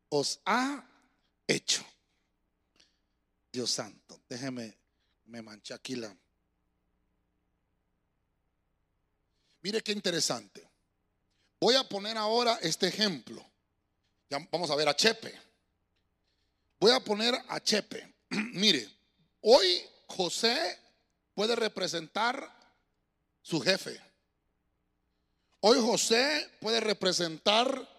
os 0.09 0.39
ha 0.45 0.83
hecho. 1.47 1.85
Dios 3.51 3.71
santo, 3.71 4.21
déjeme, 4.27 4.77
me 5.25 5.41
manché 5.41 5.73
aquí 5.73 5.95
la... 5.95 6.15
Mire 9.61 9.81
qué 9.81 9.93
interesante. 9.93 10.67
Voy 11.59 11.75
a 11.75 11.87
poner 11.87 12.17
ahora 12.17 12.59
este 12.61 12.87
ejemplo. 12.87 13.43
Ya 14.29 14.45
vamos 14.51 14.69
a 14.69 14.75
ver 14.75 14.87
a 14.87 14.95
Chepe. 14.95 15.33
Voy 16.79 16.91
a 16.91 16.99
poner 16.99 17.33
a 17.47 17.59
Chepe. 17.59 18.13
Mire, 18.29 18.87
hoy 19.41 19.81
José 20.07 20.79
puede 21.33 21.55
representar 21.55 22.53
su 23.41 23.59
jefe. 23.59 23.99
Hoy 25.59 25.79
José 25.79 26.49
puede 26.59 26.79
representar 26.79 27.89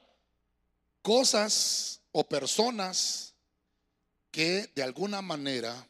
cosas 1.02 2.00
o 2.12 2.28
personas 2.28 3.34
que 4.30 4.70
de 4.74 4.82
alguna 4.82 5.22
manera 5.22 5.88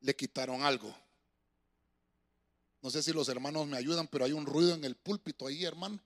le 0.00 0.14
quitaron 0.14 0.62
algo. 0.62 0.94
No 2.80 2.90
sé 2.90 3.02
si 3.02 3.12
los 3.12 3.28
hermanos 3.28 3.66
me 3.66 3.76
ayudan, 3.76 4.08
pero 4.08 4.24
hay 4.24 4.32
un 4.32 4.46
ruido 4.46 4.74
en 4.74 4.84
el 4.84 4.96
púlpito 4.96 5.46
ahí, 5.46 5.64
hermano. 5.64 6.00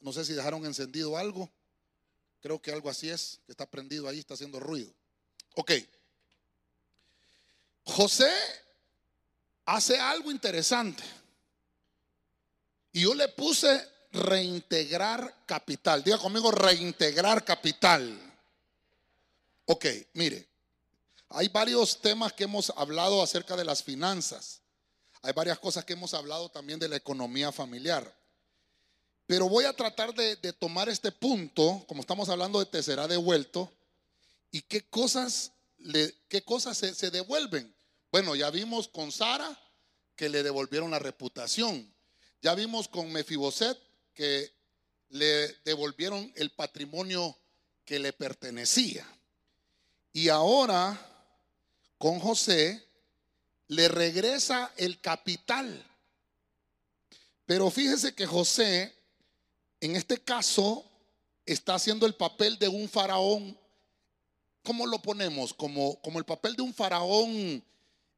No 0.00 0.12
sé 0.12 0.24
si 0.24 0.32
dejaron 0.32 0.64
encendido 0.64 1.16
algo. 1.16 1.50
Creo 2.40 2.60
que 2.60 2.70
algo 2.70 2.90
así 2.90 3.10
es, 3.10 3.40
que 3.46 3.52
está 3.52 3.66
prendido 3.66 4.08
ahí, 4.08 4.18
está 4.18 4.34
haciendo 4.34 4.60
ruido. 4.60 4.92
Ok. 5.56 5.72
José 7.84 8.30
hace 9.64 9.98
algo 9.98 10.30
interesante. 10.30 11.02
Y 12.92 13.02
yo 13.02 13.14
le 13.14 13.28
puse 13.28 13.93
reintegrar 14.14 15.42
capital. 15.44 16.02
Diga 16.02 16.18
conmigo, 16.18 16.50
reintegrar 16.50 17.44
capital. 17.44 18.18
Ok, 19.66 19.86
mire, 20.12 20.46
hay 21.30 21.48
varios 21.48 22.00
temas 22.00 22.32
que 22.32 22.44
hemos 22.44 22.72
hablado 22.76 23.22
acerca 23.22 23.56
de 23.56 23.64
las 23.64 23.82
finanzas. 23.82 24.60
Hay 25.22 25.32
varias 25.32 25.58
cosas 25.58 25.84
que 25.84 25.94
hemos 25.94 26.14
hablado 26.14 26.48
también 26.48 26.78
de 26.78 26.88
la 26.88 26.96
economía 26.96 27.50
familiar. 27.50 28.14
Pero 29.26 29.48
voy 29.48 29.64
a 29.64 29.72
tratar 29.72 30.14
de, 30.14 30.36
tomar 30.52 30.88
este 30.88 31.10
punto, 31.10 31.82
como 31.88 32.02
estamos 32.02 32.28
hablando 32.28 32.58
de 32.58 32.66
te 32.66 32.82
será 32.82 33.08
devuelto, 33.08 33.72
y 34.50 34.60
qué 34.62 34.82
cosas, 34.82 35.50
le, 35.78 36.14
qué 36.28 36.42
cosas 36.42 36.76
se, 36.76 36.94
se 36.94 37.10
devuelven. 37.10 37.74
Bueno, 38.12 38.36
ya 38.36 38.50
vimos 38.50 38.86
con 38.86 39.10
Sara 39.10 39.58
que 40.14 40.28
le 40.28 40.42
devolvieron 40.42 40.90
la 40.90 40.98
reputación. 40.98 41.92
Ya 42.42 42.54
vimos 42.54 42.86
con 42.86 43.10
Mefiboset 43.10 43.78
que 44.14 44.52
le 45.10 45.48
devolvieron 45.64 46.32
el 46.36 46.50
patrimonio 46.50 47.36
que 47.84 47.98
le 47.98 48.12
pertenecía. 48.12 49.06
Y 50.12 50.28
ahora, 50.28 50.98
con 51.98 52.18
José, 52.20 52.82
le 53.68 53.88
regresa 53.88 54.72
el 54.76 55.00
capital. 55.00 55.84
Pero 57.46 57.70
fíjese 57.70 58.14
que 58.14 58.26
José, 58.26 58.94
en 59.80 59.96
este 59.96 60.18
caso, 60.18 60.84
está 61.44 61.74
haciendo 61.74 62.06
el 62.06 62.14
papel 62.14 62.58
de 62.58 62.68
un 62.68 62.88
faraón. 62.88 63.58
¿Cómo 64.62 64.86
lo 64.86 65.00
ponemos? 65.00 65.52
Como, 65.52 66.00
como 66.00 66.18
el 66.18 66.24
papel 66.24 66.56
de 66.56 66.62
un 66.62 66.72
faraón 66.72 67.62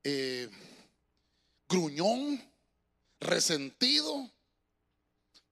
eh, 0.05 0.49
gruñón, 1.69 2.41
resentido, 3.19 4.31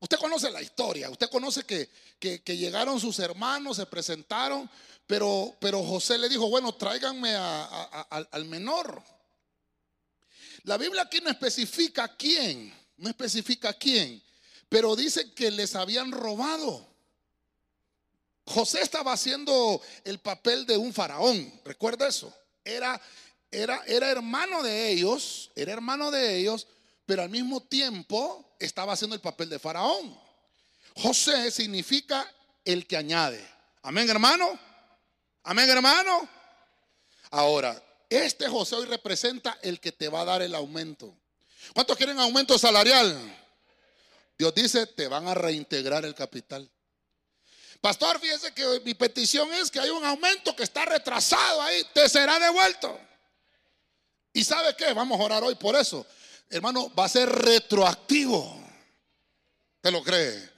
Usted 0.05 0.19
conoce 0.19 0.51
la 0.51 0.61
historia, 0.61 1.09
usted 1.09 1.31
conoce 1.31 1.65
que, 1.65 1.89
que, 2.21 2.57
llegaron 2.59 3.01
sus 3.01 3.19
hermanos, 3.21 3.79
se 3.79 3.87
presentaron, 3.87 4.69
pero, 5.07 5.57
pero 5.59 5.83
José 5.83 6.19
le 6.19 6.29
dijo, 6.29 6.51
bueno, 6.51 6.75
tráiganme 6.75 7.35
al 7.35 8.45
menor. 8.45 9.03
La 10.65 10.77
Biblia 10.77 11.05
aquí 11.05 11.23
no 11.23 11.31
especifica 11.31 12.15
quién, 12.19 12.71
no 12.99 13.09
especifica 13.09 13.73
quién, 13.73 14.23
pero 14.69 14.95
dice 14.95 15.33
que 15.33 15.51
les 15.51 15.75
habían 15.75 16.13
robado. 16.13 16.87
José 18.45 18.83
estaba 18.83 19.15
haciendo 19.15 19.81
el 20.05 20.19
papel 20.19 20.67
de 20.67 20.77
un 20.77 20.93
faraón, 20.93 21.51
recuerda 21.65 22.09
eso. 22.09 22.31
Era, 22.63 23.01
era, 23.51 23.83
era 23.87 24.11
hermano 24.11 24.63
de 24.63 24.91
ellos, 24.91 25.51
era 25.57 25.73
hermano 25.73 26.11
de 26.11 26.37
ellos, 26.37 26.67
pero 27.07 27.23
al 27.23 27.31
mismo 27.31 27.63
tiempo 27.63 28.57
estaba 28.59 28.93
haciendo 28.93 29.15
el 29.15 29.21
papel 29.21 29.49
de 29.49 29.59
faraón. 29.59 30.19
José 30.97 31.51
significa 31.51 32.31
el 32.65 32.87
que 32.87 32.97
añade. 32.97 33.47
Amén, 33.83 34.09
hermano. 34.09 34.59
Amén, 35.43 35.69
hermano. 35.69 36.29
Ahora, 37.31 37.83
este 38.09 38.49
José 38.49 38.77
hoy 38.77 38.87
representa 38.87 39.59
el 39.63 39.81
que 39.81 39.93
te 39.93 40.09
va 40.09 40.23
a 40.23 40.25
dar 40.25 40.43
el 40.43 40.55
aumento. 40.55 41.15
¿Cuántos 41.75 41.97
quieren 41.97 42.19
aumento 42.19 42.59
salarial? 42.59 43.19
Dios 44.39 44.55
dice, 44.55 44.87
te 44.87 45.09
van 45.09 45.27
a 45.29 45.35
reintegrar 45.35 46.05
el 46.05 46.15
capital. 46.15 46.71
Pastor, 47.81 48.19
fíjese 48.19 48.53
que 48.55 48.81
mi 48.85 48.95
petición 48.95 49.53
es 49.53 49.71
que 49.71 49.79
hay 49.79 49.91
un 49.91 50.05
aumento 50.05 50.57
que 50.57 50.63
está 50.63 50.85
retrasado 50.87 51.61
ahí, 51.61 51.85
te 51.93 52.09
será 52.09 52.39
devuelto. 52.39 52.99
¿Y 54.33 54.43
sabe 54.43 54.75
qué? 54.75 54.93
Vamos 54.93 55.21
a 55.21 55.23
orar 55.23 55.45
hoy 55.45 55.55
por 55.55 55.77
eso. 55.77 56.07
Hermano, 56.51 56.93
va 56.95 57.05
a 57.05 57.09
ser 57.09 57.29
retroactivo. 57.29 58.61
¿Te 59.81 59.91
lo 59.91 60.03
cree? 60.03 60.51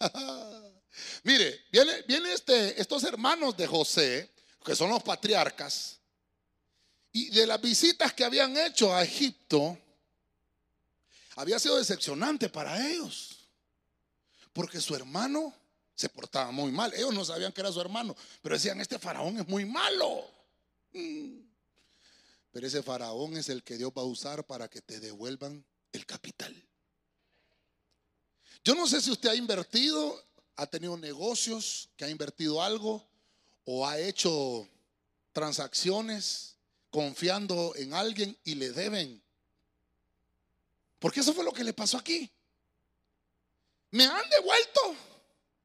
Mire, 1.24 1.66
viene, 1.70 2.02
viene 2.06 2.32
este, 2.32 2.80
estos 2.80 3.04
hermanos 3.04 3.56
de 3.56 3.66
José, 3.66 4.32
que 4.64 4.76
son 4.76 4.90
los 4.90 5.02
patriarcas, 5.02 5.98
y 7.12 7.30
de 7.30 7.46
las 7.46 7.60
visitas 7.60 8.12
que 8.12 8.24
habían 8.24 8.56
hecho 8.56 8.94
a 8.94 9.02
Egipto, 9.02 9.78
había 11.36 11.58
sido 11.58 11.76
decepcionante 11.76 12.48
para 12.48 12.88
ellos, 12.88 13.48
porque 14.52 14.80
su 14.80 14.94
hermano 14.94 15.54
se 15.94 16.08
portaba 16.08 16.50
muy 16.52 16.70
mal. 16.70 16.92
Ellos 16.94 17.12
no 17.12 17.24
sabían 17.24 17.52
que 17.52 17.60
era 17.60 17.72
su 17.72 17.80
hermano, 17.80 18.16
pero 18.40 18.54
decían, 18.54 18.80
este 18.80 18.98
faraón 18.98 19.38
es 19.40 19.48
muy 19.48 19.64
malo. 19.64 20.24
Mm. 20.92 21.47
Pero 22.50 22.66
ese 22.66 22.82
faraón 22.82 23.36
es 23.36 23.48
el 23.48 23.62
que 23.62 23.76
Dios 23.76 23.92
va 23.96 24.02
a 24.02 24.06
usar 24.06 24.44
para 24.44 24.68
que 24.68 24.80
te 24.80 25.00
devuelvan 25.00 25.64
el 25.92 26.06
capital. 26.06 26.54
Yo 28.64 28.74
no 28.74 28.86
sé 28.86 29.00
si 29.00 29.10
usted 29.10 29.30
ha 29.30 29.34
invertido, 29.34 30.22
ha 30.56 30.66
tenido 30.66 30.96
negocios, 30.96 31.88
que 31.96 32.04
ha 32.04 32.10
invertido 32.10 32.62
algo 32.62 33.06
o 33.64 33.86
ha 33.86 33.98
hecho 33.98 34.68
transacciones 35.32 36.56
confiando 36.90 37.74
en 37.76 37.94
alguien 37.94 38.36
y 38.44 38.54
le 38.54 38.72
deben. 38.72 39.22
Porque 40.98 41.20
eso 41.20 41.32
fue 41.32 41.44
lo 41.44 41.52
que 41.52 41.64
le 41.64 41.72
pasó 41.72 41.98
aquí. 41.98 42.30
Me 43.90 44.04
han 44.04 44.28
devuelto 44.30 44.96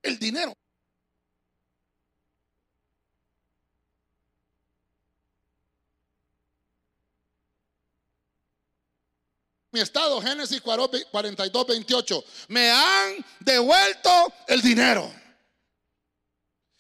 el 0.02 0.19
dinero. 0.19 0.54
Mi 9.74 9.80
estado, 9.80 10.22
Génesis 10.22 10.62
42, 10.62 11.68
28. 11.68 12.24
Me 12.50 12.70
han 12.70 13.26
devuelto 13.40 14.32
el 14.48 14.62
dinero. 14.62 15.12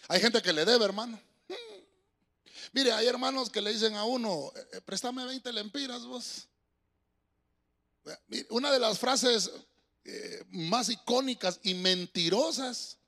Hay 0.09 0.21
gente 0.21 0.43
que 0.43 0.53
le 0.53 0.63
debe, 0.63 0.85
hermano. 0.85 1.19
Mire, 2.71 2.91
hay 2.91 3.07
hermanos 3.07 3.49
que 3.49 3.61
le 3.61 3.73
dicen 3.73 3.95
a 3.95 4.03
uno, 4.03 4.51
eh, 4.55 4.67
eh, 4.73 4.81
préstame 4.81 5.25
20 5.25 5.51
lempiras 5.53 6.05
vos. 6.05 6.47
Una 8.49 8.71
de 8.71 8.77
las 8.77 8.99
frases 8.99 9.49
eh, 10.05 10.43
más 10.49 10.89
icónicas 10.89 11.59
y 11.63 11.73
mentirosas 11.73 12.99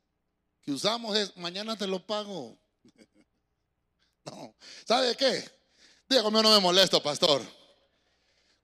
que 0.63 0.71
usamos 0.71 1.15
es, 1.15 1.37
mañana 1.37 1.77
te 1.77 1.85
lo 1.85 2.03
pago. 2.03 2.57
No, 4.25 4.55
¿sabe 4.87 5.15
qué? 5.15 5.47
Dígame, 6.09 6.41
no 6.41 6.49
me 6.49 6.59
molesto, 6.59 7.03
pastor. 7.03 7.43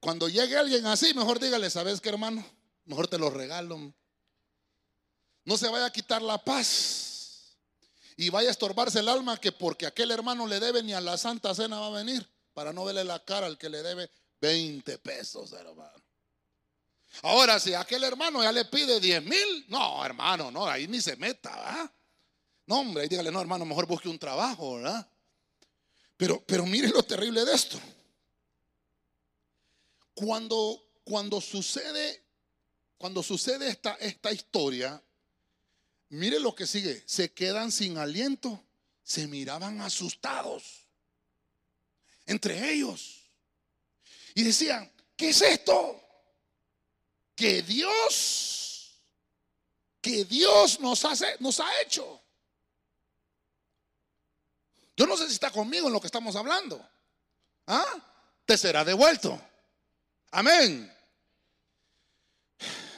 Cuando 0.02 0.28
llegue 0.28 0.58
alguien 0.58 0.88
así, 0.88 1.14
mejor 1.14 1.40
dígale, 1.40 1.70
¿sabes 1.70 2.02
qué, 2.02 2.10
hermano? 2.10 2.44
Mejor 2.86 3.08
te 3.08 3.20
lo 3.20 3.30
regalo. 3.30 3.94
No 5.46 5.58
se 5.58 5.70
vaya 5.70 5.86
a 5.86 5.94
quitar 5.94 6.24
la 6.24 6.44
paz 6.44 7.56
y 8.18 8.30
vaya 8.32 8.50
a 8.50 8.52
estorbarse 8.52 9.00
el 9.00 9.08
alma 9.08 9.40
que 9.40 9.52
porque 9.52 9.86
aquel 9.86 10.10
hermano 10.10 10.48
le 10.48 10.60
debe 10.60 10.82
ni 10.82 10.94
a 10.94 11.02
la 11.02 11.18
Santa 11.18 11.54
Cena 11.54 11.80
va 11.80 11.88
a 11.88 12.04
venir 12.04 12.28
para 12.54 12.74
no 12.74 12.84
verle 12.84 13.04
la 13.04 13.24
cara 13.24 13.46
al 13.46 13.60
que 13.60 13.70
le 13.70 13.84
debe 13.84 14.10
20 14.42 14.98
pesos, 14.98 15.54
hermano. 15.54 16.04
Ahora, 17.22 17.60
si 17.60 17.76
aquel 17.76 18.04
hermano 18.04 18.42
ya 18.42 18.52
le 18.52 18.66
pide 18.66 19.00
10 19.00 19.24
mil, 19.24 19.66
no, 19.68 20.04
hermano, 20.04 20.50
no, 20.50 20.66
ahí 20.66 20.88
ni 20.88 21.00
se 21.00 21.16
meta, 21.16 21.56
¿verdad? 21.56 21.92
No, 22.66 22.80
hombre, 22.80 23.08
dígale, 23.08 23.32
no, 23.32 23.40
hermano, 23.40 23.66
mejor 23.66 23.86
busque 23.86 24.10
un 24.10 24.18
trabajo, 24.18 24.78
¿verdad? 24.78 25.08
Pero, 26.18 26.44
pero 26.48 26.66
mire 26.66 26.90
lo 26.90 27.04
terrible 27.04 27.46
de 27.46 27.54
esto. 27.54 27.80
Cuando, 30.14 30.84
cuando 31.04 31.42
sucede, 31.42 32.24
cuando 32.98 33.24
sucede 33.24 33.70
esta, 33.70 33.96
esta 33.96 34.32
historia, 34.32 35.02
mire 36.10 36.40
lo 36.40 36.54
que 36.54 36.68
sigue. 36.68 37.04
Se 37.06 37.32
quedan 37.34 37.72
sin 37.72 37.98
aliento, 37.98 38.64
se 39.04 39.28
miraban 39.28 39.82
asustados 39.82 40.82
entre 42.26 42.72
ellos. 42.72 43.26
Y 44.34 44.44
decían, 44.44 44.92
¿qué 45.16 45.30
es 45.30 45.42
esto? 45.42 46.02
Que 47.36 47.62
Dios, 47.62 49.02
que 50.00 50.26
Dios 50.26 50.80
nos, 50.80 51.04
hace, 51.06 51.36
nos 51.40 51.60
ha 51.60 51.82
hecho. 51.82 52.22
Yo 54.96 55.08
no 55.08 55.18
sé 55.18 55.28
si 55.28 55.34
está 55.34 55.52
conmigo 55.52 55.88
en 55.88 55.94
lo 55.94 56.00
que 56.00 56.08
estamos 56.08 56.36
hablando. 56.36 56.88
¿Ah? 57.68 57.86
Te 58.46 58.58
será 58.58 58.86
devuelto. 58.86 59.42
Amén. 60.32 60.92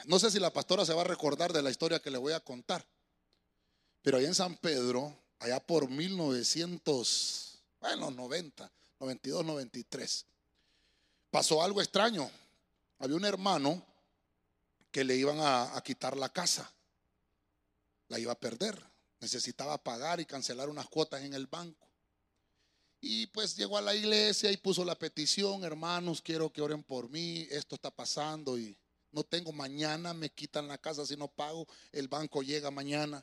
No 0.06 0.18
sé 0.18 0.30
si 0.30 0.38
la 0.38 0.52
pastora 0.52 0.84
se 0.84 0.94
va 0.94 1.02
a 1.02 1.06
recordar 1.06 1.52
de 1.52 1.62
la 1.62 1.70
historia 1.70 2.00
que 2.00 2.10
le 2.10 2.18
voy 2.18 2.32
a 2.32 2.40
contar. 2.40 2.86
Pero 4.02 4.18
allá 4.18 4.28
en 4.28 4.34
San 4.34 4.56
Pedro, 4.56 5.16
allá 5.40 5.58
por 5.60 5.88
1900, 5.88 7.58
bueno, 7.80 8.10
90, 8.10 8.70
92, 9.00 9.44
93, 9.44 10.26
pasó 11.30 11.62
algo 11.62 11.80
extraño. 11.80 12.30
Había 13.00 13.16
un 13.16 13.24
hermano 13.24 13.84
que 14.92 15.02
le 15.02 15.16
iban 15.16 15.40
a, 15.40 15.76
a 15.76 15.82
quitar 15.82 16.16
la 16.16 16.28
casa. 16.28 16.70
La 18.08 18.18
iba 18.18 18.32
a 18.32 18.38
perder. 18.38 18.80
Necesitaba 19.20 19.76
pagar 19.78 20.20
y 20.20 20.26
cancelar 20.26 20.68
unas 20.68 20.86
cuotas 20.86 21.22
en 21.22 21.34
el 21.34 21.46
banco. 21.46 21.88
Y 23.06 23.26
pues 23.26 23.54
llegó 23.54 23.76
a 23.76 23.82
la 23.82 23.94
iglesia 23.94 24.50
y 24.50 24.56
puso 24.56 24.82
la 24.82 24.98
petición, 24.98 25.62
hermanos, 25.62 26.22
quiero 26.22 26.50
que 26.50 26.62
oren 26.62 26.82
por 26.82 27.10
mí, 27.10 27.46
esto 27.50 27.74
está 27.74 27.90
pasando 27.90 28.58
y 28.58 28.74
no 29.12 29.22
tengo 29.22 29.52
mañana, 29.52 30.14
me 30.14 30.30
quitan 30.30 30.68
la 30.68 30.78
casa 30.78 31.04
si 31.04 31.14
no 31.14 31.28
pago, 31.28 31.68
el 31.92 32.08
banco 32.08 32.42
llega 32.42 32.70
mañana. 32.70 33.22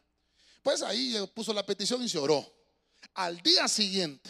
Pues 0.61 0.83
ahí 0.83 1.17
puso 1.33 1.51
la 1.51 1.65
petición 1.65 2.03
y 2.03 2.09
se 2.09 2.19
oró. 2.19 2.47
Al 3.15 3.41
día 3.41 3.67
siguiente, 3.67 4.29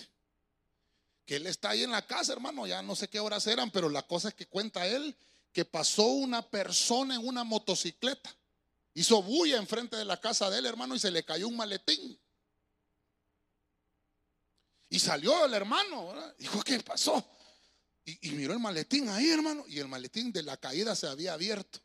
que 1.25 1.35
él 1.35 1.45
está 1.45 1.71
ahí 1.71 1.83
en 1.83 1.91
la 1.91 2.07
casa, 2.07 2.31
hermano, 2.31 2.65
ya 2.65 2.81
no 2.81 2.95
sé 2.95 3.09
qué 3.09 3.19
horas 3.19 3.45
eran, 3.45 3.71
pero 3.71 3.89
la 3.89 4.07
cosa 4.07 4.29
es 4.29 4.33
que 4.33 4.47
cuenta 4.47 4.87
él 4.87 5.13
que 5.51 5.65
pasó 5.65 6.07
una 6.07 6.49
persona 6.49 7.15
en 7.15 7.27
una 7.27 7.43
motocicleta, 7.43 8.33
hizo 8.93 9.21
bulla 9.21 9.57
enfrente 9.57 9.97
de 9.97 10.05
la 10.05 10.15
casa 10.15 10.49
de 10.49 10.59
él, 10.59 10.65
hermano, 10.65 10.95
y 10.95 10.99
se 10.99 11.11
le 11.11 11.25
cayó 11.25 11.49
un 11.49 11.57
maletín. 11.57 12.17
Y 14.91 14.99
salió 14.99 15.45
el 15.45 15.53
hermano, 15.53 16.13
dijo, 16.37 16.61
¿qué 16.61 16.77
pasó? 16.81 17.25
Y, 18.03 18.31
miró 18.31 18.51
el 18.51 18.59
maletín 18.59 19.07
ahí, 19.07 19.29
hermano, 19.29 19.63
y 19.65 19.79
el 19.79 19.87
maletín 19.87 20.33
de 20.33 20.43
la 20.43 20.57
caída 20.57 20.97
se 20.97 21.07
había 21.07 21.31
abierto. 21.31 21.79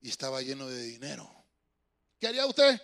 Y 0.00 0.08
estaba 0.10 0.42
lleno 0.42 0.66
de 0.66 0.82
dinero. 0.82 1.32
¿Qué 2.18 2.26
haría 2.26 2.46
usted? 2.46 2.82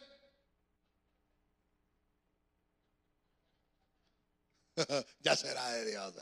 ya 5.19 5.35
será 5.35 5.69
de 5.73 5.91
Dios. 5.91 6.15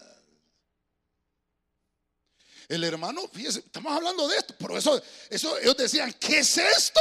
El 2.69 2.83
hermano, 2.85 3.29
fíjese, 3.29 3.59
estamos 3.59 3.93
hablando 3.93 4.27
de 4.29 4.39
esto, 4.39 4.55
pero 4.59 4.79
eso, 4.79 5.03
eso 5.29 5.59
ellos 5.59 5.77
decían, 5.77 6.11
¿qué 6.15 6.39
es 6.39 6.57
esto? 6.57 7.01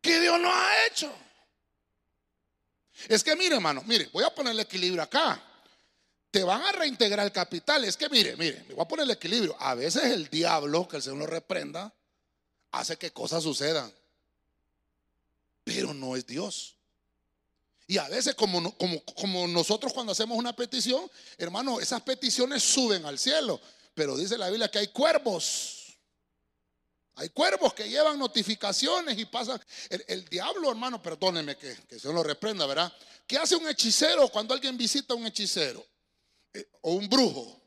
¿Qué 0.00 0.18
Dios 0.18 0.40
no 0.40 0.52
ha 0.52 0.86
hecho? 0.86 1.27
Es 3.06 3.22
que 3.22 3.36
mire, 3.36 3.54
hermano, 3.56 3.82
mire, 3.86 4.08
voy 4.12 4.24
a 4.24 4.34
poner 4.34 4.52
el 4.52 4.60
equilibrio 4.60 5.02
acá. 5.02 5.42
Te 6.30 6.42
van 6.42 6.62
a 6.62 6.72
reintegrar 6.72 7.24
el 7.24 7.32
capital. 7.32 7.84
Es 7.84 7.96
que 7.96 8.08
mire, 8.08 8.36
mire, 8.36 8.64
voy 8.70 8.80
a 8.80 8.88
poner 8.88 9.04
el 9.04 9.10
equilibrio. 9.10 9.56
A 9.60 9.74
veces 9.74 10.04
el 10.04 10.28
diablo, 10.28 10.88
que 10.88 10.96
el 10.96 11.02
Señor 11.02 11.18
lo 11.18 11.26
reprenda, 11.26 11.92
hace 12.72 12.96
que 12.96 13.12
cosas 13.12 13.42
sucedan. 13.42 13.92
Pero 15.64 15.94
no 15.94 16.16
es 16.16 16.26
Dios. 16.26 16.74
Y 17.86 17.96
a 17.98 18.08
veces 18.08 18.34
como, 18.34 18.74
como 19.14 19.48
nosotros 19.48 19.92
cuando 19.92 20.12
hacemos 20.12 20.36
una 20.36 20.54
petición, 20.54 21.10
hermano, 21.38 21.80
esas 21.80 22.02
peticiones 22.02 22.62
suben 22.62 23.06
al 23.06 23.18
cielo. 23.18 23.60
Pero 23.94 24.16
dice 24.16 24.36
la 24.36 24.50
Biblia 24.50 24.70
que 24.70 24.78
hay 24.78 24.88
cuervos. 24.88 25.77
Hay 27.18 27.30
cuervos 27.30 27.74
que 27.74 27.88
llevan 27.88 28.18
notificaciones 28.18 29.18
y 29.18 29.24
pasan. 29.24 29.60
El, 30.06 30.24
diablo, 30.26 30.70
hermano, 30.70 31.02
perdóneme 31.02 31.56
que, 31.56 31.76
que 31.88 31.98
se 31.98 32.12
lo 32.12 32.22
reprenda, 32.22 32.64
¿verdad? 32.64 32.92
¿Qué 33.26 33.36
hace 33.36 33.56
un 33.56 33.68
hechicero 33.68 34.28
cuando 34.28 34.54
alguien 34.54 34.78
visita 34.78 35.14
a 35.14 35.16
un 35.16 35.26
hechicero? 35.26 35.84
Eh, 36.52 36.68
o 36.82 36.92
un 36.92 37.08
brujo. 37.08 37.60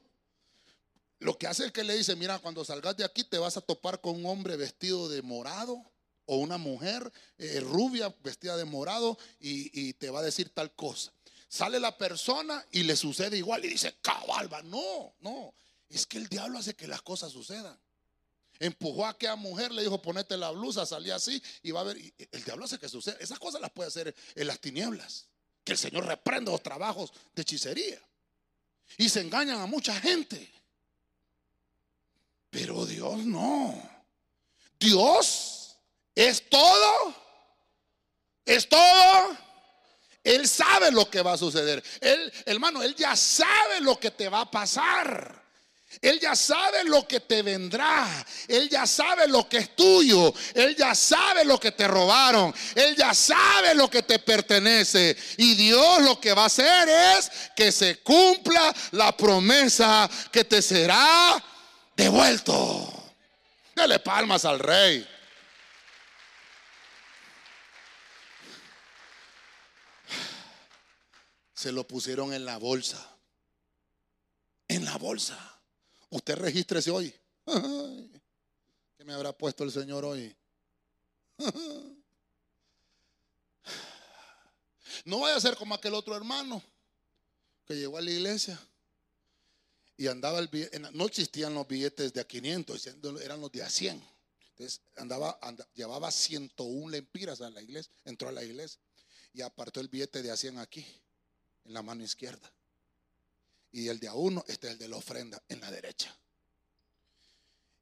Lo 1.20 1.38
que 1.38 1.48
hace 1.48 1.66
es 1.66 1.72
que 1.72 1.84
le 1.84 1.96
dice, 1.96 2.16
mira, 2.16 2.40
cuando 2.40 2.66
salgas 2.66 2.98
de 2.98 3.04
aquí 3.04 3.24
te 3.24 3.38
vas 3.38 3.58
a 3.58 3.62
topar 3.62 4.02
con 4.02 4.16
un 4.16 4.26
hombre 4.26 4.56
vestido 4.56 5.08
de 5.08 5.22
morado 5.22 5.84
o 6.26 6.38
una 6.38 6.58
mujer 6.58 7.12
eh, 7.38 7.60
rubia 7.60 8.16
vestida 8.24 8.58
de 8.58 8.66
morado 8.66 9.18
y, 9.40 9.94
te 9.94 10.10
va 10.10 10.22
a 10.22 10.24
decir 10.24 10.50
tal 10.50 10.74
cosa. 10.74 11.14
Sale 11.48 11.80
la 11.80 11.98
persona 11.98 12.66
y 12.72 12.84
le 12.84 12.96
sucede 12.96 13.38
igual 13.38 13.66
y 13.66 13.68
dice, 13.68 13.96
cabalba. 14.02 14.62
No, 14.64 15.14
no. 15.20 15.54
Es 15.90 16.08
que 16.08 16.18
el 16.18 16.28
diablo 16.28 16.58
hace 16.58 16.74
que 16.74 16.88
las 16.88 17.02
cosas 17.02 17.34
sucedan. 17.34 17.78
Empujó 18.62 19.08
a 19.08 19.10
aquella 19.10 19.36
mujer, 19.36 19.72
le 19.72 19.82
dijo, 19.82 20.00
ponete 20.00 20.38
la 20.38 20.52
blusa, 20.52 20.86
salía 20.86 21.16
así 21.16 21.42
y 21.64 21.72
va 21.72 21.80
a 21.80 21.84
ver. 21.84 21.98
el 21.98 22.44
diablo 22.44 22.66
hace 22.66 22.78
que 22.78 22.88
suceda. 22.88 23.18
Esas 23.20 23.40
cosas 23.40 23.60
las 23.60 23.72
puede 23.72 23.88
hacer 23.88 24.16
en 24.36 24.46
las 24.46 24.60
tinieblas. 24.60 25.26
Que 25.64 25.72
el 25.72 25.80
Señor 25.80 26.06
reprenda 26.06 26.52
los 26.52 26.62
trabajos 26.62 27.12
de 27.34 27.42
hechicería. 27.42 28.00
Y 29.00 29.10
se 29.10 29.22
engañan 29.22 29.60
a 29.62 29.66
mucha 29.66 30.00
gente. 30.00 30.48
Pero 32.52 32.86
Dios 32.86 33.26
no. 33.26 33.82
Dios 34.80 35.76
es 36.14 36.48
todo. 36.48 37.16
Es 38.46 38.70
todo. 38.70 39.38
Él 40.24 40.48
sabe 40.48 40.92
lo 40.92 41.10
que 41.10 41.24
va 41.24 41.34
a 41.34 41.38
suceder. 41.38 41.84
Él, 42.00 42.32
hermano, 42.46 42.84
él 42.84 42.94
ya 42.94 43.16
sabe 43.16 43.82
lo 43.82 44.00
que 44.00 44.12
te 44.12 44.30
va 44.30 44.42
a 44.42 44.52
pasar. 44.52 45.41
Él 46.00 46.20
ya 46.20 46.36
sabe 46.36 46.84
lo 46.86 47.08
que 47.08 47.20
te 47.20 47.42
vendrá. 47.42 48.08
Él 48.48 48.70
ya 48.70 48.86
sabe 48.88 49.28
lo 49.28 49.50
que 49.50 49.58
es 49.58 49.76
tuyo. 49.76 50.34
Él 50.54 50.76
ya 50.76 50.96
sabe 50.96 51.44
lo 51.44 51.60
que 51.60 51.72
te 51.72 51.88
robaron. 51.88 52.54
Él 52.76 52.96
ya 52.96 53.14
sabe 53.14 53.76
lo 53.76 53.90
que 53.90 54.04
te 54.04 54.20
pertenece. 54.20 55.18
Y 55.38 55.56
Dios 55.56 56.02
lo 56.02 56.20
que 56.20 56.34
va 56.34 56.44
a 56.44 56.46
hacer 56.46 56.88
es 56.90 57.32
que 57.56 57.72
se 57.72 57.98
cumpla 58.00 58.74
la 58.92 59.16
promesa 59.16 60.10
que 60.32 60.46
te 60.46 60.62
será 60.62 61.44
devuelto. 61.96 62.92
Dale 63.76 64.00
palmas 64.00 64.46
al 64.46 64.60
rey. 64.60 65.08
se 71.62 71.72
lo 71.72 71.86
pusieron 71.86 72.34
en 72.34 72.44
la 72.44 72.58
bolsa. 72.58 73.20
En 74.68 74.84
la 74.84 74.98
bolsa. 74.98 75.51
Usted 76.12 76.36
regístrese 76.36 76.92
hoy. 76.92 77.14
¿Qué 78.98 79.04
me 79.04 79.14
habrá 79.14 79.34
puesto 79.34 79.64
el 79.64 79.72
Señor 79.72 80.06
hoy? 80.06 80.36
No 85.04 85.22
vaya 85.22 85.36
a 85.36 85.42
ser 85.42 85.56
como 85.56 85.74
aquel 85.74 85.96
otro 85.96 86.16
hermano 86.16 86.62
que 87.66 87.76
llegó 87.76 87.98
a 87.98 88.02
la 88.02 88.12
iglesia 88.12 88.60
y 89.98 90.06
andaba 90.06 90.38
el 90.38 90.50
no 90.94 91.06
existían 91.06 91.56
los 91.56 91.68
billetes 91.68 92.14
de 92.14 92.22
a 92.22 92.28
500, 92.28 92.88
eran 93.24 93.42
los 93.42 93.52
de 93.52 93.64
a 93.64 93.70
100. 93.70 94.00
Entonces 94.50 94.82
andaba, 94.98 95.40
llevaba 95.74 96.12
101 96.12 96.90
lempiras 96.90 97.42
a 97.42 97.50
la 97.50 97.62
iglesia, 97.64 97.92
entró 98.06 98.30
a 98.30 98.32
la 98.32 98.44
iglesia 98.44 98.80
y 99.34 99.42
apartó 99.42 99.80
el 99.80 99.88
billete 99.88 100.22
de 100.22 100.30
a 100.30 100.38
100 100.38 100.60
aquí 100.60 100.86
en 101.66 101.74
la 101.74 101.82
mano 101.82 102.04
izquierda. 102.04 102.52
Y 103.72 103.88
el 103.88 104.00
de 104.00 104.08
a 104.08 104.14
uno, 104.14 104.44
este 104.48 104.68
es 104.68 104.74
el 104.74 104.80
de 104.80 104.88
la 104.88 104.98
ofrenda 104.98 105.42
en 105.48 105.62
la 105.62 105.72
derecha. 105.72 106.16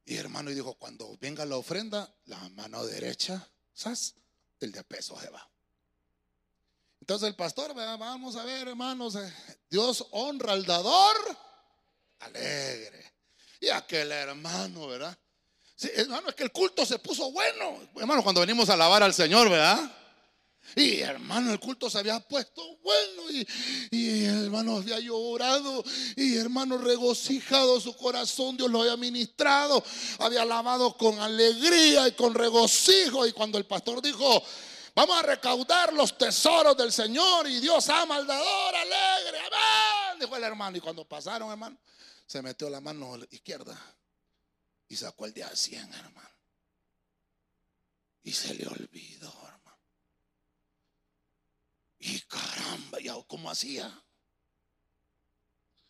Y 0.04 0.16
hermano, 0.16 0.50
y 0.50 0.54
dijo, 0.54 0.74
cuando 0.74 1.16
venga 1.20 1.44
la 1.44 1.56
ofrenda, 1.56 2.12
la 2.26 2.48
mano 2.50 2.84
derecha, 2.84 3.48
¿sabes? 3.72 4.14
El 4.60 4.72
de 4.72 4.82
peso 4.84 5.18
se 5.20 5.30
va. 5.30 5.48
Entonces 7.00 7.28
el 7.28 7.36
pastor, 7.36 7.74
vamos 7.74 8.36
a 8.36 8.44
ver, 8.44 8.68
hermanos, 8.68 9.16
eh, 9.16 9.34
Dios 9.68 10.06
honra 10.10 10.52
al 10.52 10.64
dador 10.64 11.16
alegre. 12.20 13.14
Y 13.60 13.68
aquel 13.68 14.12
hermano, 14.12 14.86
¿verdad? 14.86 15.16
Sí, 15.76 15.90
hermano, 15.94 16.28
es 16.28 16.34
que 16.34 16.42
el 16.42 16.52
culto 16.52 16.84
se 16.84 16.98
puso 16.98 17.30
bueno. 17.32 17.88
Hermano, 17.96 18.22
cuando 18.22 18.40
venimos 18.42 18.68
a 18.68 18.74
alabar 18.74 19.02
al 19.02 19.14
Señor, 19.14 19.48
¿verdad? 19.48 19.90
Y 20.76 21.00
hermano, 21.00 21.52
el 21.52 21.58
culto 21.58 21.90
se 21.90 21.98
había 21.98 22.20
puesto 22.20 22.62
bueno 22.78 23.30
y, 23.30 23.46
y, 23.90 24.24
hermano 24.24 24.76
había 24.76 25.00
llorado 25.00 25.82
y 26.16 26.36
hermano 26.36 26.78
regocijado 26.78 27.80
su 27.80 27.96
corazón, 27.96 28.56
Dios 28.56 28.70
lo 28.70 28.82
había 28.82 28.96
ministrado, 28.96 29.82
había 30.18 30.42
alabado 30.42 30.96
con 30.96 31.18
alegría 31.18 32.06
y 32.06 32.12
con 32.12 32.34
regocijo. 32.34 33.26
Y 33.26 33.32
cuando 33.32 33.58
el 33.58 33.66
pastor 33.66 34.00
dijo, 34.00 34.42
vamos 34.94 35.18
a 35.18 35.22
recaudar 35.22 35.92
los 35.92 36.16
tesoros 36.16 36.76
del 36.76 36.92
Señor 36.92 37.48
y 37.48 37.58
Dios 37.58 37.88
ama 37.88 38.16
al 38.16 38.26
dador 38.26 38.74
alegre, 38.76 39.38
amén, 39.38 40.20
dijo 40.20 40.36
el 40.36 40.44
hermano. 40.44 40.76
Y 40.76 40.80
cuando 40.80 41.04
pasaron, 41.04 41.50
hermano, 41.50 41.78
se 42.26 42.42
metió 42.42 42.70
la 42.70 42.80
mano 42.80 43.18
izquierda 43.30 43.76
y 44.86 44.96
sacó 44.96 45.26
el 45.26 45.32
día 45.32 45.50
100, 45.52 45.94
hermano. 45.94 46.30
Y 48.22 48.32
se 48.32 48.54
le 48.54 48.68
olvidó. 48.68 49.39
Y 52.00 52.18
caramba, 52.22 52.98
¿ya 53.00 53.14
cómo 53.26 53.50
hacía? 53.50 54.02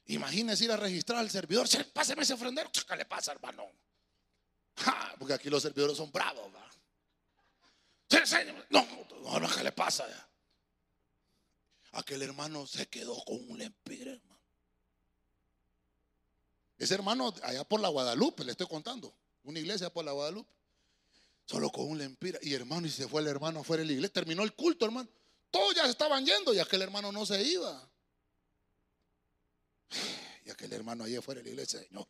Imagínese 0.07 0.65
ir 0.65 0.73
a 0.73 0.77
registrar 0.77 1.21
al 1.21 1.31
servidor. 1.31 1.69
Páseme 1.93 2.23
ese 2.23 2.35
ofrendero. 2.35 2.69
¿Qué 2.73 2.97
le 2.97 3.05
pasa, 3.05 3.33
hermano? 3.33 3.65
porque 5.19 5.35
aquí 5.35 5.51
los 5.51 5.63
servidores 5.63 5.97
son 5.97 6.11
bravos. 6.11 6.51
No, 8.71 8.87
no, 9.23 9.41
no, 9.41 9.49
¿qué 9.55 9.63
le 9.63 9.73
pasa? 9.73 10.07
Aquel 11.93 12.23
hermano 12.23 12.67
se 12.67 12.89
quedó 12.89 13.23
con 13.25 13.39
un 13.51 13.59
lempire, 13.59 14.13
hermano. 14.13 14.41
Ese 16.79 16.95
hermano 16.95 17.35
allá 17.43 17.63
por 17.65 17.81
la 17.81 17.89
Guadalupe, 17.89 18.45
le 18.45 18.53
estoy 18.53 18.67
contando. 18.67 19.15
Una 19.45 19.59
iglesia 19.59 19.93
por 19.93 20.05
la 20.05 20.13
Guadalupe. 20.13 20.51
Solo 21.45 21.71
con 21.71 21.89
un 21.89 21.99
lempira. 21.99 22.39
Y 22.43 22.55
hermano, 22.55 22.87
y 22.87 22.91
se 22.91 23.07
fue 23.07 23.21
el 23.21 23.29
hermano 23.29 23.61
afuera 23.61 23.83
de 23.83 23.89
la 23.89 23.93
iglesia. 23.93 24.15
Terminó 24.15 24.43
el 24.43 24.55
culto, 24.55 24.87
hermano. 24.87 25.09
Todos 25.51 25.75
ya 25.75 25.85
estaban 25.87 26.25
yendo 26.25 26.55
y 26.55 26.59
aquel 26.59 26.83
hermano 26.83 27.11
no 27.11 27.27
se 27.27 27.43
iba. 27.43 27.89
Y 30.45 30.51
aquel 30.51 30.73
hermano 30.73 31.05
allí 31.05 31.17
afuera 31.17 31.41
de 31.41 31.45
la 31.45 31.51
iglesia, 31.51 31.81
Señor, 31.81 32.07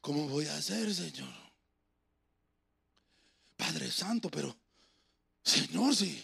¿cómo 0.00 0.28
voy 0.28 0.46
a 0.46 0.56
hacer, 0.56 0.92
Señor? 0.94 1.32
Padre 3.56 3.90
Santo, 3.90 4.30
pero, 4.30 4.56
Señor, 5.44 5.94
si, 5.94 6.22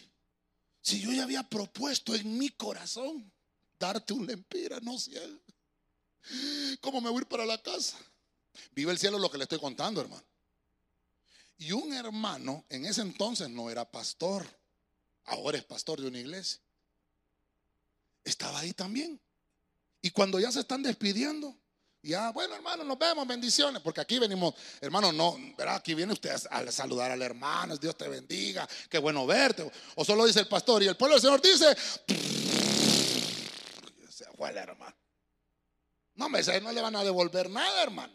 si 0.81 1.01
yo 1.01 1.12
ya 1.12 1.23
había 1.23 1.43
propuesto 1.43 2.15
en 2.15 2.39
mi 2.39 2.51
corazón 2.51 3.31
darte 3.79 4.12
un 4.12 4.27
lempira, 4.27 4.81
no 4.81 4.99
sé, 4.99 5.21
¿cómo 6.81 7.01
me 7.01 7.11
voy 7.11 7.19
a 7.19 7.21
ir 7.23 7.29
para 7.29 7.47
la 7.47 7.62
casa? 7.62 7.99
Vive 8.73 8.91
el 8.91 8.99
cielo 8.99 9.19
lo 9.19 9.31
que 9.31 9.39
le 9.39 9.45
estoy 9.45 9.59
contando, 9.61 10.01
hermano. 10.01 10.25
Y 11.59 11.73
un 11.73 11.93
hermano 11.93 12.65
en 12.69 12.85
ese 12.85 13.03
entonces 13.03 13.49
no 13.49 13.71
era 13.71 13.91
pastor 13.91 14.47
ahora 15.27 15.59
es 15.59 15.65
pastor 15.65 16.01
de 16.01 16.09
una 16.09 16.19
iglesia, 16.19 16.61
estaba 18.25 18.61
ahí 18.61 18.73
también. 18.73 19.21
Y 20.01 20.11
cuando 20.11 20.39
ya 20.39 20.51
se 20.53 20.61
están 20.61 20.83
despidiendo, 20.83 21.57
ya, 22.03 22.31
bueno, 22.31 22.55
hermano, 22.55 22.85
nos 22.85 22.99
vemos, 22.99 23.27
bendiciones, 23.27 23.83
porque 23.83 24.01
aquí 24.01 24.19
venimos, 24.19 24.55
hermano, 24.81 25.12
no, 25.12 25.37
¿verdad? 25.57 25.77
Aquí 25.77 25.95
viene 25.95 26.12
usted 26.12 26.31
a 26.51 26.71
saludar 26.71 27.11
al 27.11 27.21
hermano, 27.23 27.77
Dios 27.77 27.97
te 27.97 28.09
bendiga, 28.09 28.69
qué 28.88 28.98
bueno 28.98 29.27
verte. 29.27 29.69
O 29.96 30.05
solo 30.05 30.25
dice 30.25 30.40
el 30.40 30.48
pastor 30.48 30.83
y 30.85 30.87
el 30.87 30.96
pueblo 30.96 31.17
del 31.17 31.23
Señor 31.23 31.42
dice, 31.42 31.77
se 34.09 34.25
fue 34.37 34.50
el 34.50 34.57
hermano. 34.57 34.94
No, 36.15 36.29
me 36.29 36.40
no 36.42 36.73
le 36.73 36.81
van 36.81 36.96
a 36.96 37.05
devolver 37.05 37.50
nada, 37.50 37.83
hermano. 37.83 38.15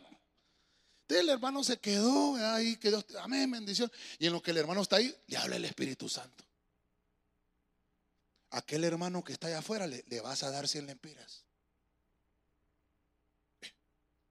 Entonces 1.01 1.23
el 1.25 1.29
hermano 1.29 1.63
se 1.63 1.77
quedó 1.77 2.35
ahí, 2.53 2.77
que 2.77 2.89
Dios, 2.89 3.05
amén, 3.19 3.51
bendición. 3.51 3.91
Y 4.17 4.27
en 4.27 4.33
lo 4.33 4.41
que 4.41 4.51
el 4.51 4.57
hermano 4.57 4.81
está 4.81 4.95
ahí, 4.95 5.13
le 5.27 5.37
habla 5.37 5.57
el 5.57 5.65
Espíritu 5.65 6.07
Santo 6.07 6.45
aquel 8.51 8.83
hermano 8.83 9.23
que 9.23 9.33
está 9.33 9.47
allá 9.47 9.59
afuera 9.59 9.87
le, 9.87 10.21
vas 10.21 10.43
a 10.43 10.51
dar 10.51 10.67
100 10.67 10.85
lempiras. 10.85 11.43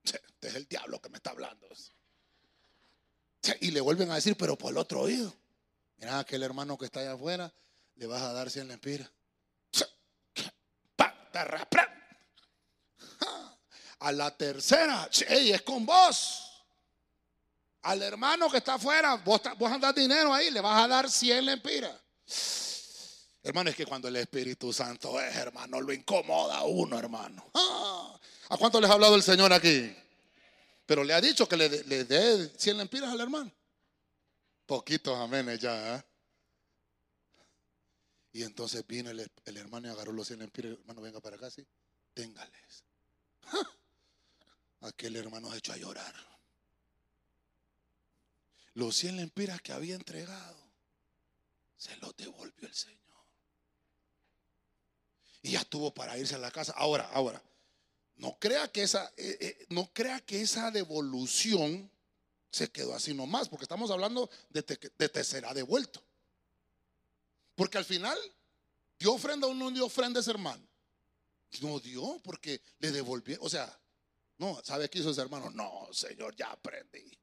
Este 0.04 0.48
es 0.48 0.54
el 0.54 0.66
diablo 0.66 1.00
que 1.00 1.08
me 1.08 1.16
está 1.16 1.30
hablando. 1.30 1.66
Y 3.60 3.70
le 3.70 3.80
vuelven 3.80 4.10
a 4.10 4.14
decir, 4.16 4.36
pero 4.36 4.56
por 4.56 4.70
el 4.70 4.78
otro 4.78 5.00
oído. 5.02 5.34
Mira, 5.96 6.18
aquel 6.18 6.42
hermano 6.42 6.78
que 6.78 6.86
está 6.86 7.00
allá 7.00 7.12
afuera, 7.12 7.52
le 7.96 8.06
vas 8.06 8.22
a 8.22 8.32
dar 8.32 8.50
100 8.50 8.68
lempiras. 8.68 9.10
A 13.98 14.12
la 14.12 14.36
tercera, 14.36 15.08
es 15.12 15.62
con 15.62 15.84
vos. 15.84 16.46
Al 17.82 18.02
hermano 18.02 18.50
que 18.50 18.58
está 18.58 18.74
afuera, 18.74 19.14
vos, 19.16 19.40
vos 19.58 19.72
andas 19.72 19.94
dinero 19.94 20.32
ahí, 20.32 20.50
le 20.50 20.60
vas 20.60 20.84
a 20.84 20.88
dar 20.88 21.10
100 21.10 21.44
lempiras. 21.46 21.94
Hermano, 23.42 23.70
es 23.70 23.76
que 23.76 23.86
cuando 23.86 24.08
el 24.08 24.16
Espíritu 24.16 24.72
Santo 24.72 25.18
es, 25.20 25.34
hermano, 25.34 25.80
lo 25.80 25.92
incomoda 25.92 26.58
a 26.58 26.64
uno, 26.64 26.98
hermano. 26.98 27.50
Ah, 27.54 28.18
¿A 28.50 28.56
cuánto 28.58 28.80
les 28.80 28.90
ha 28.90 28.94
hablado 28.94 29.14
el 29.14 29.22
Señor 29.22 29.52
aquí? 29.52 29.94
Pero 30.84 31.04
le 31.04 31.14
ha 31.14 31.20
dicho 31.20 31.48
que 31.48 31.56
le, 31.56 31.68
dé 31.68 32.48
100 32.58 32.76
lempiras 32.76 33.10
al 33.10 33.20
hermano. 33.20 33.50
Poquitos 34.66 35.16
amenes 35.16 35.60
ya. 35.60 35.96
¿eh? 35.96 36.04
Y 38.32 38.42
entonces 38.42 38.86
vino 38.86 39.10
el, 39.10 39.30
hermano 39.56 39.88
y 39.88 39.90
agarró 39.90 40.12
los 40.12 40.26
100 40.26 40.40
lempiras. 40.40 40.72
Hermano, 40.72 41.00
venga 41.00 41.20
para 41.20 41.36
acá, 41.36 41.50
sí. 41.50 41.66
Téngales. 42.12 42.84
Aquel 44.82 45.16
hermano 45.16 45.50
se 45.50 45.58
echó 45.58 45.72
a 45.72 45.76
llorar. 45.76 46.14
Los 48.74 48.96
100 48.96 49.16
lempiras 49.16 49.62
que 49.62 49.72
había 49.72 49.94
entregado, 49.94 50.58
se 51.76 51.96
los 51.96 52.16
devolvió 52.16 52.68
el 52.68 52.74
Señor. 52.74 52.99
Y 55.42 55.52
ya 55.52 55.60
estuvo 55.60 55.92
para 55.92 56.18
irse 56.18 56.34
a 56.34 56.38
la 56.38 56.50
casa. 56.50 56.72
Ahora, 56.76 57.08
ahora, 57.12 57.42
no 58.16 58.38
crea 58.38 58.70
que 58.70 58.82
esa, 58.82 59.10
eh, 59.16 59.38
eh, 59.40 59.66
no 59.70 59.90
crea 59.92 60.20
que 60.20 60.42
esa 60.42 60.70
devolución 60.70 61.90
se 62.50 62.70
quedó 62.70 62.94
así 62.94 63.14
nomás, 63.14 63.48
porque 63.48 63.64
estamos 63.64 63.90
hablando 63.90 64.28
de, 64.50 64.62
de 64.98 65.08
te 65.08 65.24
será 65.24 65.54
devuelto. 65.54 66.02
Porque 67.54 67.78
al 67.78 67.84
final 67.84 68.18
dio 68.98 69.14
ofrenda 69.14 69.46
o 69.46 69.54
no 69.54 69.70
dio 69.70 69.86
ofrenda 69.86 70.20
ese 70.20 70.30
hermano. 70.30 70.66
No 71.60 71.80
dio 71.80 72.20
porque 72.22 72.60
le 72.78 72.90
devolvió. 72.90 73.38
O 73.40 73.48
sea, 73.48 73.80
no, 74.38 74.60
¿sabe 74.64 74.88
qué 74.88 75.00
hizo 75.00 75.10
ese 75.10 75.20
hermano? 75.20 75.50
No, 75.50 75.88
Señor, 75.92 76.34
ya 76.36 76.50
aprendí. 76.50 77.18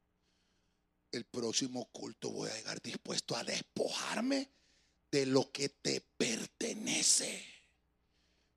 El 1.12 1.26
próximo 1.26 1.90
culto 1.92 2.30
voy 2.30 2.50
a 2.50 2.56
llegar 2.56 2.82
dispuesto 2.82 3.36
a 3.36 3.44
despojarme 3.44 4.52
de 5.10 5.26
lo 5.26 5.52
que 5.52 5.70
te 5.70 6.02
pertenece. 6.02 7.57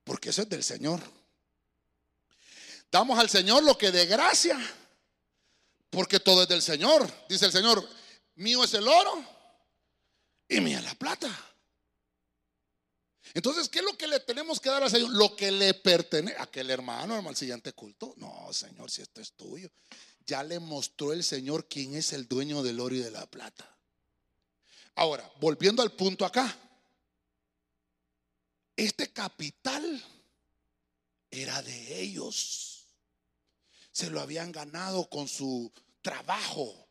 Porque 0.05 0.31
eso 0.31 0.43
es 0.43 0.49
del 0.49 0.63
Señor. 0.63 1.01
Damos 2.91 3.19
al 3.19 3.29
Señor 3.29 3.63
lo 3.63 3.79
que 3.79 3.91
de 3.91 4.07
gracia. 4.07 4.59
Porque 5.91 6.21
todo 6.21 6.43
es 6.43 6.49
del 6.49 6.63
Señor. 6.63 7.09
Dice 7.29 7.47
el 7.47 7.53
Señor, 7.53 7.87
mío 8.37 8.65
es 8.65 8.75
el 8.75 8.87
oro 8.87 9.25
y 10.49 10.61
mía 10.61 10.81
la 10.81 10.95
plata. 10.95 11.29
Entonces, 13.33 13.69
¿qué 13.69 13.79
es 13.79 13.85
lo 13.85 13.97
que 13.97 14.09
le 14.09 14.19
tenemos 14.21 14.59
que 14.59 14.71
dar 14.71 14.83
al 14.83 14.91
Señor? 14.91 15.11
Lo 15.11 15.37
que 15.37 15.53
le 15.53 15.75
pertenece 15.75 16.37
a 16.37 16.45
aquel 16.45 16.71
hermano, 16.71 17.15
hermano, 17.15 17.29
al 17.29 17.37
siguiente 17.37 17.73
culto. 17.73 18.15
No, 18.17 18.53
Señor, 18.53 18.91
si 18.91 19.03
esto 19.03 19.21
es 19.21 19.33
tuyo. 19.33 19.71
Ya 20.27 20.43
le 20.43 20.59
mostró 20.59 21.13
el 21.13 21.23
Señor 21.23 21.69
quién 21.69 21.95
es 21.95 22.13
el 22.13 22.27
dueño 22.27 22.63
del 22.63 22.81
oro 22.81 22.95
y 22.95 23.01
de 23.01 23.11
la 23.11 23.27
plata. 23.27 23.69
Ahora, 24.97 25.31
volviendo 25.41 25.83
al 25.83 25.93
punto 25.93 26.25
acá. 26.25 26.57
Este 28.81 29.13
capital 29.13 30.03
era 31.31 31.61
de 31.61 32.01
ellos. 32.01 32.87
Se 33.93 34.09
lo 34.09 34.21
habían 34.21 34.53
ganado 34.53 35.09
con 35.11 35.29
su 35.29 35.71
trabajo. 36.01 36.89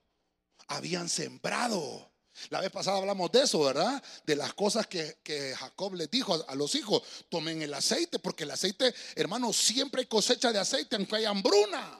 Habían 0.67 1.09
sembrado 1.09 2.09
la 2.49 2.61
vez 2.61 2.71
pasada 2.71 2.97
hablamos 2.97 3.31
de 3.31 3.41
eso, 3.41 3.59
¿verdad? 3.59 4.01
De 4.25 4.35
las 4.35 4.53
cosas 4.53 4.87
que, 4.87 5.17
Jacob 5.57 5.95
les 5.95 6.09
dijo 6.09 6.41
a, 6.47 6.55
los 6.55 6.73
hijos. 6.75 7.03
Tomen 7.27 7.61
el 7.61 7.73
aceite, 7.73 8.17
porque 8.17 8.45
el 8.45 8.51
aceite, 8.51 8.93
hermano, 9.15 9.51
siempre 9.51 10.01
hay 10.01 10.07
cosecha 10.07 10.53
de 10.53 10.59
aceite, 10.59 10.95
aunque 10.95 11.17
haya 11.17 11.31
hambruna. 11.31 11.99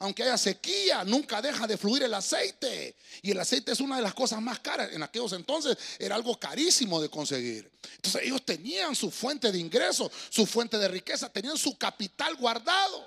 Aunque 0.00 0.24
haya 0.24 0.36
sequía, 0.36 1.04
nunca 1.04 1.40
deja 1.40 1.66
de 1.66 1.76
fluir 1.76 2.02
el 2.02 2.14
aceite. 2.14 2.96
Y 3.22 3.30
el 3.30 3.40
aceite 3.40 3.72
es 3.72 3.80
una 3.80 3.96
de 3.96 4.02
las 4.02 4.14
cosas 4.14 4.40
más 4.40 4.58
caras. 4.60 4.92
En 4.92 5.02
aquellos 5.02 5.32
entonces 5.32 5.76
era 5.98 6.14
algo 6.14 6.38
carísimo 6.38 7.00
de 7.00 7.08
conseguir. 7.08 7.70
Entonces 7.96 8.22
ellos 8.24 8.44
tenían 8.44 8.94
su 8.94 9.10
fuente 9.10 9.52
de 9.52 9.58
ingreso, 9.58 10.10
su 10.28 10.46
fuente 10.46 10.78
de 10.78 10.88
riqueza, 10.88 11.28
tenían 11.28 11.56
su 11.56 11.76
capital 11.78 12.34
guardado. 12.36 13.06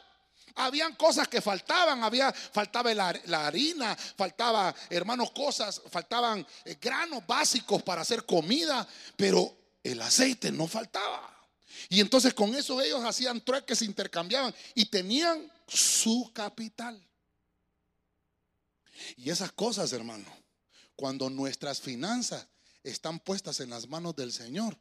Habían 0.55 0.95
cosas 0.95 1.27
que 1.27 1.41
faltaban, 1.41 2.03
había, 2.03 2.33
faltaba 2.33 2.93
la, 2.93 3.47
harina, 3.47 3.95
faltaba, 3.95 4.75
hermanos, 4.89 5.31
cosas, 5.31 5.81
faltaban 5.89 6.45
eh, 6.65 6.77
granos 6.81 7.25
básicos 7.25 7.81
para 7.83 8.01
hacer 8.01 8.25
comida, 8.25 8.85
pero 9.15 9.55
el 9.83 10.01
aceite 10.01 10.51
no 10.51 10.67
faltaba. 10.67 11.33
Y 11.87 12.01
entonces 12.01 12.33
con 12.33 12.53
eso 12.55 12.81
ellos 12.81 13.03
hacían 13.05 13.41
trueques, 13.41 13.81
intercambiaban 13.83 14.53
y 14.75 14.85
tenían 14.85 15.49
su 15.69 16.31
capital. 16.33 17.01
Y 19.15 19.29
esas 19.29 19.51
cosas, 19.51 19.93
hermano, 19.93 20.25
cuando 20.95 21.29
nuestras 21.29 21.79
finanzas 21.79 22.47
están 22.83 23.19
puestas 23.19 23.59
en 23.59 23.69
las 23.69 23.87
manos 23.87 24.15
del 24.15 24.33
Señor, 24.33 24.77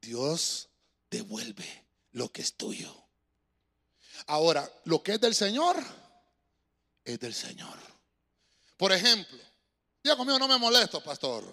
Dios 0.00 0.68
devuelve 1.10 1.86
lo 2.12 2.30
que 2.32 2.42
es 2.42 2.54
tuyo. 2.54 2.92
Ahora, 4.26 4.70
lo 4.84 5.02
que 5.02 5.14
es 5.14 5.20
del 5.20 5.34
Señor, 5.34 5.76
es 7.04 7.20
del 7.20 7.34
Señor. 7.34 7.78
Por 8.76 8.92
ejemplo, 8.92 9.38
yo 10.02 10.16
conmigo 10.16 10.38
no 10.38 10.48
me 10.48 10.58
molesto, 10.58 11.02
pastor. 11.02 11.44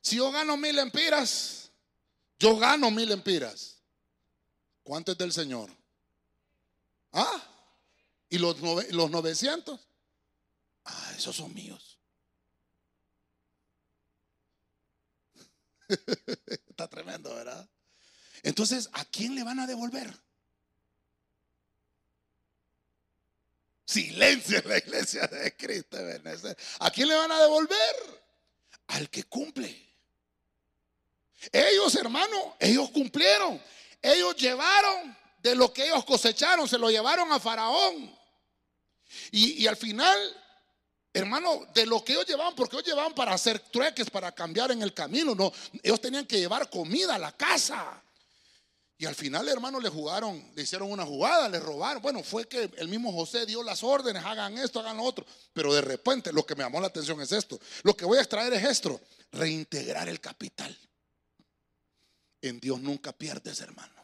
Si 0.00 0.16
yo 0.16 0.30
gano 0.30 0.56
mil 0.56 0.78
empiras, 0.78 1.70
yo 2.38 2.56
gano 2.56 2.90
mil 2.90 3.10
empiras. 3.10 3.76
¿Cuánto 4.82 5.12
es 5.12 5.18
del 5.18 5.32
Señor? 5.32 5.70
¿Ah? 7.12 7.53
¿Y 8.28 8.38
los, 8.38 8.60
los 8.60 9.10
900? 9.10 9.88
Ah, 10.84 11.12
esos 11.16 11.36
son 11.36 11.54
míos. 11.54 11.98
Está 16.68 16.88
tremendo, 16.88 17.34
¿verdad? 17.34 17.68
Entonces, 18.42 18.88
¿a 18.92 19.04
quién 19.04 19.34
le 19.34 19.42
van 19.42 19.60
a 19.60 19.66
devolver? 19.66 20.12
Silencio 23.86 24.58
en 24.58 24.68
la 24.68 24.78
iglesia 24.78 25.26
de 25.26 25.56
Cristo. 25.56 25.98
¿A 26.80 26.90
quién 26.90 27.08
le 27.08 27.14
van 27.14 27.32
a 27.32 27.40
devolver? 27.40 28.24
Al 28.88 29.08
que 29.10 29.24
cumple. 29.24 29.94
Ellos, 31.52 31.94
hermano, 31.96 32.56
ellos 32.58 32.90
cumplieron. 32.90 33.62
Ellos 34.00 34.36
llevaron 34.36 35.16
de 35.44 35.54
lo 35.54 35.72
que 35.72 35.84
ellos 35.84 36.04
cosecharon, 36.06 36.66
se 36.66 36.78
lo 36.78 36.90
llevaron 36.90 37.30
a 37.30 37.38
Faraón. 37.38 38.10
Y, 39.30 39.66
al 39.66 39.76
final, 39.76 40.18
hermano, 41.12 41.66
de 41.74 41.84
lo 41.84 42.02
que 42.02 42.14
ellos 42.14 42.26
llevaban, 42.26 42.54
porque 42.54 42.76
ellos 42.76 42.88
llevaban 42.88 43.14
para 43.14 43.34
hacer 43.34 43.58
trueques, 43.58 44.08
para 44.08 44.32
cambiar 44.32 44.72
en 44.72 44.80
el 44.80 44.94
camino, 44.94 45.34
no, 45.34 45.52
ellos 45.82 46.00
tenían 46.00 46.24
que 46.24 46.38
llevar 46.38 46.70
comida 46.70 47.16
a 47.16 47.18
la 47.18 47.30
casa. 47.32 48.02
Y 48.96 49.04
al 49.04 49.14
final, 49.14 49.46
hermano, 49.46 49.80
le 49.80 49.90
jugaron, 49.90 50.50
le 50.56 50.62
hicieron 50.62 50.90
una 50.90 51.04
jugada, 51.04 51.46
le 51.50 51.60
robaron. 51.60 52.00
Bueno, 52.00 52.22
fue 52.22 52.48
que 52.48 52.70
el 52.78 52.88
mismo 52.88 53.12
José 53.12 53.44
dio 53.44 53.62
las 53.62 53.82
órdenes, 53.82 54.24
hagan 54.24 54.56
esto, 54.56 54.80
hagan 54.80 54.96
lo 54.96 55.02
otro. 55.02 55.26
Pero 55.52 55.74
de 55.74 55.82
repente, 55.82 56.32
lo 56.32 56.46
que 56.46 56.54
me 56.54 56.62
llamó 56.62 56.80
la 56.80 56.86
atención 56.86 57.20
es 57.20 57.32
esto. 57.32 57.60
Lo 57.82 57.94
que 57.94 58.06
voy 58.06 58.16
a 58.16 58.22
extraer 58.22 58.54
es 58.54 58.64
esto, 58.64 58.98
reintegrar 59.32 60.08
el 60.08 60.20
capital. 60.20 60.74
En 62.40 62.60
Dios 62.60 62.80
nunca 62.80 63.12
pierdes, 63.12 63.60
hermano. 63.60 64.03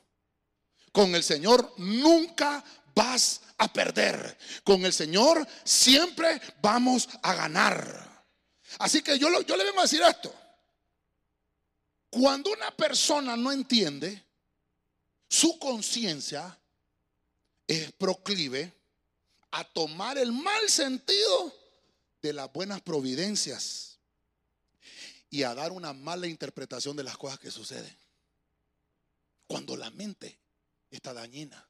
Con 0.93 1.15
el 1.15 1.23
Señor 1.23 1.75
nunca 1.79 2.65
vas 2.95 3.41
a 3.59 3.73
perder. 3.73 4.37
Con 4.65 4.85
el 4.85 4.93
Señor 4.93 5.47
siempre 5.65 6.41
vamos 6.61 7.09
a 7.23 7.35
ganar. 7.35 8.27
Así 8.79 9.03
que 9.03 9.19
yo, 9.19 9.29
le 9.31 9.65
vengo 9.65 9.81
a 9.81 9.83
decir 9.83 10.03
esto. 10.03 10.35
Cuando 12.09 12.51
una 12.51 12.71
persona 12.73 13.37
no 13.37 13.53
entiende, 13.53 14.25
su 15.29 15.59
conciencia 15.59 16.59
es 17.67 17.93
proclive 17.93 18.73
a 19.53 19.65
tomar 19.65 20.19
el 20.19 20.33
mal 20.33 20.69
sentido 20.69 21.55
de 22.21 22.33
las 22.33 22.53
buenas 22.53 22.81
providencias 22.81 23.99
y 25.31 25.45
a 25.45 25.55
dar 25.55 25.71
una 25.71 25.93
mala 25.93 26.27
interpretación 26.27 26.97
de 26.97 27.05
las 27.05 27.17
cosas 27.17 27.39
que 27.39 27.51
suceden. 27.51 27.97
Cuando 29.47 29.77
la 29.77 29.91
mente 29.91 30.40
está 30.91 31.13
dañina. 31.13 31.67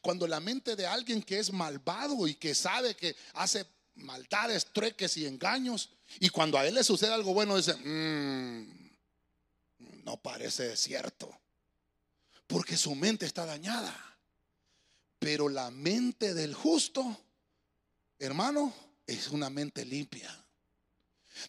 Cuando 0.00 0.26
la 0.26 0.40
mente 0.40 0.76
de 0.76 0.86
alguien 0.86 1.22
que 1.22 1.38
es 1.38 1.52
malvado 1.52 2.26
y 2.26 2.34
que 2.34 2.54
sabe 2.54 2.94
que 2.94 3.14
hace 3.34 3.66
maldades, 3.96 4.66
trueques 4.72 5.16
y 5.16 5.26
engaños, 5.26 5.90
y 6.20 6.28
cuando 6.30 6.58
a 6.58 6.66
él 6.66 6.74
le 6.74 6.84
sucede 6.84 7.12
algo 7.12 7.34
bueno, 7.34 7.56
dice, 7.56 7.74
mm, 7.74 8.84
no 10.04 10.16
parece 10.16 10.76
cierto 10.76 11.38
porque 12.46 12.76
su 12.76 12.94
mente 12.94 13.26
está 13.26 13.46
dañada. 13.46 13.94
Pero 15.18 15.48
la 15.48 15.70
mente 15.70 16.34
del 16.34 16.54
justo, 16.54 17.04
hermano, 18.18 18.72
es 19.06 19.28
una 19.28 19.50
mente 19.50 19.84
limpia. 19.84 20.30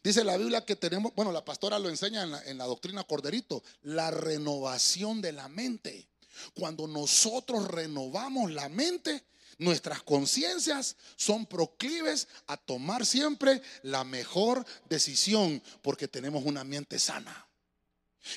Dice 0.03 0.24
la 0.24 0.38
Biblia 0.38 0.66
que 0.66 0.76
tenemos, 0.76 1.13
bueno, 1.13 1.32
la 1.32 1.45
pastora 1.45 1.78
lo 1.78 1.89
enseña 1.89 2.24
en 2.24 2.32
la, 2.32 2.43
en 2.45 2.57
la 2.57 2.66
doctrina 2.66 3.03
Corderito, 3.03 3.63
la 3.84 4.11
renovación 4.11 5.22
de 5.22 5.32
la 5.34 5.47
mente. 5.47 6.07
Cuando 6.54 6.88
nosotros 6.88 7.68
renovamos 7.68 8.52
la 8.52 8.70
mente, 8.70 9.24
Nuestras 9.58 10.04
conciencias 10.04 10.98
son 11.16 11.46
proclives 11.46 12.28
a 12.48 12.58
tomar 12.58 13.06
siempre 13.06 13.62
la 13.84 14.04
mejor 14.04 14.66
decisión 14.90 15.64
porque 15.82 16.10
tenemos 16.10 16.44
una 16.44 16.66
mente 16.66 17.00
sana. 17.00 17.48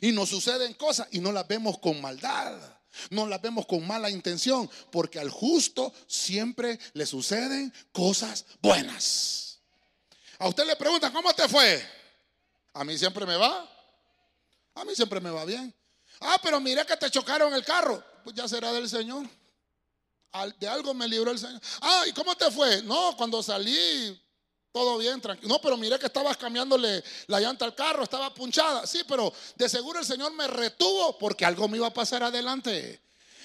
Y 0.01 0.12
nos 0.12 0.28
suceden 0.28 0.74
cosas 0.74 1.09
y 1.11 1.18
no 1.18 1.32
las 1.32 1.49
vemos 1.49 1.78
con 1.78 2.01
maldad, 2.01 2.57
no 3.11 3.26
las 3.26 3.42
vemos 3.42 3.66
con 3.66 3.86
mala 3.86 4.11
intención, 4.11 4.70
porque 4.92 5.18
al 5.18 5.30
justo 5.30 5.92
siempre 6.07 6.78
le 6.92 7.05
suceden 7.05 7.72
cosas 7.90 8.44
buenas. 8.61 9.61
A 10.38 10.46
usted 10.46 10.66
le 10.66 10.76
preguntan, 10.76 11.12
¿cómo 11.12 11.32
te 11.34 11.49
fue? 11.49 11.84
A 12.74 12.84
mí 12.84 12.96
siempre 12.96 13.26
me 13.26 13.36
va. 13.36 13.68
A 14.74 14.84
mí 14.84 14.94
siempre 14.94 15.20
me 15.20 15.30
va 15.30 15.44
bien. 15.44 15.74
Ah, 16.20 16.38
pero 16.42 16.60
mire 16.60 16.84
que 16.84 16.96
te 16.96 17.10
chocaron 17.10 17.52
el 17.54 17.64
carro. 17.64 18.02
Pues 18.24 18.34
ya 18.34 18.48
será 18.48 18.72
del 18.72 18.88
Señor. 18.88 19.26
De 20.58 20.68
algo 20.68 20.94
me 20.94 21.08
libró 21.08 21.30
el 21.30 21.38
Señor. 21.38 21.60
Ah, 21.80 22.04
¿y 22.06 22.12
cómo 22.12 22.36
te 22.36 22.50
fue? 22.50 22.82
No, 22.82 23.16
cuando 23.16 23.42
salí, 23.42 24.20
todo 24.72 24.98
bien, 24.98 25.20
tranquilo. 25.20 25.48
No, 25.48 25.60
pero 25.60 25.76
mire 25.76 25.98
que 25.98 26.06
estabas 26.06 26.36
cambiándole 26.36 27.02
la 27.26 27.40
llanta 27.40 27.64
al 27.64 27.74
carro, 27.74 28.02
estaba 28.04 28.32
punchada. 28.34 28.86
Sí, 28.86 29.02
pero 29.08 29.32
de 29.56 29.68
seguro 29.68 29.98
el 29.98 30.04
Señor 30.04 30.32
me 30.34 30.46
retuvo 30.46 31.18
porque 31.18 31.44
algo 31.44 31.66
me 31.68 31.78
iba 31.78 31.86
a 31.86 31.94
pasar 31.94 32.22
adelante. 32.22 33.00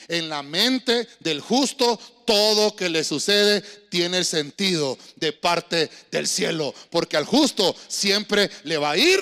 En 0.09 0.28
la 0.28 0.43
mente 0.43 1.07
del 1.21 1.39
justo, 1.39 1.97
todo 2.26 2.76
que 2.76 2.89
le 2.89 3.05
sucede 3.05 3.61
tiene 3.89 4.26
sentido 4.26 4.97
de 5.15 5.32
parte 5.32 5.89
del 6.11 6.28
cielo. 6.28 6.74
Porque 6.91 7.15
al 7.15 7.26
justo 7.26 7.74
siempre 7.88 8.51
le 8.63 8.78
va 8.78 8.91
a 8.91 8.97
ir 8.97 9.19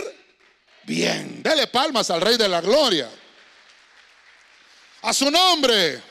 bien. 0.83 1.43
Dele 1.43 1.67
palmas 1.67 2.09
al 2.09 2.21
Rey 2.21 2.37
de 2.37 2.49
la 2.49 2.61
Gloria. 2.61 3.09
A 5.01 5.13
su 5.13 5.29
nombre. 5.31 6.01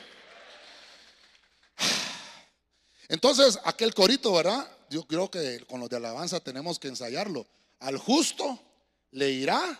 Entonces, 3.07 3.59
aquel 3.63 3.93
corito, 3.93 4.33
¿verdad? 4.33 4.69
Yo 4.89 5.07
creo 5.07 5.29
que 5.31 5.65
con 5.67 5.79
los 5.79 5.89
de 5.89 5.97
alabanza 5.97 6.39
tenemos 6.39 6.79
que 6.79 6.89
ensayarlo. 6.89 7.47
Al 7.79 7.97
justo 7.97 8.59
le 9.11 9.29
irá. 9.29 9.79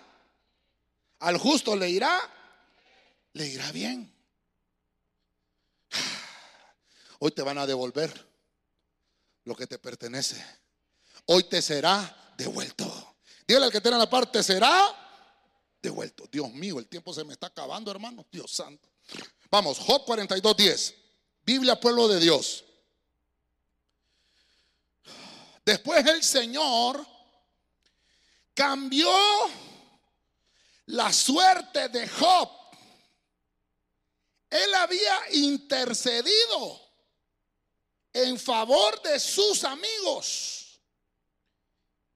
Al 1.19 1.37
justo 1.37 1.75
le 1.75 1.89
irá. 1.89 2.19
Le 3.33 3.47
irá 3.47 3.71
bien. 3.71 4.13
Hoy 7.19 7.31
te 7.31 7.41
van 7.41 7.57
a 7.57 7.67
devolver 7.67 8.27
lo 9.45 9.55
que 9.55 9.67
te 9.67 9.77
pertenece. 9.79 10.43
Hoy 11.25 11.43
te 11.43 11.61
será 11.61 12.33
devuelto. 12.37 13.15
Dígale 13.47 13.67
al 13.67 13.71
que 13.71 13.81
tiene 13.81 13.97
la 13.97 14.09
parte, 14.09 14.41
será 14.43 15.77
devuelto. 15.81 16.27
Dios 16.31 16.51
mío, 16.51 16.79
el 16.79 16.87
tiempo 16.87 17.13
se 17.13 17.23
me 17.23 17.33
está 17.33 17.47
acabando, 17.47 17.91
hermano. 17.91 18.25
Dios 18.31 18.51
santo. 18.51 18.90
Vamos, 19.49 19.79
Job 19.79 20.05
42, 20.05 20.55
10. 20.55 20.95
Biblia, 21.43 21.79
pueblo 21.79 22.07
de 22.07 22.19
Dios. 22.19 22.63
Después 25.65 26.05
el 26.05 26.23
Señor 26.23 27.05
cambió 28.53 29.11
la 30.87 31.11
suerte 31.13 31.89
de 31.89 32.07
Job. 32.07 32.49
Él 34.49 34.73
había 34.75 35.33
intercedido 35.33 36.81
en 38.13 38.37
favor 38.37 39.01
de 39.01 39.19
sus 39.19 39.63
amigos 39.63 40.79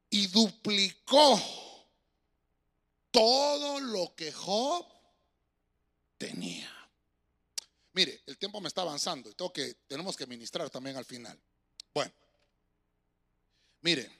y 0.09 0.27
duplicó 0.27 1.41
todo 3.11 3.79
lo 3.79 4.13
que 4.15 4.31
Job 4.31 4.85
tenía. 6.17 6.74
Mire, 7.95 8.23
el 8.25 8.37
tiempo 8.37 8.59
me 8.59 8.67
está 8.67 8.81
avanzando 8.81 9.29
y 9.29 9.35
tengo 9.35 9.53
que, 9.53 9.73
tenemos 9.87 10.17
que 10.17 10.27
ministrar 10.27 10.69
también 10.69 10.97
al 10.97 11.05
final. 11.05 11.39
Bueno, 11.93 12.11
mire, 13.79 14.11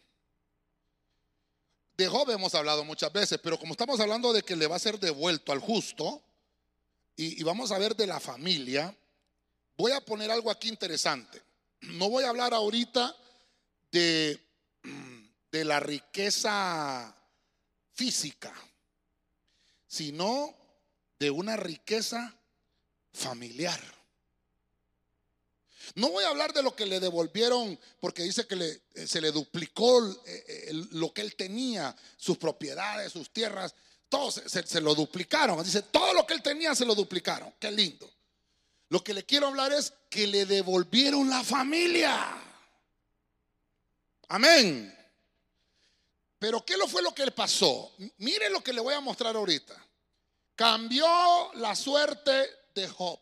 de 1.98 2.08
Job 2.08 2.32
hemos 2.32 2.56
hablado 2.56 2.86
muchas 2.86 3.12
veces, 3.12 3.38
pero 3.44 3.60
como 3.60 3.74
estamos 3.74 4.00
hablando 4.00 4.32
de 4.32 4.44
que 4.44 4.56
le 4.56 4.68
va 4.68 4.78
a 4.78 4.80
ser 4.80 4.98
devuelto 4.98 5.52
al 5.52 5.60
justo, 5.60 6.24
y, 7.18 7.42
y 7.42 7.44
vamos 7.44 7.74
a 7.74 7.78
ver 7.78 7.98
de 7.98 8.08
la 8.08 8.22
familia, 8.22 8.96
voy 9.76 9.92
a 9.92 10.00
poner 10.00 10.32
algo 10.32 10.50
aquí 10.50 10.70
interesante. 10.70 11.42
No 11.82 12.10
voy 12.10 12.24
a 12.24 12.30
hablar 12.30 12.54
ahorita 12.54 13.14
de, 13.92 14.40
de 15.52 15.66
la 15.66 15.82
riqueza 15.82 17.14
física, 17.92 18.54
sino 19.86 20.56
de 21.20 21.30
una 21.30 21.58
riqueza 21.58 22.40
familiar. 23.16 23.82
No 25.94 26.10
voy 26.10 26.24
a 26.24 26.30
hablar 26.30 26.52
de 26.54 26.64
lo 26.64 26.76
que 26.76 26.86
le 26.86 27.00
devolvieron, 27.00 27.80
porque 28.00 28.24
dice 28.24 28.48
que 28.48 28.82
eh, 28.96 29.08
se 29.08 29.22
le 29.22 29.32
duplicó 29.32 30.06
eh, 30.26 30.46
eh, 30.48 30.70
lo 30.92 31.14
que 31.14 31.22
él 31.22 31.36
tenía, 31.36 31.96
sus 32.18 32.38
propiedades, 32.38 33.12
sus 33.12 33.32
tierras, 33.32 33.76
todo 34.10 34.32
se, 34.32 34.48
se, 34.48 34.82
lo 34.82 34.96
duplicaron. 34.96 35.64
Dice, 35.64 35.84
todo 35.84 36.14
lo 36.14 36.26
que 36.26 36.34
él 36.34 36.42
tenía 36.42 36.76
se 36.76 36.86
lo 36.86 36.96
duplicaron. 36.96 37.54
Qué 37.60 37.72
lindo. 37.72 38.12
Lo 38.90 39.04
que 39.04 39.14
le 39.14 39.26
quiero 39.26 39.48
hablar 39.48 39.74
es 39.74 39.94
que 40.10 40.28
le 40.28 40.46
devolvieron 40.46 41.30
la 41.30 41.44
familia. 41.44 42.42
Amén. 44.28 44.92
Pero 46.40 46.66
¿qué 46.66 46.76
fue 46.88 47.02
lo 47.02 47.14
que 47.14 47.26
le 47.26 47.32
pasó? 47.32 47.94
Mire 48.18 48.50
lo 48.50 48.62
que 48.62 48.74
le 48.74 48.82
voy 48.82 48.94
a 48.94 49.00
mostrar 49.00 49.36
ahorita. 49.36 49.76
Cambió 50.56 51.08
la 51.56 51.76
suerte 51.76 52.50
de 52.82 52.88
Job. 52.88 53.20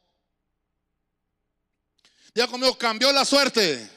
Ya 2.35 2.47
conmigo, 2.47 2.77
cambió 2.77 3.11
la 3.11 3.23
suerte. 3.23 3.89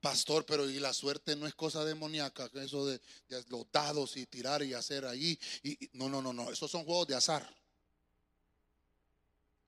Pastor, 0.00 0.44
pero 0.44 0.68
y 0.68 0.78
la 0.78 0.92
suerte 0.92 1.34
no 1.34 1.46
es 1.46 1.54
cosa 1.54 1.84
demoníaca, 1.84 2.48
eso 2.54 2.86
de, 2.86 3.00
los 3.48 3.70
dados 3.72 4.16
y 4.16 4.26
tirar 4.26 4.62
y 4.62 4.74
hacer 4.74 5.04
ahí. 5.04 5.38
Y, 5.62 5.90
no, 5.92 6.08
no, 6.08 6.22
no, 6.22 6.32
no, 6.32 6.50
esos 6.50 6.70
son 6.70 6.84
juegos 6.84 7.08
de 7.08 7.16
azar. 7.16 7.48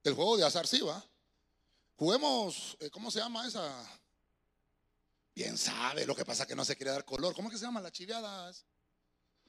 El 0.03 0.13
juego 0.13 0.37
de 0.37 0.45
azar 0.45 0.67
sí 0.67 0.81
va. 0.81 1.03
Juguemos, 1.95 2.77
eh, 2.79 2.89
¿cómo 2.89 3.11
se 3.11 3.19
llama 3.19 3.47
esa? 3.47 3.85
Bien 5.35 5.57
sabe, 5.57 6.05
lo 6.05 6.15
que 6.15 6.25
pasa 6.25 6.45
que 6.45 6.55
no 6.55 6.65
se 6.65 6.75
quiere 6.75 6.91
dar 6.91 7.05
color. 7.05 7.33
¿Cómo 7.35 7.49
es 7.49 7.53
que 7.53 7.59
se 7.59 7.65
llama 7.65 7.81
las 7.81 7.91
chiviadas? 7.91 8.65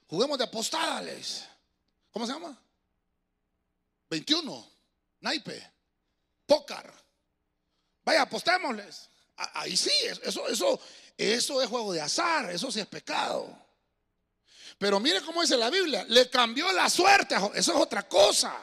Juguemos 0.06 0.36
de 0.36 0.44
apostadales. 0.44 1.44
¿Cómo 2.10 2.26
se 2.26 2.32
llama? 2.32 2.60
21 4.10 4.72
naipe, 5.22 5.72
pócar. 6.46 6.92
Vaya, 8.04 8.22
apostémosles. 8.22 9.08
Ahí 9.54 9.76
sí, 9.76 9.90
eso, 10.22 10.46
eso, 10.48 10.80
eso 11.16 11.62
es 11.62 11.68
juego 11.68 11.92
de 11.92 12.00
azar, 12.00 12.50
eso 12.50 12.70
sí 12.70 12.80
es 12.80 12.86
pecado. 12.86 13.58
Pero 14.78 15.00
mire 15.00 15.22
cómo 15.22 15.42
dice 15.42 15.56
la 15.56 15.70
Biblia, 15.70 16.04
le 16.08 16.28
cambió 16.28 16.70
la 16.72 16.90
suerte, 16.90 17.36
eso 17.54 17.72
es 17.72 17.80
otra 17.80 18.08
cosa. 18.08 18.54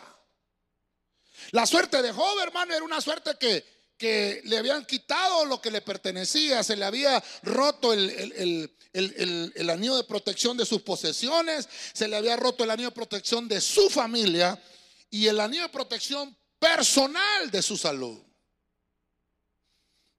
La 1.51 1.65
suerte 1.65 2.01
de 2.01 2.11
Job, 2.11 2.39
hermano, 2.39 2.73
era 2.73 2.83
una 2.83 3.01
suerte 3.01 3.31
que, 3.39 3.65
que 3.97 4.41
le 4.45 4.57
habían 4.57 4.85
quitado 4.85 5.45
lo 5.45 5.61
que 5.61 5.71
le 5.71 5.81
pertenecía, 5.81 6.63
se 6.63 6.75
le 6.75 6.85
había 6.85 7.23
roto 7.43 7.93
el, 7.93 8.09
el, 8.09 8.71
el, 8.93 9.53
el, 9.55 9.69
anillo 9.69 9.95
de 9.95 10.03
protección 10.03 10.57
de 10.57 10.65
sus 10.65 10.81
posesiones, 10.81 11.67
se 11.93 12.07
le 12.07 12.17
había 12.17 12.35
roto 12.35 12.63
el 12.63 12.71
anillo 12.71 12.89
de 12.89 12.95
protección 12.95 13.47
de 13.47 13.61
su 13.61 13.89
familia 13.89 14.61
y 15.09 15.27
el 15.27 15.39
anillo 15.39 15.63
de 15.63 15.69
protección 15.69 16.35
personal 16.59 17.49
de 17.49 17.61
su 17.61 17.77
salud. 17.77 18.19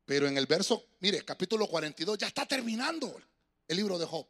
Pero 0.04 0.26
en 0.26 0.36
el 0.36 0.46
verso, 0.46 0.86
mire, 0.98 1.24
capítulo 1.24 1.68
42, 1.68 2.18
ya 2.18 2.26
está 2.26 2.44
terminando 2.46 3.16
el 3.68 3.76
libro 3.76 3.98
de 3.98 4.06
Job. 4.06 4.26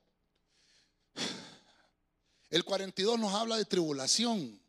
El 2.51 2.65
42 2.65 3.19
nos 3.19 3.33
habla 3.33 3.57
de 3.57 3.65
tribulación. 3.65 4.61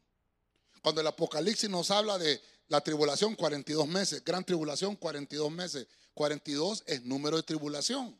Cuando 0.81 1.01
el 1.01 1.07
Apocalipsis 1.07 1.69
nos 1.69 1.91
habla 1.91 2.17
de 2.17 2.41
la 2.67 2.79
tribulación, 2.81 3.35
42 3.35 3.87
meses. 3.87 4.23
Gran 4.23 4.45
tribulación, 4.45 4.95
42 4.95 5.51
meses. 5.51 5.87
42 6.13 6.83
es 6.85 7.03
número 7.03 7.37
de 7.37 7.43
tribulación. 7.43 8.17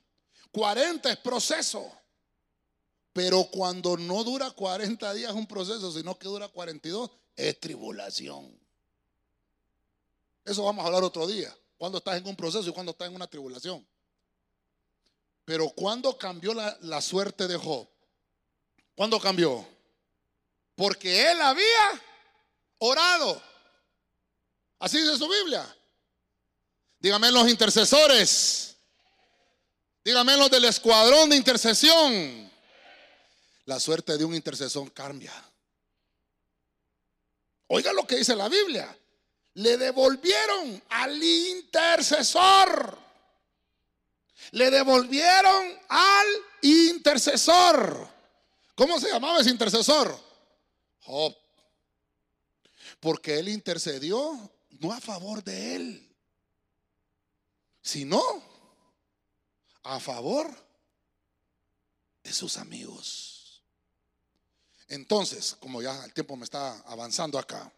40 0.52 1.12
es 1.12 1.18
proceso. 1.18 1.90
Pero 3.14 3.48
cuando 3.52 3.98
no 3.98 4.24
dura 4.24 4.52
40 4.52 5.14
días 5.14 5.34
un 5.34 5.48
proceso, 5.48 5.92
sino 5.92 6.18
que 6.18 6.28
dura 6.28 6.48
42, 6.48 7.10
es 7.36 7.60
tribulación. 7.60 8.61
Eso 10.44 10.64
vamos 10.64 10.84
a 10.84 10.88
hablar 10.88 11.04
otro 11.04 11.28
día. 11.28 11.56
Cuando 11.78 11.98
estás 11.98 12.18
en 12.18 12.28
un 12.28 12.36
proceso 12.36 12.70
y 12.70 12.74
cuando 12.74 12.92
estás 12.92 13.08
en 13.08 13.16
una 13.16 13.28
tribulación. 13.28 13.86
Pero 15.46 15.70
cuando 15.70 16.18
cambió 16.18 16.54
la, 16.54 16.78
la 16.82 17.02
suerte 17.02 17.48
de 17.48 17.58
Job? 17.58 17.88
¿Cuándo 18.96 19.20
cambió? 19.20 19.68
Porque 20.76 21.32
él 21.32 21.42
había 21.42 22.02
orado. 22.78 23.42
Así 24.80 25.00
dice 25.00 25.18
su 25.18 25.28
Biblia. 25.28 25.76
Dígame 27.00 27.32
los 27.32 27.50
intercesores. 27.50 28.76
Dígame 30.04 30.38
los 30.38 30.50
del 30.50 30.66
escuadrón 30.66 31.30
de 31.30 31.36
intercesión. 31.36 32.52
La 33.66 33.80
suerte 33.80 34.18
de 34.18 34.26
un 34.26 34.36
intercesor 34.36 34.92
cambia. 34.92 35.34
Oiga 37.68 37.94
lo 37.94 38.06
que 38.06 38.18
dice 38.18 38.36
la 38.36 38.50
Biblia. 38.50 38.98
Le 39.54 39.78
devolvieron 39.78 40.82
al 40.90 41.22
intercesor. 41.22 42.98
Le 44.52 44.72
devolvieron 44.72 45.80
al 45.90 46.28
intercesor. 46.62 48.08
¿Cómo 48.76 49.00
se 49.00 49.10
llamaba 49.10 49.40
ese 49.40 49.50
intercesor? 49.50 50.18
Job. 51.02 51.36
Porque 53.00 53.40
él 53.40 53.50
intercedió 53.50 54.52
no 54.80 54.92
a 54.92 55.00
favor 55.00 55.44
de 55.44 55.76
él, 55.76 56.16
sino 57.82 58.22
a 59.84 60.00
favor 60.00 60.50
de 62.24 62.34
sus 62.34 62.58
amigos. 62.58 63.64
Entonces, 64.88 65.56
como 65.60 65.82
ya 65.82 66.04
el 66.04 66.14
tiempo 66.14 66.36
me 66.36 66.44
está 66.44 66.80
avanzando 66.82 67.40
acá, 67.40 67.72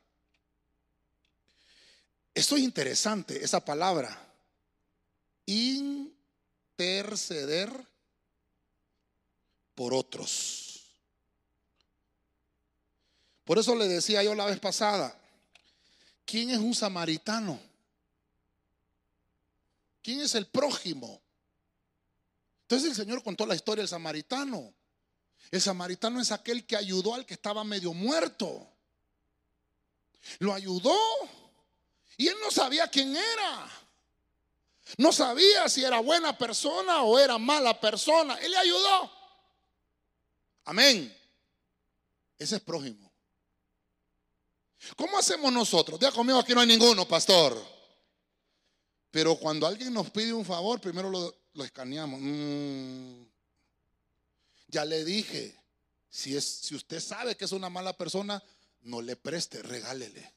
esto 2.33 2.55
es 2.55 2.63
interesante, 2.63 3.43
esa 3.43 3.63
palabra, 3.63 4.19
interceder 6.75 7.69
por 9.75 9.93
otros. 9.93 10.81
Por 13.45 13.59
eso 13.59 13.75
le 13.75 13.87
decía 13.87 14.23
yo 14.23 14.33
la 14.33 14.45
vez 14.45 14.59
pasada, 14.59 15.15
¿quién 16.25 16.49
es 16.49 16.57
un 16.57 16.73
samaritano? 16.73 17.59
¿Quién 20.01 20.21
es 20.21 20.33
el 20.35 20.47
prójimo? 20.47 21.21
Entonces 22.63 22.89
el 22.89 22.95
Señor 22.95 23.21
contó 23.23 23.45
la 23.45 23.55
historia 23.55 23.81
del 23.83 23.89
samaritano. 23.89 24.73
El 25.51 25.61
samaritano 25.61 26.19
es 26.19 26.31
aquel 26.31 26.65
que 26.65 26.75
ayudó 26.75 27.13
al 27.13 27.25
que 27.25 27.35
estaba 27.35 27.63
medio 27.63 27.93
muerto. 27.93 28.67
Lo 30.39 30.53
ayudó 30.53 30.97
y 32.17 32.27
él 32.27 32.35
no 32.41 32.51
sabía 32.51 32.87
quién 32.87 33.15
era. 33.15 33.69
No 34.97 35.11
sabía 35.11 35.67
si 35.69 35.83
era 35.83 35.99
buena 35.99 36.37
persona 36.37 37.03
o 37.03 37.17
era 37.17 37.37
mala 37.37 37.79
persona. 37.79 38.35
Él 38.35 38.51
le 38.51 38.57
ayudó. 38.57 39.11
Amén. 40.65 41.15
Ese 42.37 42.57
es 42.57 42.61
prójimo. 42.61 43.11
¿Cómo 44.97 45.17
hacemos 45.17 45.51
nosotros? 45.51 45.99
Diga 45.99 46.11
conmigo, 46.11 46.39
aquí 46.39 46.53
no 46.53 46.61
hay 46.61 46.67
ninguno, 46.67 47.07
pastor. 47.07 47.57
Pero 49.09 49.35
cuando 49.37 49.65
alguien 49.65 49.93
nos 49.93 50.09
pide 50.09 50.33
un 50.33 50.45
favor, 50.45 50.81
primero 50.81 51.09
lo, 51.09 51.63
escaneamos. 51.63 52.19
Mm. 52.21 53.23
Ya 54.67 54.83
le 54.85 55.05
dije, 55.05 55.55
si, 56.09 56.35
es, 56.35 56.43
si 56.43 56.75
usted 56.75 56.99
sabe 56.99 57.35
que 57.37 57.45
es 57.45 57.51
una 57.51 57.69
mala 57.69 57.95
persona, 57.95 58.43
no 58.81 59.01
le 59.01 59.15
preste, 59.15 59.61
regálele. 59.61 60.33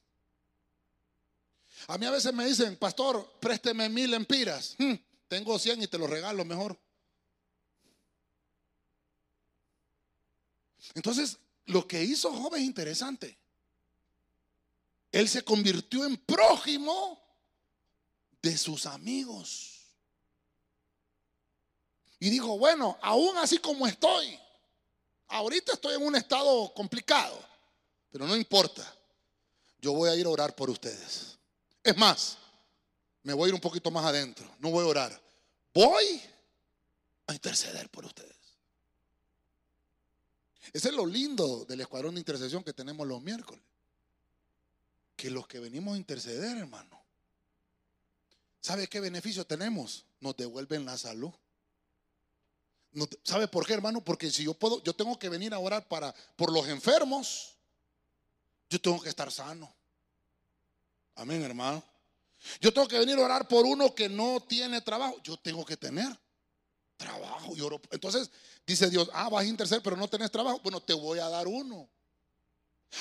A 1.89 1.99
mí 1.99 2.07
a 2.07 2.11
veces 2.11 2.33
me 2.33 2.47
dicen, 2.47 2.77
pastor, 2.77 3.39
présteme 3.41 3.89
mil 3.89 4.13
empiras. 4.15 4.75
Hmm, 4.79 4.95
tengo 5.29 5.59
cien 5.59 5.83
y 5.83 5.87
te 5.87 5.99
lo 5.99 6.07
regalo 6.07 6.45
mejor. 6.45 6.77
Entonces, 10.95 11.39
lo 11.67 11.87
que 11.87 12.03
hizo 12.03 12.33
joven 12.33 12.63
es 12.63 12.67
interesante. 12.67 13.37
Él 15.13 15.29
se 15.29 15.43
convirtió 15.43 16.05
en 16.05 16.17
prójimo 16.17 17.21
de 18.43 18.57
sus 18.59 18.87
amigos. 18.87 19.77
Y 22.19 22.31
dijo, 22.31 22.59
bueno, 22.59 22.99
aún 23.03 23.37
así 23.39 23.59
como 23.59 23.87
estoy, 23.87 24.39
ahorita 25.29 25.75
estoy 25.75 25.97
en 25.97 26.07
un 26.07 26.17
estado 26.17 26.73
complicado, 26.75 27.39
pero 28.11 28.27
no 28.27 28.37
importa, 28.37 28.91
yo 29.81 29.93
voy 29.93 30.09
a 30.09 30.17
ir 30.17 30.27
a 30.27 30.31
orar 30.31 30.57
por 30.57 30.71
ustedes. 30.71 31.36
Es 31.87 31.97
más, 31.97 32.37
me 33.23 33.33
voy 33.33 33.47
a 33.47 33.49
ir 33.51 33.55
un 33.55 33.61
poquito 33.61 33.93
más 33.93 34.05
adentro. 34.05 34.53
No 34.59 34.73
voy 34.73 34.83
a 34.85 34.89
orar. 34.89 35.23
Voy 35.73 36.21
a 37.29 37.33
interceder 37.33 37.89
por 37.91 38.05
ustedes. 38.05 38.35
Ese 40.73 40.89
es 40.89 40.95
lo 40.95 41.07
lindo 41.07 41.65
del 41.65 41.81
escuadrón 41.81 42.15
de 42.15 42.21
intercesión 42.21 42.65
que 42.65 42.73
tenemos 42.73 43.07
los 43.07 43.23
miércoles. 43.23 43.63
Que 45.15 45.31
los 45.31 45.47
que 45.47 45.61
venimos 45.61 45.95
a 45.95 45.97
interceder, 45.97 46.59
hermano, 46.59 47.01
¿sabe 48.61 48.89
qué 48.89 48.99
beneficio 48.99 49.47
tenemos? 49.47 50.07
Nos 50.19 50.37
devuelven 50.37 50.85
la 50.85 50.99
salud. 50.99 51.33
¿Sabe 53.23 53.47
por 53.47 53.65
qué, 53.65 53.75
hermano? 53.75 54.03
Porque 54.03 54.29
si 54.33 54.43
yo 54.43 54.55
puedo, 54.55 54.83
yo 54.83 54.93
tengo 54.93 55.17
que 55.21 55.29
venir 55.29 55.55
a 55.55 55.61
orar 55.61 55.87
para 55.87 56.13
por 56.35 56.53
los 56.53 56.67
enfermos, 56.67 57.55
yo 58.69 58.81
tengo 58.81 59.01
que 59.01 59.09
estar 59.09 59.31
sano. 59.31 59.73
Amén, 61.17 61.43
hermano. 61.43 61.83
Yo 62.61 62.73
tengo 62.73 62.87
que 62.87 62.99
venir 62.99 63.19
a 63.19 63.23
orar 63.23 63.49
por 63.49 63.65
uno 63.65 63.95
que 63.95 64.09
no 64.09 64.41
tiene 64.41 64.81
trabajo. 64.81 65.17
Yo 65.23 65.37
tengo 65.37 65.65
que 65.65 65.77
tener 65.77 66.17
trabajo. 66.97 67.57
Y 67.57 67.61
oro. 67.61 67.81
Entonces 67.91 68.31
dice 68.67 68.89
Dios, 68.91 69.11
ah, 69.13 69.29
vas 69.29 69.45
a 69.45 69.49
interceder, 69.49 69.83
pero 69.83 69.97
no 69.97 70.09
tenés 70.09 70.31
trabajo. 70.31 70.61
Bueno, 70.63 70.81
te 70.81 70.95
voy 70.95 71.19
a 71.19 71.29
dar 71.29 71.47
uno. 71.47 71.89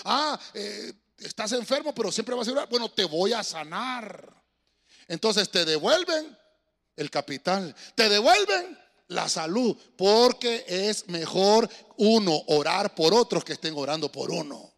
Ah, 0.03 0.39
eh, 0.53 0.93
estás 1.17 1.51
enfermo, 1.51 1.93
pero 1.93 2.11
siempre 2.11 2.35
vas 2.35 2.47
a 2.47 2.51
orar. 2.51 2.69
Bueno, 2.69 2.89
te 2.89 3.05
voy 3.05 3.33
a 3.33 3.43
sanar. 3.43 4.33
Entonces 5.07 5.49
te 5.49 5.65
devuelven 5.65 6.37
el 6.95 7.11
capital. 7.11 7.75
Te 7.95 8.09
devuelven 8.09 8.79
la 9.09 9.27
salud. 9.27 9.77
Porque 9.97 10.63
es 10.67 11.07
mejor 11.09 11.69
uno 11.97 12.43
orar 12.47 12.95
por 12.95 13.13
otros 13.13 13.43
que 13.43 13.53
estén 13.53 13.75
orando 13.77 14.11
por 14.11 14.31
uno. 14.31 14.74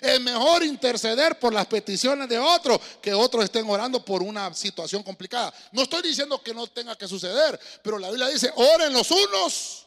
Es 0.00 0.20
mejor 0.20 0.62
interceder 0.62 1.38
por 1.38 1.52
las 1.52 1.66
peticiones 1.66 2.28
de 2.28 2.38
otros 2.38 2.80
que 3.00 3.12
otros 3.12 3.44
estén 3.44 3.68
orando 3.68 4.04
por 4.04 4.22
una 4.22 4.54
situación 4.54 5.02
complicada. 5.02 5.52
No 5.72 5.82
estoy 5.82 6.02
diciendo 6.02 6.42
que 6.42 6.54
no 6.54 6.66
tenga 6.68 6.96
que 6.96 7.08
suceder, 7.08 7.58
pero 7.82 7.98
la 7.98 8.08
Biblia 8.08 8.28
dice, 8.28 8.52
oren 8.54 8.92
los 8.92 9.10
unos 9.10 9.86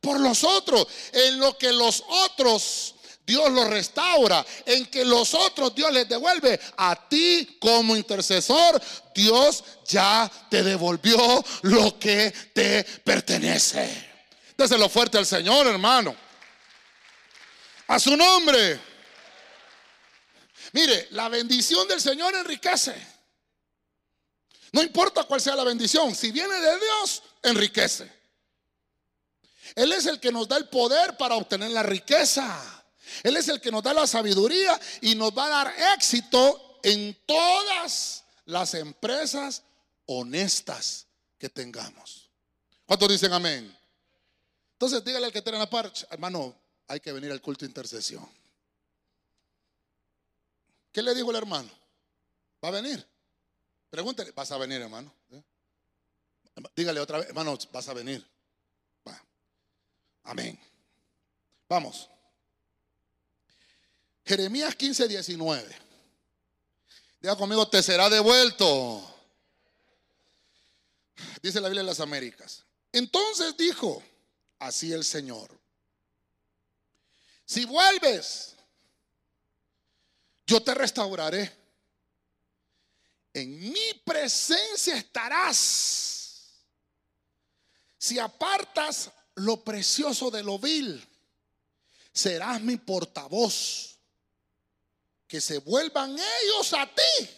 por 0.00 0.20
los 0.20 0.44
otros, 0.44 0.86
en 1.12 1.38
lo 1.38 1.56
que 1.56 1.72
los 1.72 2.04
otros 2.06 2.94
Dios 3.26 3.50
los 3.50 3.68
restaura, 3.68 4.44
en 4.66 4.84
que 4.86 5.04
los 5.04 5.32
otros 5.32 5.74
Dios 5.74 5.90
les 5.92 6.06
devuelve. 6.06 6.60
A 6.76 7.08
ti 7.08 7.56
como 7.58 7.96
intercesor, 7.96 8.80
Dios 9.14 9.64
ya 9.86 10.30
te 10.50 10.62
devolvió 10.62 11.42
lo 11.62 11.98
que 11.98 12.30
te 12.52 12.84
pertenece. 13.02 14.12
Déselo 14.56 14.88
fuerte 14.88 15.16
al 15.16 15.26
Señor, 15.26 15.66
hermano. 15.66 16.14
A 17.88 17.98
su 17.98 18.16
nombre. 18.16 18.93
Mire, 20.74 21.06
la 21.12 21.28
bendición 21.28 21.86
del 21.86 22.00
Señor 22.00 22.34
enriquece. 22.34 22.94
No 24.72 24.82
importa 24.82 25.22
cuál 25.22 25.40
sea 25.40 25.54
la 25.54 25.62
bendición, 25.62 26.12
si 26.16 26.32
viene 26.32 26.52
de 26.52 26.78
Dios, 26.80 27.22
enriquece. 27.44 28.10
Él 29.76 29.92
es 29.92 30.06
el 30.06 30.18
que 30.18 30.32
nos 30.32 30.48
da 30.48 30.56
el 30.56 30.68
poder 30.68 31.16
para 31.16 31.36
obtener 31.36 31.70
la 31.70 31.84
riqueza. 31.84 32.84
Él 33.22 33.36
es 33.36 33.46
el 33.46 33.60
que 33.60 33.70
nos 33.70 33.84
da 33.84 33.94
la 33.94 34.04
sabiduría 34.08 34.78
y 35.00 35.14
nos 35.14 35.30
va 35.30 35.46
a 35.46 35.64
dar 35.64 35.74
éxito 35.94 36.80
en 36.82 37.16
todas 37.24 38.24
las 38.46 38.74
empresas 38.74 39.62
honestas 40.06 41.06
que 41.38 41.48
tengamos. 41.48 42.28
¿Cuántos 42.84 43.08
dicen 43.10 43.32
amén? 43.32 43.78
Entonces 44.72 45.04
dígale 45.04 45.26
al 45.26 45.32
que 45.32 45.40
tiene 45.40 45.56
la 45.56 45.70
parcha, 45.70 46.04
hermano, 46.10 46.52
hay 46.88 46.98
que 46.98 47.12
venir 47.12 47.30
al 47.30 47.40
culto 47.40 47.64
de 47.64 47.68
intercesión. 47.68 48.28
¿Qué 50.94 51.02
le 51.02 51.12
dijo 51.12 51.30
el 51.32 51.36
hermano? 51.36 51.68
¿Va 52.64 52.68
a 52.68 52.70
venir? 52.70 53.04
Pregúntale, 53.90 54.30
¿vas 54.30 54.52
a 54.52 54.58
venir, 54.58 54.80
hermano? 54.80 55.12
¿Eh? 55.32 55.42
Dígale 56.76 57.00
otra 57.00 57.18
vez, 57.18 57.28
hermano, 57.28 57.58
vas 57.72 57.88
a 57.88 57.94
venir. 57.94 58.24
Va. 59.06 59.20
Amén. 60.22 60.56
Vamos. 61.68 62.08
Jeremías 64.24 64.76
15, 64.76 65.08
19. 65.08 65.76
Diga 67.20 67.34
conmigo, 67.34 67.68
te 67.68 67.82
será 67.82 68.08
devuelto. 68.08 69.02
Dice 71.42 71.60
la 71.60 71.66
Biblia 71.66 71.82
de 71.82 71.88
las 71.88 71.98
Américas. 71.98 72.64
Entonces 72.92 73.56
dijo, 73.56 74.00
así 74.60 74.92
el 74.92 75.04
Señor. 75.04 75.50
Si 77.44 77.64
vuelves 77.64 78.53
yo 80.46 80.62
te 80.62 80.74
restauraré. 80.74 81.50
En 83.32 83.60
mi 83.60 83.94
presencia 84.04 84.96
estarás. 84.96 86.64
Si 87.98 88.18
apartas 88.18 89.10
lo 89.36 89.64
precioso 89.64 90.30
de 90.30 90.42
lo 90.42 90.58
vil, 90.58 91.04
serás 92.12 92.60
mi 92.60 92.76
portavoz. 92.76 93.98
Que 95.26 95.40
se 95.40 95.58
vuelvan 95.58 96.12
ellos 96.12 96.72
a 96.74 96.86
ti. 96.86 97.28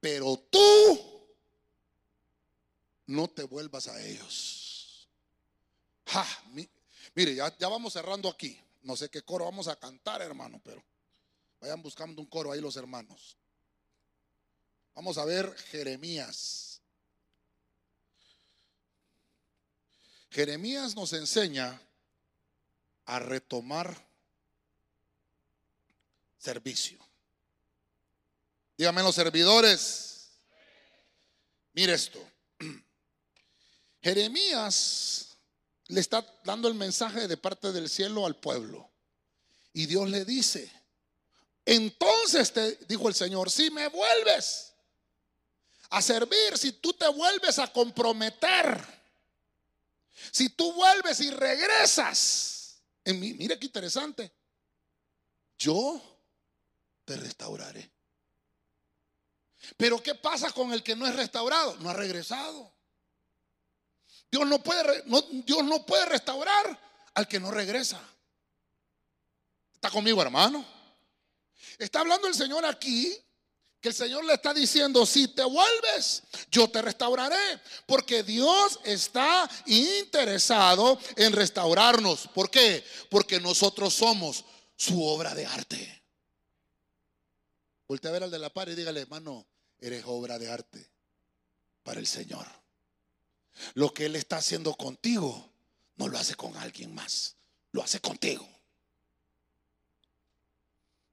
Pero 0.00 0.36
tú 0.50 1.28
no 3.06 3.28
te 3.28 3.42
vuelvas 3.42 3.88
a 3.88 4.00
ellos. 4.00 5.08
mire, 7.14 7.34
ya, 7.34 7.56
ya 7.58 7.68
vamos 7.68 7.92
cerrando 7.92 8.28
aquí. 8.28 8.58
No 8.82 8.96
sé 8.96 9.10
qué 9.10 9.22
coro 9.22 9.44
vamos 9.44 9.68
a 9.68 9.76
cantar, 9.76 10.22
hermano, 10.22 10.60
pero 10.64 10.82
Vayan 11.62 11.80
buscando 11.80 12.20
un 12.20 12.26
coro 12.26 12.50
ahí 12.50 12.60
los 12.60 12.74
hermanos. 12.74 13.36
Vamos 14.96 15.16
a 15.16 15.24
ver 15.24 15.56
Jeremías. 15.70 16.82
Jeremías 20.28 20.96
nos 20.96 21.12
enseña 21.12 21.80
a 23.04 23.20
retomar 23.20 23.96
servicio. 26.36 26.98
Dígame 28.76 29.04
los 29.04 29.14
servidores. 29.14 30.32
Mire 31.74 31.92
esto. 31.92 32.20
Jeremías 34.02 35.38
le 35.86 36.00
está 36.00 36.26
dando 36.42 36.66
el 36.66 36.74
mensaje 36.74 37.28
de 37.28 37.36
parte 37.36 37.70
del 37.70 37.88
cielo 37.88 38.26
al 38.26 38.34
pueblo. 38.34 38.90
Y 39.72 39.86
Dios 39.86 40.10
le 40.10 40.24
dice, 40.24 40.81
entonces 41.64 42.52
te 42.52 42.76
dijo 42.86 43.08
el 43.08 43.14
Señor, 43.14 43.50
si 43.50 43.70
me 43.70 43.88
vuelves 43.88 44.72
a 45.90 46.02
servir, 46.02 46.56
si 46.56 46.72
tú 46.72 46.92
te 46.94 47.08
vuelves 47.08 47.58
a 47.58 47.72
comprometer, 47.72 48.84
si 50.30 50.48
tú 50.50 50.72
vuelves 50.72 51.20
y 51.20 51.30
regresas, 51.30 52.82
en 53.04 53.20
mí, 53.20 53.34
mire 53.34 53.58
qué 53.58 53.66
interesante, 53.66 54.32
yo 55.58 56.00
te 57.04 57.16
restauraré. 57.16 57.90
Pero 59.76 60.02
¿qué 60.02 60.14
pasa 60.14 60.50
con 60.50 60.72
el 60.72 60.82
que 60.82 60.96
no 60.96 61.06
es 61.06 61.14
restaurado? 61.14 61.76
No 61.76 61.90
ha 61.90 61.94
regresado. 61.94 62.72
Dios 64.30 64.46
no 64.46 64.62
puede, 64.62 65.04
Dios 65.44 65.64
no 65.64 65.84
puede 65.84 66.06
restaurar 66.06 66.78
al 67.14 67.28
que 67.28 67.38
no 67.38 67.50
regresa. 67.50 68.00
¿Está 69.74 69.90
conmigo, 69.90 70.22
hermano? 70.22 70.81
Está 71.78 72.00
hablando 72.00 72.28
el 72.28 72.34
Señor 72.34 72.64
aquí 72.64 73.16
que 73.82 73.88
el 73.88 73.94
Señor 73.94 74.24
le 74.24 74.34
está 74.34 74.54
diciendo, 74.54 75.04
si 75.04 75.26
te 75.26 75.42
vuelves, 75.42 76.22
yo 76.52 76.70
te 76.70 76.80
restauraré, 76.80 77.60
porque 77.84 78.22
Dios 78.22 78.78
está 78.84 79.50
interesado 79.66 81.00
en 81.16 81.32
restaurarnos. 81.32 82.28
¿Por 82.28 82.48
qué? 82.48 82.84
Porque 83.10 83.40
nosotros 83.40 83.92
somos 83.92 84.44
su 84.76 85.02
obra 85.02 85.34
de 85.34 85.46
arte. 85.46 86.02
Volte 87.88 88.06
a 88.06 88.12
ver 88.12 88.22
al 88.22 88.30
de 88.30 88.38
la 88.38 88.50
par 88.50 88.68
y 88.68 88.76
dígale, 88.76 89.00
hermano, 89.00 89.46
eres 89.80 90.04
obra 90.06 90.38
de 90.38 90.48
arte 90.48 90.88
para 91.82 91.98
el 91.98 92.06
Señor. 92.06 92.46
Lo 93.74 93.92
que 93.92 94.06
Él 94.06 94.14
está 94.14 94.36
haciendo 94.36 94.74
contigo, 94.74 95.50
no 95.96 96.06
lo 96.06 96.18
hace 96.18 96.36
con 96.36 96.56
alguien 96.56 96.94
más, 96.94 97.34
lo 97.72 97.82
hace 97.82 98.00
contigo. 98.00 98.48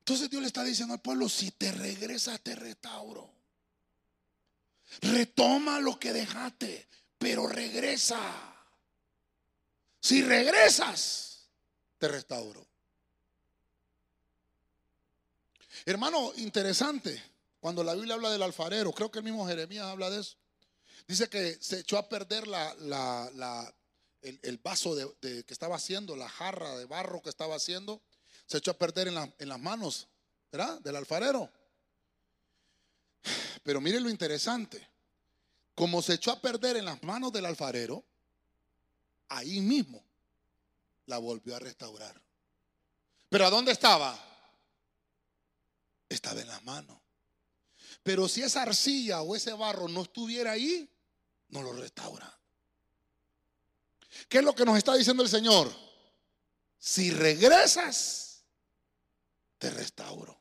Entonces 0.10 0.32
Dios 0.32 0.41
le 0.41 0.47
está 0.47 0.64
diciendo 0.64 0.95
al 0.95 1.01
pueblo, 1.01 1.30
si 1.30 1.51
te 1.51 1.72
regresas, 1.72 2.41
te 2.41 2.55
restauro. 2.55 3.32
Retoma 5.01 5.80
lo 5.80 5.99
que 5.99 6.12
dejaste, 6.12 6.88
pero 7.20 7.45
regresa. 7.45 8.20
Si 10.01 10.24
regresas, 10.24 11.51
te 11.99 12.07
restauro. 12.07 12.66
Hermano, 15.86 16.34
interesante, 16.38 17.22
cuando 17.60 17.84
la 17.84 17.93
Biblia 17.93 18.16
habla 18.16 18.32
del 18.32 18.41
alfarero, 18.41 18.91
creo 18.93 19.12
que 19.12 19.20
el 19.20 19.26
mismo 19.26 19.45
Jeremías 19.45 19.86
habla 19.86 20.10
de 20.10 20.22
eso. 20.22 20.38
Dice 21.07 21.30
que 21.30 21.55
se 21.62 21.82
echó 21.82 21.99
a 21.99 22.10
perder 22.10 22.47
la, 22.47 22.74
el, 24.24 24.57
vaso 24.57 24.95
de, 24.95 25.45
que 25.45 25.53
estaba 25.53 25.76
haciendo, 25.76 26.16
la 26.16 26.30
jarra 26.30 26.76
de 26.80 26.86
barro 26.86 27.22
que 27.22 27.30
estaba 27.30 27.57
haciendo, 27.57 28.01
se 28.50 28.58
echó 28.58 28.72
a 28.72 28.78
perder 28.78 29.10
en, 29.10 29.34
en 29.38 29.50
las 29.50 29.60
manos, 29.60 30.08
¿verdad? 30.52 30.80
Del 30.80 30.95
alfarero. 30.95 31.52
Pero 33.62 33.80
mire 33.80 34.00
lo 34.00 34.10
interesante, 34.10 34.86
como 35.76 36.02
se 36.02 36.16
echó 36.16 36.32
a 36.32 36.41
perder 36.41 36.78
en 36.78 36.86
las 36.86 37.04
manos 37.04 37.32
del 37.32 37.45
alfarero, 37.45 38.04
ahí 39.28 39.62
mismo 39.62 40.04
la 41.06 41.20
volvió 41.20 41.56
a 41.56 41.60
restaurar. 41.60 42.20
Pero 43.30 43.45
¿a 43.45 43.50
dónde 43.52 43.72
estaba? 43.72 44.26
estaba 46.10 46.41
en 46.41 46.47
las 46.47 46.64
manos. 46.64 46.97
Pero 48.02 48.28
si 48.28 48.41
esa 48.41 48.64
arcilla 48.64 49.22
o 49.22 49.36
ese 49.36 49.54
barro 49.54 49.88
no 49.88 50.02
estuviera 50.02 50.54
ahí, 50.54 50.89
no 51.50 51.62
lo 51.62 51.74
restaura. 51.74 52.36
¿Qué 54.28 54.39
es 54.39 54.43
lo 54.43 54.56
que 54.56 54.66
nos 54.66 54.76
está 54.76 54.95
diciendo 54.95 55.22
el 55.22 55.30
Señor? 55.30 55.72
Si 56.80 57.12
regresas, 57.12 58.29
te 59.60 59.70
restauro. 59.70 60.39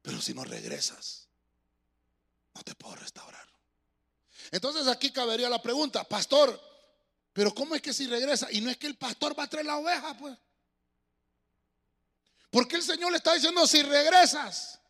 Pero 0.00 0.22
si 0.22 0.32
no 0.32 0.44
regresas, 0.44 1.28
no 2.54 2.62
te 2.62 2.74
puedo 2.74 2.94
restaurar. 2.96 3.46
Entonces 4.50 4.86
aquí 4.86 5.12
cabería 5.12 5.50
la 5.50 5.60
pregunta, 5.60 6.04
pastor, 6.04 6.58
pero 7.32 7.54
¿cómo 7.54 7.74
es 7.74 7.82
que 7.82 7.92
si 7.92 8.06
regresa? 8.06 8.48
Y 8.50 8.60
no 8.60 8.70
es 8.70 8.78
que 8.78 8.86
el 8.86 8.96
pastor 8.96 9.38
va 9.38 9.44
a 9.44 9.50
traer 9.50 9.66
la 9.66 9.76
oveja, 9.76 10.16
pues. 10.16 10.36
¿Por 12.50 12.66
qué 12.66 12.76
el 12.76 12.82
Señor 12.82 13.10
le 13.10 13.18
está 13.18 13.34
diciendo 13.34 13.66
si 13.66 13.82
regresas? 13.82 14.80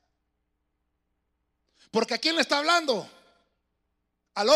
Porque 1.91 2.15
a 2.15 2.19
quién 2.19 2.37
le 2.37 2.43
está 2.43 2.59
hablando? 2.59 3.11
¿Aló? 4.35 4.55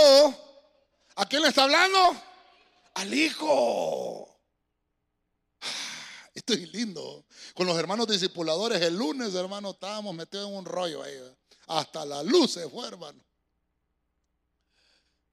¿A 1.17 1.27
quién 1.27 1.43
le 1.43 1.49
está 1.49 1.65
hablando? 1.65 2.23
Al 2.95 3.13
Hijo. 3.13 4.34
Esto 6.47 6.63
es 6.63 6.75
lindo. 6.75 7.25
Con 7.55 7.67
los 7.67 7.79
hermanos 7.79 8.07
discipuladores, 8.07 8.83
el 8.83 8.95
lunes, 8.99 9.35
hermano, 9.35 9.71
estábamos 9.71 10.15
metidos 10.15 10.51
en 10.51 10.55
un 10.55 10.67
rollo 10.67 11.03
ahí. 11.03 11.19
Hasta 11.69 12.05
la 12.05 12.23
luz 12.23 12.53
se 12.53 12.69
fue, 12.69 12.87
hermano. 12.87 13.19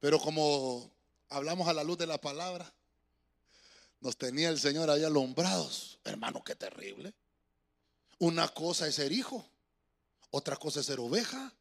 Pero 0.00 0.18
como 0.18 0.90
hablamos 1.28 1.68
a 1.68 1.74
la 1.74 1.84
luz 1.84 1.98
de 1.98 2.06
la 2.06 2.18
palabra, 2.18 2.72
nos 4.00 4.16
tenía 4.16 4.48
el 4.48 4.58
Señor 4.58 4.88
ahí 4.88 5.04
alumbrados. 5.04 5.98
Hermano, 6.02 6.42
qué 6.42 6.54
terrible. 6.54 7.12
Una 8.18 8.48
cosa 8.48 8.86
es 8.86 8.94
ser 8.94 9.12
hijo, 9.12 9.44
otra 10.30 10.56
cosa 10.56 10.80
es 10.80 10.86
ser 10.86 10.98
oveja, 10.98 11.52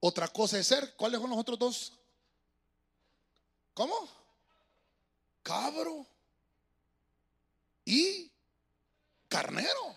otra 0.00 0.28
cosa 0.28 0.58
es 0.58 0.66
ser, 0.66 0.94
¿cuáles 0.96 1.18
son 1.18 1.30
los 1.30 1.38
otros 1.38 1.58
dos? 1.58 1.92
¿Cómo? 3.72 3.94
Cabro 5.42 6.06
y 7.86 8.33
carnero. 9.34 9.96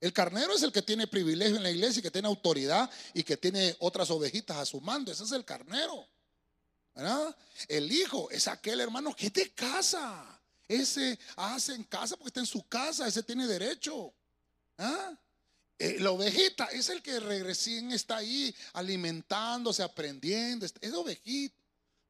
El 0.00 0.12
carnero 0.12 0.54
es 0.54 0.62
el 0.62 0.70
que 0.70 0.82
tiene 0.82 1.06
privilegio 1.06 1.56
en 1.56 1.62
la 1.62 1.70
iglesia 1.70 2.00
y 2.00 2.02
que 2.02 2.10
tiene 2.10 2.28
autoridad 2.28 2.88
y 3.14 3.24
que 3.24 3.36
tiene 3.36 3.74
otras 3.80 4.10
ovejitas 4.10 4.56
a 4.58 4.66
su 4.66 4.80
mando. 4.80 5.10
Ese 5.10 5.24
es 5.24 5.32
el 5.32 5.44
carnero. 5.44 6.06
¿verdad? 6.94 7.34
El 7.68 7.90
hijo 7.90 8.30
es 8.30 8.46
aquel 8.48 8.80
hermano 8.80 9.14
que 9.16 9.30
te 9.30 9.52
casa. 9.52 10.40
Ese 10.68 11.18
hace 11.36 11.74
en 11.74 11.84
casa 11.84 12.16
porque 12.16 12.28
está 12.28 12.40
en 12.40 12.46
su 12.46 12.68
casa. 12.68 13.08
Ese 13.08 13.22
tiene 13.22 13.46
derecho. 13.46 14.12
¿Ah? 14.76 15.18
Eh, 15.78 15.96
la 16.00 16.10
ovejita 16.10 16.66
es 16.66 16.90
el 16.90 17.02
que 17.02 17.18
recién 17.20 17.92
está 17.92 18.18
ahí 18.18 18.54
alimentándose, 18.74 19.82
aprendiendo. 19.82 20.66
Es 20.66 20.92
ovejita. 20.92 21.56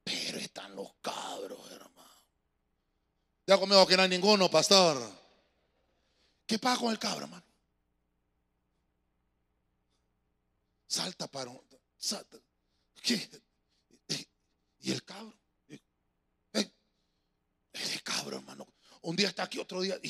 Pero 0.02 0.38
están 0.38 0.74
los 0.74 0.90
cabros, 1.00 1.70
hermano. 1.70 1.88
Ya 3.46 3.56
conmigo 3.56 3.86
que 3.86 3.96
no 3.96 4.02
hay 4.02 4.08
ninguno, 4.08 4.50
pastor. 4.50 5.17
¿Qué 6.48 6.58
pasa 6.58 6.80
con 6.80 6.90
el 6.90 6.98
cabro, 6.98 7.26
hermano? 7.26 7.44
Salta 10.86 11.26
para 11.26 11.50
un. 11.50 11.60
Salta. 11.98 12.38
¿Y 14.80 14.90
el 14.90 15.04
cabro? 15.04 15.38
¿Eh? 16.54 16.72
Ese 17.74 18.00
cabro, 18.00 18.38
hermano. 18.38 18.66
Un 19.02 19.14
día 19.14 19.28
está 19.28 19.42
aquí, 19.42 19.58
otro 19.58 19.82
día. 19.82 20.00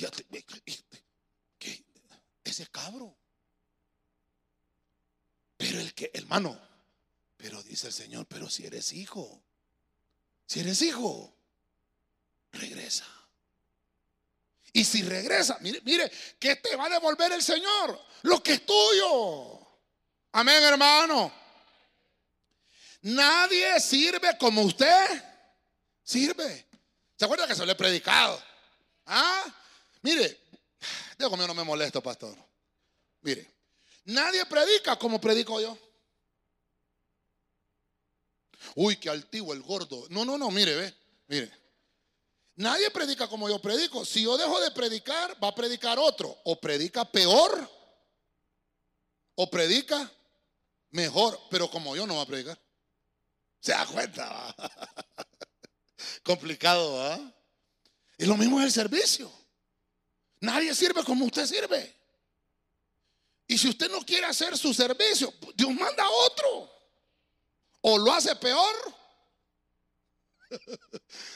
¿Qué? 1.59 1.85
ese 2.45 2.69
cabro. 2.69 3.19
Pero 5.57 5.81
el 5.81 5.93
que, 5.93 6.13
hermano, 6.15 6.57
pero 7.37 7.61
dice 7.65 7.89
el 7.89 7.93
Señor, 7.93 8.27
pero 8.27 8.49
si 8.49 8.65
eres 8.65 8.93
hijo, 8.93 9.43
si 10.47 10.61
eres 10.61 10.83
hijo, 10.83 11.35
regresa. 12.53 13.18
Y 14.79 14.85
si 14.85 15.03
regresa, 15.03 15.59
mire, 15.61 15.81
mire, 15.85 16.09
que 16.39 16.55
te 16.55 16.77
va 16.77 16.87
a 16.87 16.89
devolver 16.89 17.33
el 17.33 17.43
Señor 17.43 18.01
lo 18.23 18.41
que 18.41 18.53
es 18.53 18.65
tuyo. 18.65 19.59
Amén, 20.31 20.63
hermano. 20.63 21.33
Nadie 23.01 23.81
sirve 23.81 24.39
como 24.39 24.63
usted 24.63 25.25
sirve. 26.05 26.65
¿Se 27.17 27.25
acuerda 27.25 27.49
que 27.49 27.57
se 27.57 27.67
lo 27.67 27.73
he 27.73 27.75
predicado? 27.75 28.41
¿Ah? 29.07 29.53
Mire, 30.03 30.39
Dios 31.19 31.37
mío, 31.37 31.49
no 31.49 31.55
me 31.55 31.65
molesto, 31.65 32.01
pastor. 32.01 32.37
Mire, 33.23 33.51
nadie 34.05 34.47
predica 34.47 34.97
como 34.97 35.21
predico 35.21 35.61
yo. 35.61 35.77
Uy, 38.77 38.97
qué 38.97 39.11
altivo 39.11 39.53
el 39.53 39.61
gordo. 39.61 40.07
No, 40.11 40.25
no, 40.25 40.39
no, 40.39 40.53
mire, 40.53 40.77
ve, 40.77 40.95
mire. 41.27 41.51
Nadie 42.59 42.91
predica 42.91 43.29
como 43.29 43.49
yo 43.49 43.61
predico. 43.61 44.05
Si 44.05 44.25
yo 44.25 44.37
dejo 44.37 44.59
de 44.59 44.73
predicar, 44.73 45.37
va 45.43 45.47
a 45.47 45.55
predicar 45.55 45.97
otro. 45.97 46.37
O 46.43 46.61
predica 46.61 47.05
peor, 47.05 47.71
o 49.37 49.49
predica 49.49 50.11
mejor, 50.91 51.41
pero 51.51 51.71
como 51.71 51.95
yo 51.95 52.05
no 52.05 52.17
va 52.17 52.23
a 52.23 52.27
predicar. 52.27 52.61
¿Se 53.61 53.71
da 53.71 53.87
cuenta? 53.87 54.57
Complicado. 56.25 57.33
Y 58.19 58.27
lo 58.27 58.37
mismo 58.37 58.59
es 58.59 58.67
el 58.67 58.73
servicio. 58.73 59.31
Nadie 60.41 60.75
sirve 60.75 61.05
como 61.05 61.27
usted 61.27 61.47
sirve. 61.47 61.95
Y 63.47 63.57
si 63.57 63.69
usted 63.69 63.89
no 63.89 64.01
quiere 64.01 64.27
hacer 64.27 64.59
su 64.59 64.75
servicio, 64.75 65.33
Dios 65.55 65.71
manda 65.71 66.03
a 66.03 66.11
otro. 66.11 66.69
O 67.83 67.99
lo 67.99 68.13
hace 68.13 68.35
peor. 68.35 68.75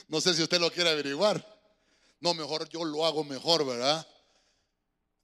No 0.08 0.20
sé 0.20 0.34
si 0.34 0.42
usted 0.42 0.60
lo 0.60 0.70
quiere 0.70 0.90
averiguar. 0.90 1.44
No, 2.20 2.34
mejor 2.34 2.68
yo 2.68 2.84
lo 2.84 3.04
hago 3.04 3.24
mejor, 3.24 3.66
¿verdad? 3.66 4.06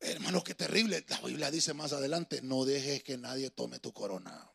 Hermano, 0.01 0.43
qué 0.43 0.55
terrible. 0.55 1.05
La 1.09 1.20
Biblia 1.20 1.51
dice 1.51 1.74
más 1.74 1.93
adelante, 1.93 2.41
no 2.43 2.64
dejes 2.64 3.03
que 3.03 3.16
nadie 3.16 3.51
tome 3.51 3.78
tu 3.80 3.93
corona. 3.93 4.51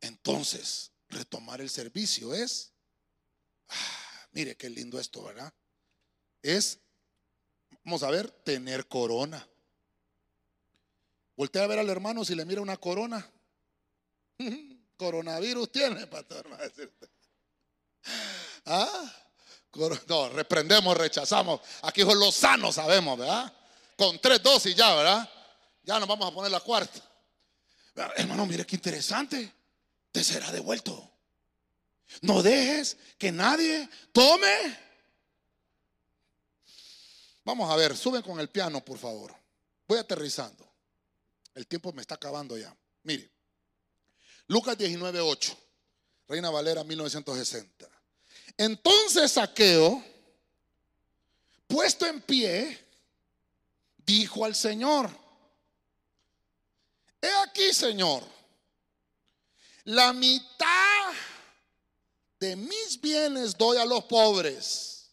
Entonces, 0.00 0.92
retomar 1.08 1.60
el 1.60 1.70
servicio 1.70 2.34
es, 2.34 2.72
ah, 3.68 4.28
mire 4.32 4.56
qué 4.56 4.70
lindo 4.70 4.98
esto, 4.98 5.22
¿verdad? 5.22 5.52
Es, 6.42 6.78
vamos 7.84 8.02
a 8.02 8.10
ver, 8.10 8.30
tener 8.30 8.86
corona. 8.86 9.46
Voltea 11.36 11.64
a 11.64 11.66
ver 11.66 11.78
al 11.78 11.90
hermano 11.90 12.24
si 12.24 12.34
le 12.34 12.44
mira 12.44 12.60
una 12.60 12.76
corona. 12.76 13.30
Coronavirus 14.96 15.72
tiene, 15.72 16.06
pastor. 16.06 16.46
¿Ah? 18.66 19.14
No, 20.08 20.28
reprendemos, 20.30 20.96
rechazamos. 20.96 21.60
Aquí 21.82 22.02
son 22.02 22.18
los 22.18 22.34
sanos, 22.34 22.74
sabemos, 22.74 23.18
¿verdad? 23.18 23.52
Con 23.96 24.18
tres 24.18 24.42
dosis 24.42 24.74
ya, 24.74 24.94
¿verdad? 24.94 25.30
Ya 25.82 25.98
nos 25.98 26.08
vamos 26.08 26.30
a 26.30 26.34
poner 26.34 26.50
la 26.50 26.60
cuarta. 26.60 27.00
Hermano, 28.16 28.46
mire 28.46 28.66
qué 28.66 28.76
interesante. 28.76 29.52
Te 30.10 30.24
será 30.24 30.50
devuelto. 30.50 31.10
No 32.22 32.42
dejes 32.42 32.96
que 33.16 33.30
nadie 33.30 33.88
tome. 34.12 34.78
Vamos 37.44 37.70
a 37.70 37.76
ver, 37.76 37.96
suben 37.96 38.22
con 38.22 38.40
el 38.40 38.48
piano, 38.48 38.84
por 38.84 38.98
favor. 38.98 39.34
Voy 39.86 39.98
aterrizando. 39.98 40.68
El 41.54 41.66
tiempo 41.66 41.92
me 41.92 42.02
está 42.02 42.16
acabando 42.16 42.56
ya. 42.56 42.74
Mire, 43.02 43.30
Lucas 44.46 44.76
19, 44.76 45.20
8, 45.20 45.56
Reina 46.30 46.48
Valera 46.48 46.84
1960. 46.84 47.88
Entonces 48.56 49.32
Saqueo, 49.32 50.00
puesto 51.66 52.06
en 52.06 52.20
pie, 52.20 52.86
dijo 54.06 54.44
al 54.44 54.54
Señor, 54.54 55.10
he 57.20 57.32
aquí, 57.44 57.74
Señor, 57.74 58.22
la 59.82 60.12
mitad 60.12 61.12
de 62.38 62.54
mis 62.54 63.00
bienes 63.00 63.58
doy 63.58 63.78
a 63.78 63.84
los 63.84 64.04
pobres. 64.04 65.10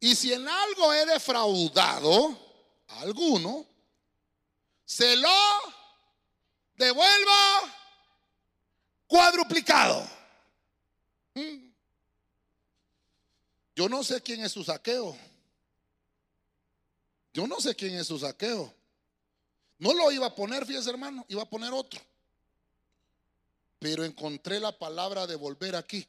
Y 0.00 0.16
si 0.16 0.32
en 0.32 0.48
algo 0.48 0.92
he 0.92 1.06
defraudado 1.06 2.36
a 2.88 3.02
alguno, 3.02 3.64
se 4.84 5.14
lo 5.14 5.30
devuelva 6.74 7.81
cuadruplicado. 9.12 10.08
Mm. 11.34 11.70
Yo 13.76 13.88
no 13.90 14.02
sé 14.02 14.22
quién 14.22 14.42
es 14.42 14.52
su 14.52 14.64
saqueo. 14.64 15.14
Yo 17.34 17.46
no 17.46 17.60
sé 17.60 17.76
quién 17.76 17.94
es 17.94 18.06
su 18.06 18.18
saqueo. 18.18 18.72
No 19.78 19.92
lo 19.92 20.10
iba 20.12 20.26
a 20.26 20.34
poner, 20.34 20.64
fíjese 20.64 20.88
hermano, 20.88 21.26
iba 21.28 21.42
a 21.42 21.48
poner 21.48 21.74
otro. 21.74 22.00
Pero 23.78 24.02
encontré 24.02 24.58
la 24.58 24.78
palabra 24.78 25.26
de 25.26 25.36
volver 25.36 25.76
aquí. 25.76 26.06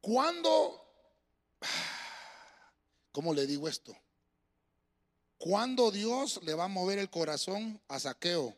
Cuando, 0.00 0.80
¿cómo 3.10 3.34
le 3.34 3.46
digo 3.48 3.66
esto? 3.66 3.96
¿Cuándo 5.38 5.90
Dios 5.90 6.40
le 6.44 6.54
va 6.54 6.64
a 6.64 6.68
mover 6.68 7.00
el 7.00 7.10
corazón 7.10 7.80
a 7.88 7.98
saqueo 7.98 8.56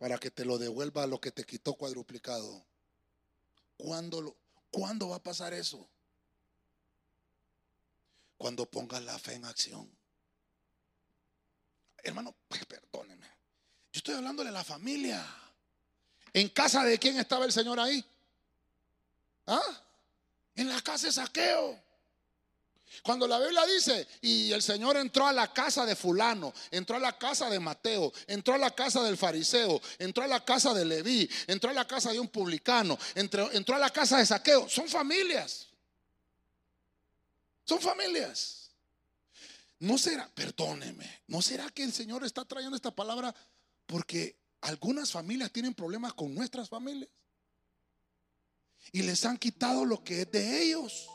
para 0.00 0.16
que 0.16 0.30
te 0.30 0.46
lo 0.46 0.56
devuelva 0.56 1.06
lo 1.06 1.20
que 1.20 1.30
te 1.30 1.44
quitó 1.44 1.74
cuadruplicado? 1.74 2.64
¿Cuándo, 3.76 4.34
¿Cuándo 4.70 5.10
va 5.10 5.16
a 5.16 5.22
pasar 5.22 5.52
eso? 5.52 5.86
Cuando 8.38 8.64
pongas 8.64 9.04
la 9.04 9.18
fe 9.18 9.34
en 9.34 9.44
acción. 9.44 9.94
Hermano, 12.02 12.34
pues 12.48 12.64
perdóneme. 12.64 13.26
Yo 13.92 13.98
estoy 13.98 14.14
hablando 14.14 14.42
de 14.42 14.50
la 14.50 14.64
familia. 14.64 15.22
¿En 16.32 16.48
casa 16.48 16.82
de 16.82 16.98
quién 16.98 17.18
estaba 17.18 17.44
el 17.44 17.52
Señor 17.52 17.78
ahí? 17.78 18.02
¿Ah? 19.46 19.82
En 20.54 20.70
la 20.70 20.80
casa 20.80 21.08
de 21.08 21.12
saqueo. 21.12 21.78
Cuando 23.02 23.26
la 23.26 23.38
Biblia 23.38 23.64
dice, 23.66 24.06
y 24.20 24.52
el 24.52 24.62
Señor 24.62 24.96
entró 24.96 25.26
a 25.26 25.32
la 25.32 25.52
casa 25.52 25.86
de 25.86 25.94
fulano, 25.96 26.52
entró 26.70 26.96
a 26.96 27.00
la 27.00 27.16
casa 27.16 27.48
de 27.48 27.60
Mateo, 27.60 28.12
entró 28.26 28.54
a 28.54 28.58
la 28.58 28.74
casa 28.74 29.02
del 29.02 29.16
fariseo, 29.16 29.80
entró 29.98 30.24
a 30.24 30.26
la 30.26 30.44
casa 30.44 30.74
de 30.74 30.84
Leví, 30.84 31.28
entró 31.46 31.70
a 31.70 31.74
la 31.74 31.86
casa 31.86 32.12
de 32.12 32.20
un 32.20 32.28
publicano, 32.28 32.98
entró, 33.14 33.50
entró 33.52 33.76
a 33.76 33.78
la 33.78 33.90
casa 33.90 34.18
de 34.18 34.26
saqueo, 34.26 34.68
son 34.68 34.88
familias. 34.88 35.68
Son 37.64 37.80
familias. 37.80 38.70
No 39.78 39.96
será, 39.96 40.28
perdóneme, 40.34 41.22
no 41.28 41.40
será 41.40 41.70
que 41.70 41.84
el 41.84 41.92
Señor 41.92 42.24
está 42.24 42.44
trayendo 42.44 42.76
esta 42.76 42.90
palabra 42.90 43.34
porque 43.86 44.36
algunas 44.60 45.10
familias 45.10 45.50
tienen 45.52 45.72
problemas 45.74 46.12
con 46.12 46.34
nuestras 46.34 46.68
familias 46.68 47.08
y 48.92 49.02
les 49.02 49.24
han 49.24 49.38
quitado 49.38 49.84
lo 49.84 50.02
que 50.02 50.22
es 50.22 50.30
de 50.30 50.62
ellos. 50.62 51.08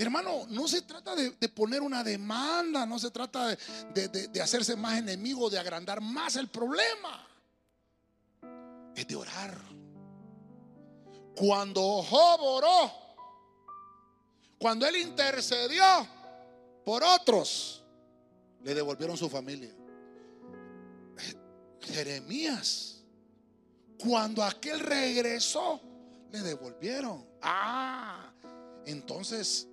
Hermano, 0.00 0.46
no 0.48 0.66
se 0.66 0.80
trata 0.80 1.14
de, 1.14 1.30
poner 1.50 1.82
una 1.82 2.02
demanda, 2.02 2.86
no 2.86 2.98
se 2.98 3.10
trata 3.10 3.48
de, 3.48 4.40
hacerse 4.40 4.74
más 4.74 4.98
enemigo, 4.98 5.50
de 5.50 5.58
agrandar 5.58 6.00
más 6.00 6.36
el 6.36 6.48
problema. 6.48 7.28
Es 8.96 9.06
de 9.06 9.14
orar. 9.14 9.60
Cuando 11.36 12.02
Job 12.02 12.40
oró, 12.40 12.92
cuando 14.58 14.86
él 14.86 14.96
intercedió 14.96 15.84
por 16.82 17.04
otros, 17.04 17.84
le 18.62 18.74
devolvieron 18.74 19.18
su 19.18 19.28
familia. 19.28 19.70
Jeremías, 21.82 23.02
cuando 23.98 24.42
aquel 24.42 24.80
regresó, 24.80 25.78
le 26.32 26.40
devolvieron. 26.40 27.22
Ah, 27.42 28.32
entonces 28.86 29.66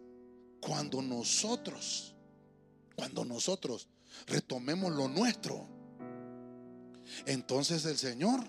cuando 0.68 1.02
nosotros, 1.02 2.14
cuando 2.94 3.24
nosotros 3.24 3.88
retomemos 4.26 4.92
lo 4.92 5.08
nuestro, 5.08 5.66
entonces 7.26 7.86
el 7.86 7.98
Señor 7.98 8.42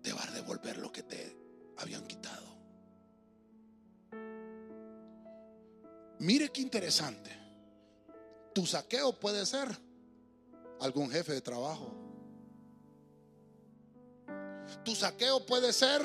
te 0.00 0.12
va 0.12 0.22
a 0.22 0.30
devolver 0.30 0.78
lo 0.78 0.92
que 0.92 1.02
te 1.02 1.36
habían 1.78 2.06
quitado. 2.06 2.46
Mire 6.20 6.50
qué 6.50 6.60
interesante. 6.60 7.36
Tu 8.54 8.64
saqueo 8.64 9.18
puede 9.18 9.44
ser 9.44 9.76
algún 10.80 11.10
jefe 11.10 11.32
de 11.32 11.40
trabajo. 11.40 11.92
Tu 14.84 14.94
saqueo 14.94 15.44
puede 15.46 15.72
ser 15.72 16.00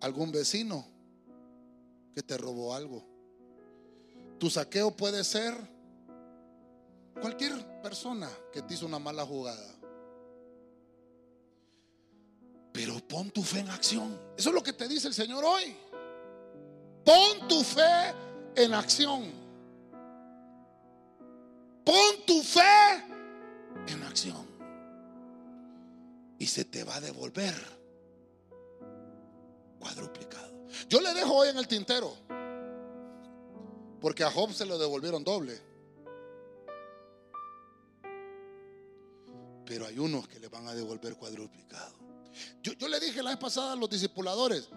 algún 0.00 0.30
vecino 0.30 0.86
que 2.14 2.22
te 2.22 2.38
robó 2.38 2.76
algo. 2.76 3.09
Tu 4.40 4.48
saqueo 4.48 4.90
puede 4.90 5.22
ser 5.22 5.54
cualquier 7.20 7.52
persona 7.82 8.26
que 8.50 8.62
te 8.62 8.72
hizo 8.72 8.86
una 8.86 8.98
mala 8.98 9.26
jugada. 9.26 9.74
Pero 12.72 13.06
pon 13.06 13.30
tu 13.30 13.42
fe 13.42 13.58
en 13.58 13.68
acción. 13.68 14.18
Eso 14.38 14.48
es 14.48 14.54
lo 14.54 14.62
que 14.62 14.72
te 14.72 14.88
dice 14.88 15.08
el 15.08 15.14
Señor 15.14 15.44
hoy. 15.44 15.76
Pon 17.04 17.48
tu 17.48 17.62
fe 17.62 18.14
en 18.54 18.72
acción. 18.72 19.30
Pon 21.84 22.24
tu 22.26 22.42
fe 22.42 23.04
en 23.88 24.02
acción. 24.04 24.46
Y 26.38 26.46
se 26.46 26.64
te 26.64 26.82
va 26.82 26.96
a 26.96 27.00
devolver 27.02 27.54
cuadruplicado. 29.78 30.64
Yo 30.88 31.02
le 31.02 31.12
dejo 31.12 31.34
hoy 31.34 31.50
en 31.50 31.58
el 31.58 31.68
tintero. 31.68 32.16
Porque 34.00 34.24
a 34.24 34.30
Job 34.30 34.52
se 34.52 34.64
lo 34.64 34.78
devolvieron 34.78 35.22
doble. 35.22 35.60
Pero 39.66 39.86
hay 39.86 39.98
unos 39.98 40.26
que 40.26 40.40
le 40.40 40.48
van 40.48 40.66
a 40.66 40.74
devolver 40.74 41.16
cuadruplicado. 41.16 41.94
Yo, 42.62 42.88
le 42.88 43.00
dije 43.00 43.22
la 43.22 43.30
vez 43.30 43.38
pasada 43.38 43.72
a 43.72 43.76
los 43.76 43.90
discipuladores, 43.90 44.68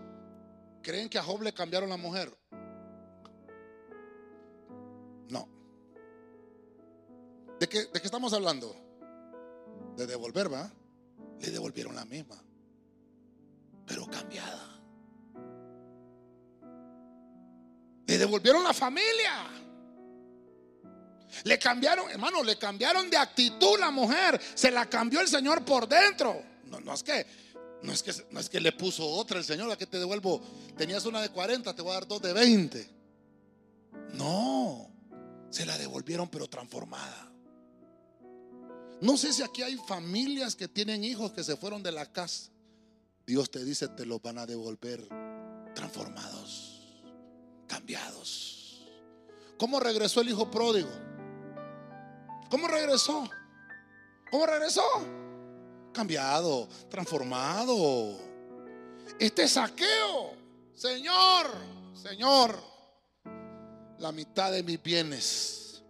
¿Creen 0.81 1.07
que 1.07 1.17
a 1.17 1.23
Job 1.23 1.41
le 1.41 1.53
cambiaron 1.53 1.89
la 1.89 1.95
mujer? 1.95 2.37
No. 5.29 5.47
¿De 7.57 7.69
qué, 7.69 7.85
¿De 7.85 8.01
qué 8.01 8.05
estamos 8.05 8.33
hablando? 8.33 8.75
De 9.95 10.05
devolver, 10.05 10.51
¿va? 10.51 10.69
Le 11.39 11.51
devolvieron 11.51 11.95
la 11.95 12.03
misma, 12.03 12.35
pero 13.87 14.05
cambiada. 14.07 14.72
Le 18.13 18.19
devolvieron 18.19 18.63
la 18.63 18.75
familia. 18.75 19.49
Le 21.45 21.57
cambiaron, 21.57 22.11
hermano, 22.11 22.43
le 22.43 22.59
cambiaron 22.59 23.09
de 23.09 23.17
actitud 23.17 23.79
la 23.79 23.89
mujer. 23.89 24.39
Se 24.53 24.69
la 24.69 24.87
cambió 24.87 25.19
el 25.19 25.27
Señor 25.27 25.65
por 25.65 25.87
dentro. 25.87 26.39
No, 26.65 26.93
es 26.93 27.01
que, 27.01 27.25
no 27.81 27.91
es 27.91 28.03
que, 28.03 28.13
no 28.29 28.39
es 28.39 28.49
que 28.49 28.59
le 28.59 28.71
puso 28.71 29.03
otra 29.03 29.39
el 29.39 29.43
Señor, 29.43 29.71
a 29.71 29.75
que 29.75 29.87
te 29.87 29.97
devuelvo. 29.97 30.43
Tenías 30.77 31.07
una 31.07 31.23
de 31.23 31.29
40, 31.29 31.75
te 31.75 31.81
voy 31.81 31.89
a 31.89 31.93
dar 31.95 32.07
dos 32.07 32.21
de 32.21 32.33
20. 32.33 32.89
No, 34.13 34.91
se 35.49 35.65
la 35.65 35.75
devolvieron 35.79 36.29
pero 36.29 36.47
transformada. 36.47 37.31
No 39.01 39.17
sé 39.17 39.33
si 39.33 39.41
aquí 39.41 39.63
hay 39.63 39.75
familias 39.87 40.55
que 40.55 40.67
tienen 40.67 41.03
hijos 41.03 41.31
que 41.31 41.43
se 41.43 41.57
fueron 41.57 41.81
de 41.81 41.91
la 41.91 42.05
casa. 42.11 42.51
Dios 43.25 43.49
te 43.49 43.65
dice, 43.65 43.87
te 43.87 44.05
los 44.05 44.21
van 44.21 44.37
a 44.37 44.45
devolver 44.45 45.07
transformados, 45.73 46.72
cambiados. 47.73 48.83
¿Cómo 49.57 49.79
regresó 49.79 50.21
el 50.21 50.29
hijo 50.29 50.49
pródigo? 50.51 50.89
¿Cómo 52.49 52.67
regresó? 52.67 53.27
¿Cómo 54.29 54.45
regresó? 54.45 54.83
Cambiado, 55.91 56.67
transformado. 56.89 58.19
Este 59.19 59.47
saqueo, 59.47 60.33
Señor, 60.75 61.47
Señor, 61.95 62.59
la 63.97 64.11
mitad 64.11 64.51
de 64.51 64.61
mis 64.61 64.81
bienes 64.81 65.83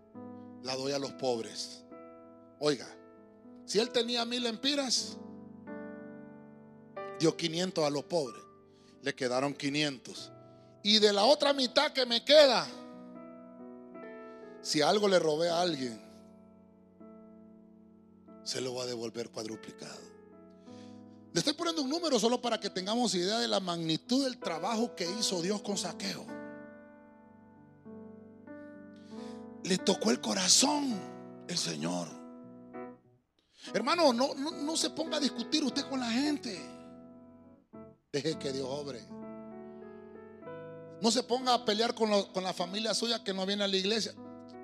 la 0.63 0.75
doy 0.75 0.93
a 0.93 0.99
los 0.99 1.11
pobres. 1.13 1.83
Oiga, 2.59 2.87
si 3.65 3.79
él 3.79 3.89
tenía 3.89 4.23
mil 4.23 4.45
empiras, 4.45 5.17
dio 7.19 7.35
500 7.35 7.85
a 7.85 7.89
los 7.89 8.03
pobres. 8.05 8.41
Le 9.01 9.13
quedaron 9.13 9.53
500. 9.53 10.32
Y 10.83 10.99
de 10.99 11.13
la 11.13 11.23
otra 11.23 11.53
mitad 11.53 11.91
que 11.91 12.05
me 12.05 12.23
queda, 12.23 12.67
si 14.61 14.81
algo 14.81 15.07
le 15.07 15.17
robé 15.17 15.49
a 15.49 15.61
alguien, 15.61 15.99
se 18.43 18.59
lo 18.61 18.75
va 18.75 18.83
a 18.83 18.85
devolver 18.85 19.29
cuadruplicado. 19.29 20.13
Le 21.33 21.39
estoy 21.39 21.53
poniendo 21.53 21.81
un 21.81 21.89
número 21.89 22.19
solo 22.19 22.39
para 22.41 22.59
que 22.59 22.69
tengamos 22.69 23.15
idea 23.15 23.39
de 23.39 23.47
la 23.47 23.59
magnitud 23.59 24.23
del 24.23 24.37
trabajo 24.37 24.93
que 24.95 25.09
hizo 25.09 25.41
Dios 25.41 25.61
con 25.61 25.77
saqueo. 25.77 26.25
Le 29.63 29.77
tocó 29.79 30.11
el 30.11 30.21
corazón 30.21 30.99
el 31.47 31.57
Señor. 31.57 32.07
Hermano, 33.73 34.13
no, 34.13 34.35
no, 34.35 34.77
se 34.77 34.89
ponga 34.89 35.17
a 35.17 35.19
discutir 35.19 35.63
usted 35.63 35.87
con 35.89 35.99
la 35.99 36.11
gente. 36.11 36.59
Deje 38.11 38.37
que 38.37 38.51
Dios 38.51 38.67
obre. 38.69 39.01
No 41.03 41.11
se 41.11 41.21
ponga 41.21 41.53
a 41.53 41.65
pelear 41.65 41.93
con, 41.93 42.09
con 42.31 42.45
la 42.45 42.53
familia 42.53 42.93
suya 42.93 43.21
que 43.25 43.33
no 43.33 43.45
viene 43.45 43.65
a 43.65 43.67
la 43.67 43.75
iglesia. 43.75 44.13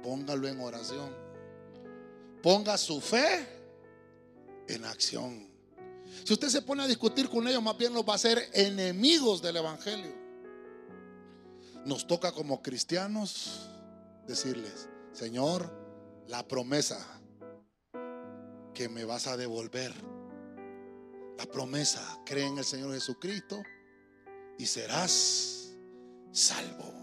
Póngalo 0.01 0.47
en 0.47 0.61
oración. 0.61 1.13
Ponga 2.41 2.77
su 2.77 3.01
fe 3.01 3.45
en 4.69 4.85
acción. 4.85 5.49
Si 6.23 6.31
usted 6.31 6.47
se 6.47 6.61
pone 6.61 6.83
a 6.83 6.87
discutir 6.87 7.27
con 7.27 7.45
ellos, 7.45 7.61
más 7.61 7.77
bien 7.77 7.93
los 7.93 8.07
va 8.07 8.13
a 8.13 8.15
hacer 8.15 8.49
enemigos 8.53 9.41
del 9.41 9.57
Evangelio. 9.57 10.13
Nos 11.83 12.07
toca 12.07 12.31
como 12.31 12.61
cristianos 12.61 13.69
decirles, 14.25 14.87
Señor, 15.11 15.69
la 16.29 16.47
promesa 16.47 17.05
que 18.73 18.87
me 18.87 19.03
vas 19.03 19.27
a 19.27 19.35
devolver, 19.35 19.93
la 21.37 21.45
promesa, 21.47 22.01
cree 22.25 22.45
en 22.45 22.59
el 22.59 22.65
Señor 22.65 22.93
Jesucristo 22.93 23.61
y 24.57 24.67
serás 24.67 25.59
salvo. 26.32 26.93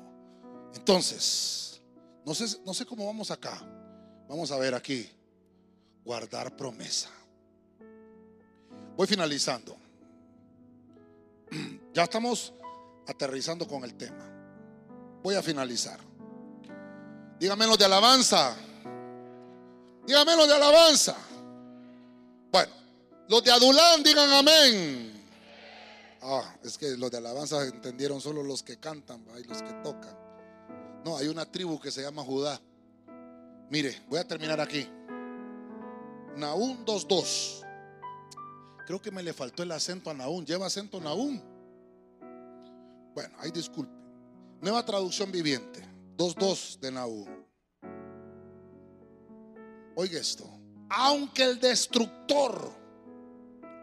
Entonces, 0.74 1.80
no 2.24 2.34
sé, 2.34 2.58
no 2.64 2.74
sé 2.74 2.84
cómo 2.86 3.06
vamos 3.06 3.30
acá. 3.30 3.60
Vamos 4.28 4.50
a 4.50 4.58
ver 4.58 4.74
aquí, 4.74 5.08
guardar 6.04 6.56
promesa. 6.56 7.10
Voy 8.96 9.06
finalizando. 9.06 9.76
Ya 11.94 12.02
estamos 12.02 12.52
aterrizando 13.06 13.66
con 13.66 13.82
el 13.82 13.94
tema. 13.94 14.22
Voy 15.22 15.34
a 15.34 15.42
finalizar. 15.42 15.98
Dígame 17.40 17.66
los 17.66 17.78
de 17.78 17.86
alabanza. 17.86 18.54
Dígame 20.06 20.36
los 20.36 20.46
de 20.46 20.54
alabanza. 20.54 21.16
Bueno, 22.52 22.72
los 23.30 23.42
de 23.42 23.50
Adulán 23.50 24.02
digan 24.02 24.30
amén. 24.30 25.15
Ah, 26.28 26.56
es 26.64 26.76
que 26.76 26.96
los 26.96 27.08
de 27.08 27.18
alabanza 27.18 27.64
entendieron 27.64 28.20
solo 28.20 28.42
los 28.42 28.64
que 28.64 28.78
cantan 28.78 29.24
y 29.38 29.44
los 29.44 29.62
que 29.62 29.72
tocan. 29.74 30.18
No, 31.04 31.16
hay 31.16 31.28
una 31.28 31.46
tribu 31.46 31.78
que 31.78 31.92
se 31.92 32.02
llama 32.02 32.24
Judá. 32.24 32.60
Mire, 33.70 34.02
voy 34.08 34.18
a 34.18 34.26
terminar 34.26 34.60
aquí. 34.60 34.88
Naún 36.36 36.84
2.2. 36.84 37.64
Creo 38.88 39.00
que 39.00 39.12
me 39.12 39.22
le 39.22 39.32
faltó 39.32 39.62
el 39.62 39.70
acento 39.70 40.10
a 40.10 40.14
Naún. 40.14 40.44
¿Lleva 40.44 40.66
acento 40.66 41.00
Naún? 41.00 41.40
Bueno, 43.14 43.36
ahí 43.38 43.52
disculpe. 43.52 43.94
Nueva 44.60 44.84
traducción 44.84 45.30
viviente. 45.30 45.80
2.2 46.16 46.80
de 46.80 46.90
Naún. 46.90 47.46
Oiga 49.94 50.18
esto. 50.18 50.44
Aunque 50.90 51.44
el 51.44 51.60
destructor 51.60 52.72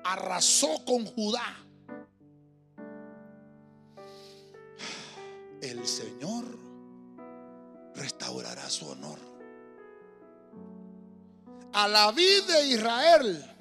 arrasó 0.03 0.83
con 0.85 1.05
Judá, 1.05 1.62
el 5.63 5.87
Señor 5.87 6.45
restaurará 7.95 8.69
su 8.69 8.87
honor. 8.87 9.19
A 11.73 11.87
la 11.87 12.11
vida 12.11 12.59
de 12.59 12.67
Israel 12.67 13.53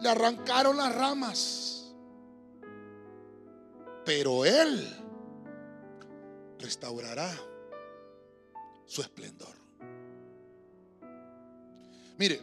le 0.00 0.08
arrancaron 0.08 0.76
las 0.76 0.94
ramas. 0.94 1.92
Pero 4.04 4.44
Él 4.44 4.86
restaurará 6.58 7.30
su 8.86 9.02
esplendor. 9.02 9.54
Mire, 12.16 12.42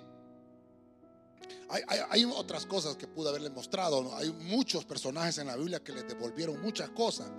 hay, 2.09 2.23
otras 2.25 2.65
cosas 2.65 2.95
que 2.95 3.07
pude 3.07 3.29
haberle 3.29 3.49
mostrado. 3.49 4.15
Hay 4.15 4.31
muchos 4.31 4.85
personajes 4.85 5.37
en 5.39 5.47
la 5.47 5.57
Biblia 5.57 5.83
que 5.83 5.91
le 5.91 6.03
devolvieron 6.03 6.61
muchas 6.61 6.89
cosas. 6.91 7.29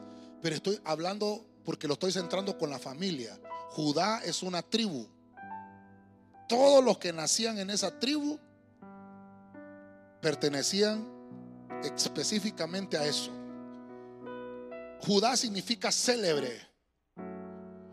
Pero 0.42 0.56
estoy 0.56 0.80
hablando 0.84 1.44
porque 1.64 1.88
lo 1.88 1.94
estoy 1.94 2.12
centrando 2.12 2.56
con 2.56 2.70
la 2.70 2.78
familia. 2.78 3.38
Judá 3.70 4.22
es 4.24 4.42
una 4.42 4.62
tribu. 4.62 5.06
Todos 6.48 6.84
los 6.84 6.98
que 6.98 7.12
nacían 7.12 7.58
en 7.58 7.70
esa 7.70 7.98
tribu 7.98 8.38
pertenecían 10.20 11.06
específicamente 11.82 12.96
a 12.96 13.04
eso. 13.04 13.32
Judá 15.00 15.36
significa 15.36 15.90
célebre. 15.90 16.60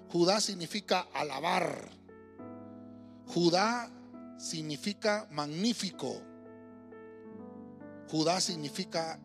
Judá 0.09 0.39
significa 0.39 1.07
alabar. 1.13 1.89
Judá 3.27 3.91
significa 4.37 5.27
magnífico. 5.31 6.21
Judá 8.09 8.39
significa 8.39 9.19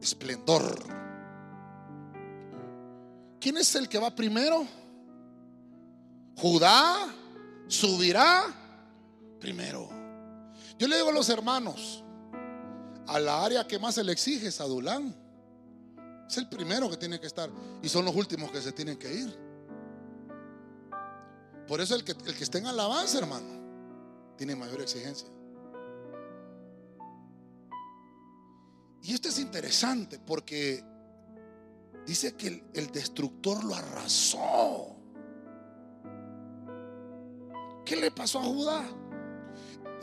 esplendor. 0.00 1.01
¿Quién 3.42 3.56
es 3.56 3.74
el 3.74 3.88
que 3.88 3.98
va 3.98 4.14
primero? 4.14 4.64
Judá 6.36 7.12
subirá 7.66 8.44
primero. 9.40 9.90
Yo 10.78 10.86
le 10.86 10.94
digo 10.94 11.08
a 11.08 11.12
los 11.12 11.28
hermanos, 11.28 12.04
a 13.04 13.18
la 13.18 13.44
área 13.44 13.66
que 13.66 13.80
más 13.80 13.96
se 13.96 14.04
le 14.04 14.12
exige 14.12 14.46
es 14.46 14.60
Adulán. 14.60 15.12
Es 16.30 16.36
el 16.36 16.48
primero 16.48 16.88
que 16.88 16.96
tiene 16.96 17.18
que 17.18 17.26
estar 17.26 17.50
y 17.82 17.88
son 17.88 18.04
los 18.04 18.14
últimos 18.14 18.52
que 18.52 18.62
se 18.62 18.70
tienen 18.70 18.96
que 18.96 19.12
ir. 19.12 19.36
Por 21.66 21.80
eso 21.80 21.96
el 21.96 22.04
que, 22.04 22.12
el 22.12 22.36
que 22.36 22.44
esté 22.44 22.58
en 22.58 22.66
alabanza, 22.68 23.18
hermano, 23.18 24.36
tiene 24.36 24.54
mayor 24.54 24.80
exigencia. 24.82 25.26
Y 29.02 29.12
esto 29.12 29.30
es 29.30 29.40
interesante 29.40 30.20
porque 30.20 30.91
dice 32.06 32.34
que 32.34 32.64
el, 32.74 32.92
destructor 32.92 33.62
lo 33.64 33.74
arrasó. 33.74 34.96
¿Qué 37.84 37.96
le 37.96 38.10
pasó 38.10 38.38
a 38.38 38.44
Judá? 38.44 38.88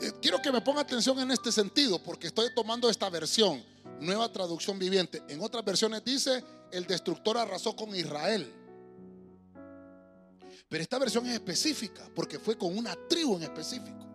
Eh, 0.00 0.12
quiero 0.20 0.40
que 0.40 0.52
me 0.52 0.60
ponga 0.60 0.80
atención 0.80 1.18
en 1.18 1.30
este 1.30 1.52
sentido 1.52 2.02
porque 2.02 2.28
estoy 2.28 2.48
tomando 2.54 2.88
esta 2.88 3.08
versión. 3.10 3.62
nueva 4.00 4.32
traducción 4.32 4.78
viviente. 4.78 5.22
En 5.28 5.42
otras 5.42 5.62
versiones 5.62 6.02
dice, 6.02 6.42
el 6.72 6.86
destructor 6.86 7.36
arrasó 7.36 7.76
con 7.76 7.94
Israel. 7.94 8.50
Pero 10.70 10.82
esta 10.82 10.98
versión 10.98 11.26
es 11.26 11.34
específica 11.34 12.08
porque 12.14 12.38
fue 12.38 12.56
con 12.56 12.78
una 12.78 12.96
tribu 13.08 13.36
en 13.36 13.42
específico. 13.42 14.06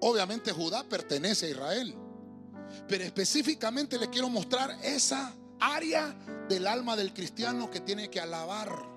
Obviamente 0.00 0.52
Judá 0.52 0.84
pertenece 0.84 1.46
a 1.46 1.48
Israel. 1.48 1.94
Pero 2.88 3.04
específicamente 3.04 3.98
le 3.98 4.10
quiero 4.10 4.28
mostrar 4.28 4.78
esa 4.82 5.32
área 5.60 6.14
del 6.48 6.66
alma 6.66 6.96
del 6.96 7.12
cristiano 7.12 7.70
que 7.70 7.80
tiene 7.80 8.10
que 8.10 8.20
alabar. 8.20 8.94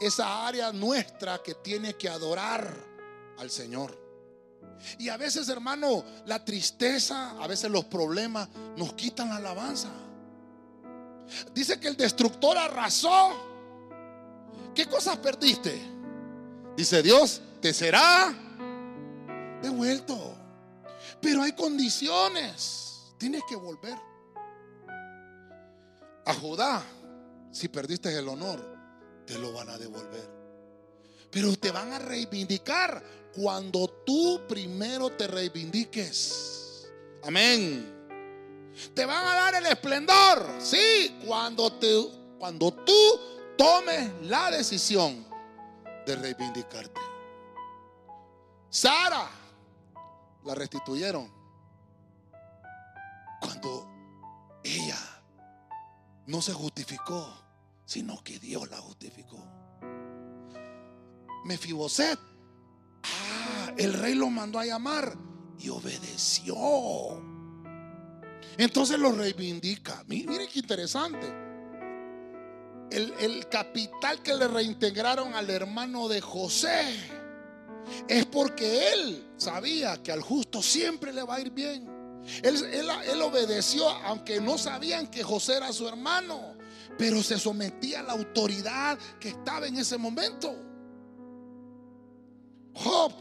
Esa 0.00 0.46
área 0.46 0.72
nuestra 0.72 1.42
que 1.42 1.54
tiene 1.54 1.94
que 1.94 2.08
adorar 2.08 2.74
al 3.38 3.50
Señor. 3.50 4.04
Y 4.98 5.08
a 5.08 5.16
veces, 5.16 5.48
hermano, 5.48 6.04
la 6.26 6.44
tristeza, 6.44 7.30
a 7.42 7.46
veces 7.46 7.70
los 7.70 7.84
problemas 7.86 8.48
nos 8.76 8.92
quitan 8.94 9.28
la 9.28 9.36
alabanza. 9.36 9.90
Dice 11.54 11.80
que 11.80 11.88
el 11.88 11.96
destructor 11.96 12.56
arrasó. 12.56 13.32
¿Qué 14.74 14.86
cosas 14.86 15.16
perdiste? 15.18 15.80
Dice 16.76 17.02
Dios, 17.02 17.40
te 17.60 17.72
será 17.72 18.34
devuelto. 19.62 20.33
Pero 21.24 21.42
hay 21.42 21.52
condiciones. 21.52 23.14
Tienes 23.16 23.42
que 23.48 23.56
volver. 23.56 23.96
A 26.26 26.34
Judá, 26.34 26.84
si 27.50 27.68
perdiste 27.68 28.14
el 28.16 28.28
honor, 28.28 28.62
te 29.26 29.38
lo 29.38 29.54
van 29.54 29.70
a 29.70 29.78
devolver. 29.78 30.30
Pero 31.30 31.56
te 31.56 31.70
van 31.70 31.94
a 31.94 31.98
reivindicar 31.98 33.02
cuando 33.34 33.88
tú 34.04 34.42
primero 34.46 35.12
te 35.12 35.26
reivindiques. 35.26 36.90
Amén. 37.22 37.90
Te 38.92 39.06
van 39.06 39.26
a 39.26 39.34
dar 39.34 39.54
el 39.54 39.64
esplendor. 39.64 40.56
Sí, 40.60 41.20
cuando, 41.26 41.72
te, 41.72 41.88
cuando 42.38 42.70
tú 42.70 43.20
tomes 43.56 44.10
la 44.24 44.50
decisión 44.50 45.26
de 46.04 46.16
reivindicarte. 46.16 47.00
Sara 48.68 49.43
la 50.44 50.54
restituyeron 50.54 51.30
cuando 53.40 53.90
ella 54.62 54.98
no 56.26 56.40
se 56.40 56.52
justificó, 56.52 57.28
sino 57.84 58.22
que 58.22 58.38
Dios 58.38 58.68
la 58.70 58.78
justificó. 58.78 59.38
Mefiboset, 61.44 62.18
ah, 63.02 63.72
el 63.76 63.92
rey 63.92 64.14
lo 64.14 64.30
mandó 64.30 64.58
a 64.58 64.64
llamar 64.64 65.16
y 65.58 65.68
obedeció. 65.68 66.54
Entonces 68.56 68.98
lo 68.98 69.12
reivindica. 69.12 70.04
Miren 70.06 70.48
qué 70.50 70.58
interesante. 70.58 71.26
El, 72.90 73.12
el, 73.18 73.48
capital 73.48 74.22
que 74.22 74.34
le 74.34 74.46
reintegraron 74.46 75.34
al 75.34 75.50
hermano 75.50 76.06
de 76.06 76.20
José 76.20 77.23
es 78.08 78.26
porque 78.26 78.92
él 78.92 79.24
sabía 79.36 80.02
que 80.02 80.12
al 80.12 80.20
justo 80.20 80.62
siempre 80.62 81.12
le 81.12 81.22
va 81.22 81.36
a 81.36 81.40
ir 81.40 81.50
bien. 81.50 81.94
Él, 82.42 83.22
obedeció, 83.22 83.88
aunque 83.88 84.40
no 84.40 84.56
sabían 84.56 85.08
que 85.08 85.22
José 85.22 85.56
era 85.56 85.72
su 85.72 85.86
hermano, 85.86 86.56
pero 86.96 87.22
se 87.22 87.38
sometía 87.38 88.00
a 88.00 88.02
la 88.02 88.12
autoridad 88.12 88.98
que 89.20 89.28
estaba 89.28 89.66
en 89.66 89.76
ese 89.76 89.98
momento. 89.98 90.54
Job, 92.74 93.12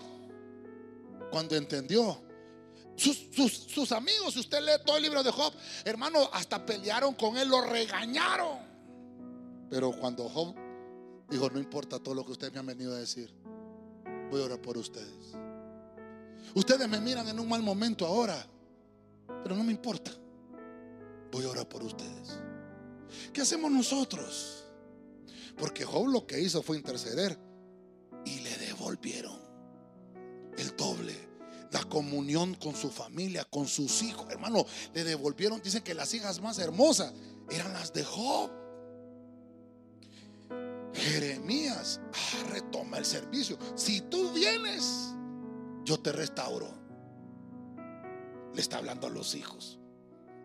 cuando 1.31 1.55
entendió, 1.55 2.21
sus, 2.95 3.17
sus, 3.67 3.91
amigos, 3.91 4.33
si 4.33 4.39
usted 4.39 4.61
lee 4.61 4.81
todo 4.85 4.97
el 4.97 5.03
libro 5.03 5.23
de 5.23 5.31
Job, 5.31 5.53
hermano, 5.83 6.29
hasta 6.31 6.65
pelearon 6.65 7.13
con 7.15 7.37
él, 7.37 7.49
lo 7.49 7.61
regañaron. 7.61 8.59
Pero 9.69 9.91
cuando 9.91 10.29
Job 10.29 10.55
dijo, 11.29 11.49
no 11.49 11.59
importa 11.59 11.99
todo 11.99 12.13
lo 12.13 12.25
que 12.25 12.33
ustedes 12.33 12.53
me 12.53 12.59
han 12.59 12.67
venido 12.67 12.93
a 12.93 12.99
decir, 12.99 13.33
voy 14.33 14.41
a 14.41 14.45
orar 14.45 14.61
por 14.61 14.77
ustedes. 14.79 15.35
Ustedes 16.55 16.89
me 16.89 16.99
miran 16.99 17.27
en 17.27 17.39
un 17.39 17.47
mal 17.47 17.61
momento 17.61 18.03
ahora, 18.03 18.43
pero 19.43 19.55
no 19.55 19.63
me 19.63 19.71
importa. 19.71 20.11
Voy 21.31 21.45
a 21.45 21.49
orar 21.49 21.69
por 21.69 21.83
ustedes. 21.83 22.39
¿Qué 23.31 23.41
hacemos 23.41 23.71
nosotros? 23.71 24.65
Porque 25.55 25.85
Job 25.85 26.07
lo 26.07 26.25
que 26.25 26.41
hizo 26.41 26.63
fue 26.63 26.77
interceder 26.77 27.37
y 28.25 28.39
le 28.39 28.57
devolvieron 28.57 29.39
el 30.57 30.75
doble. 30.75 31.13
La 31.71 31.83
comunión 31.83 32.55
con 32.55 32.75
su 32.75 32.89
familia, 32.89 33.45
con 33.45 33.67
sus 33.67 34.01
hijos. 34.01 34.25
Hermano, 34.31 34.65
le 34.95 35.03
devolvieron. 35.03 35.61
Dicen 35.61 35.83
que 35.83 35.93
las 35.93 36.11
hijas 36.15 36.41
más 36.41 36.57
hermosas 36.57 37.13
eran 37.51 37.73
las 37.73 37.93
de 37.93 38.03
Job. 38.03 38.49
Jeremías 41.03 41.99
ah, 42.13 42.49
retoma 42.49 42.97
el 42.97 43.05
servicio. 43.05 43.57
Si 43.75 44.01
tú 44.01 44.31
vienes, 44.31 45.13
yo 45.83 45.99
te 45.99 46.11
restauro 46.11 46.83
le 48.53 48.61
está 48.61 48.77
hablando 48.77 49.07
a 49.07 49.09
los 49.09 49.35
hijos. 49.35 49.79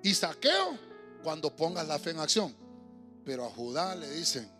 Y 0.02 0.14
saqueo 0.14 0.78
cuando 1.22 1.54
pongas 1.54 1.86
la 1.86 1.98
fe 1.98 2.10
en 2.10 2.20
acción. 2.20 2.54
Pero 3.24 3.44
a 3.44 3.50
Judá 3.50 3.94
le 3.94 4.10
dicen, 4.10 4.50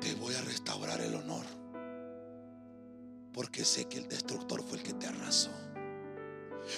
te 0.00 0.14
voy 0.14 0.34
a 0.34 0.40
restaurar 0.42 1.00
el 1.00 1.14
honor. 1.14 1.44
Porque 3.32 3.64
sé 3.64 3.84
que 3.86 3.98
el 3.98 4.08
destructor 4.08 4.62
fue 4.62 4.78
el 4.78 4.82
que 4.82 4.94
te 4.94 5.06
arrasó. 5.06 5.50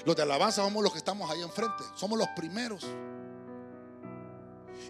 Los 0.04 0.16
de 0.16 0.22
alabanza 0.22 0.62
somos 0.62 0.82
los 0.82 0.92
que 0.92 0.98
estamos 0.98 1.30
ahí 1.30 1.40
enfrente. 1.40 1.84
Somos 1.96 2.18
los 2.18 2.28
primeros. 2.36 2.86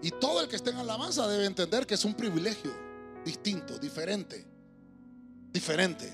Y 0.03 0.11
todo 0.12 0.41
el 0.41 0.49
que 0.49 0.57
esté 0.57 0.70
en 0.70 0.76
alabanza 0.76 1.26
debe 1.26 1.47
entender 1.47 1.86
que 1.86 1.95
es 1.95 2.05
un 2.05 2.14
privilegio 2.14 2.72
distinto, 3.24 3.78
diferente. 3.78 4.47
Diferente. 5.53 6.12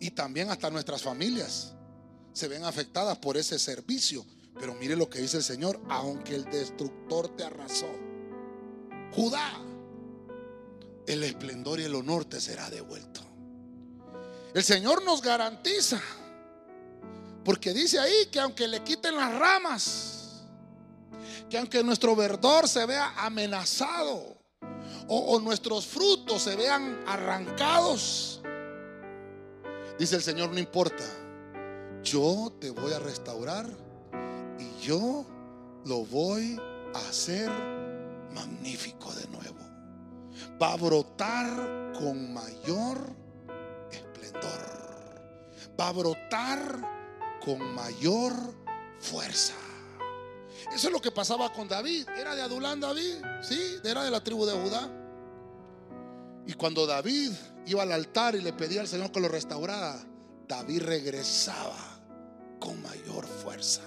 Y 0.00 0.10
también 0.10 0.50
hasta 0.50 0.70
nuestras 0.70 1.02
familias 1.02 1.74
se 2.32 2.48
ven 2.48 2.64
afectadas 2.64 3.18
por 3.18 3.36
ese 3.36 3.58
servicio. 3.58 4.24
Pero 4.58 4.74
mire 4.74 4.96
lo 4.96 5.08
que 5.08 5.20
dice 5.20 5.36
el 5.38 5.42
Señor, 5.42 5.80
aunque 5.88 6.34
el 6.34 6.44
destructor 6.44 7.34
te 7.36 7.44
arrasó. 7.44 7.88
Judá, 9.12 9.52
el 11.06 11.24
esplendor 11.24 11.80
y 11.80 11.84
el 11.84 11.94
honor 11.94 12.24
te 12.24 12.40
será 12.40 12.68
devuelto. 12.68 13.20
El 14.54 14.64
Señor 14.64 15.04
nos 15.04 15.22
garantiza, 15.22 16.00
porque 17.44 17.72
dice 17.72 17.98
ahí 17.98 18.26
que 18.30 18.40
aunque 18.40 18.66
le 18.66 18.82
quiten 18.82 19.14
las 19.14 19.38
ramas, 19.38 20.17
que 21.48 21.58
aunque 21.58 21.82
nuestro 21.82 22.14
verdor 22.14 22.68
se 22.68 22.84
vea 22.86 23.14
amenazado 23.18 24.36
o, 25.08 25.40
nuestros 25.40 25.86
frutos 25.86 26.42
se 26.42 26.56
vean 26.56 27.02
arrancados, 27.06 28.42
dice 29.98 30.16
el 30.16 30.22
Señor, 30.22 30.50
no 30.50 30.58
importa 30.58 31.04
yo 32.02 32.52
te 32.60 32.70
voy 32.70 32.92
a 32.92 32.98
restaurar 32.98 33.66
y 34.58 34.84
yo 34.84 35.24
lo 35.84 36.04
voy 36.06 36.60
a 36.94 36.98
hacer 37.08 37.50
magnífico 38.34 39.12
de 39.12 39.26
nuevo. 39.28 39.58
Va 40.60 40.72
a 40.72 40.76
brotar 40.76 41.92
con 41.98 42.32
mayor 42.32 42.98
esplendor. 43.90 44.60
Va 45.78 45.88
a 45.88 45.92
brotar 45.92 46.60
con 47.44 47.74
mayor 47.74 48.32
fuerza. 49.00 49.54
Eso 50.74 50.88
es 50.88 50.92
lo 50.92 51.00
que 51.00 51.10
pasaba 51.10 51.52
con 51.52 51.68
David. 51.68 52.08
Era 52.16 52.34
de 52.34 52.42
Adulán 52.42 52.80
David, 52.80 53.16
sí, 53.42 53.76
era 53.84 54.04
de 54.04 54.10
la 54.10 54.22
tribu 54.22 54.44
de 54.46 54.52
Judá. 54.52 54.90
Y 56.46 56.54
cuando 56.54 56.86
David 56.86 57.32
iba 57.66 57.82
al 57.82 57.92
altar 57.92 58.34
y 58.34 58.40
le 58.40 58.52
pedía 58.52 58.80
al 58.80 58.88
Señor 58.88 59.12
que 59.12 59.20
lo 59.20 59.28
restaurara, 59.28 59.96
David 60.48 60.82
regresaba 60.82 61.76
con 62.58 62.80
mayor 62.82 63.26
fuerza. 63.26 63.82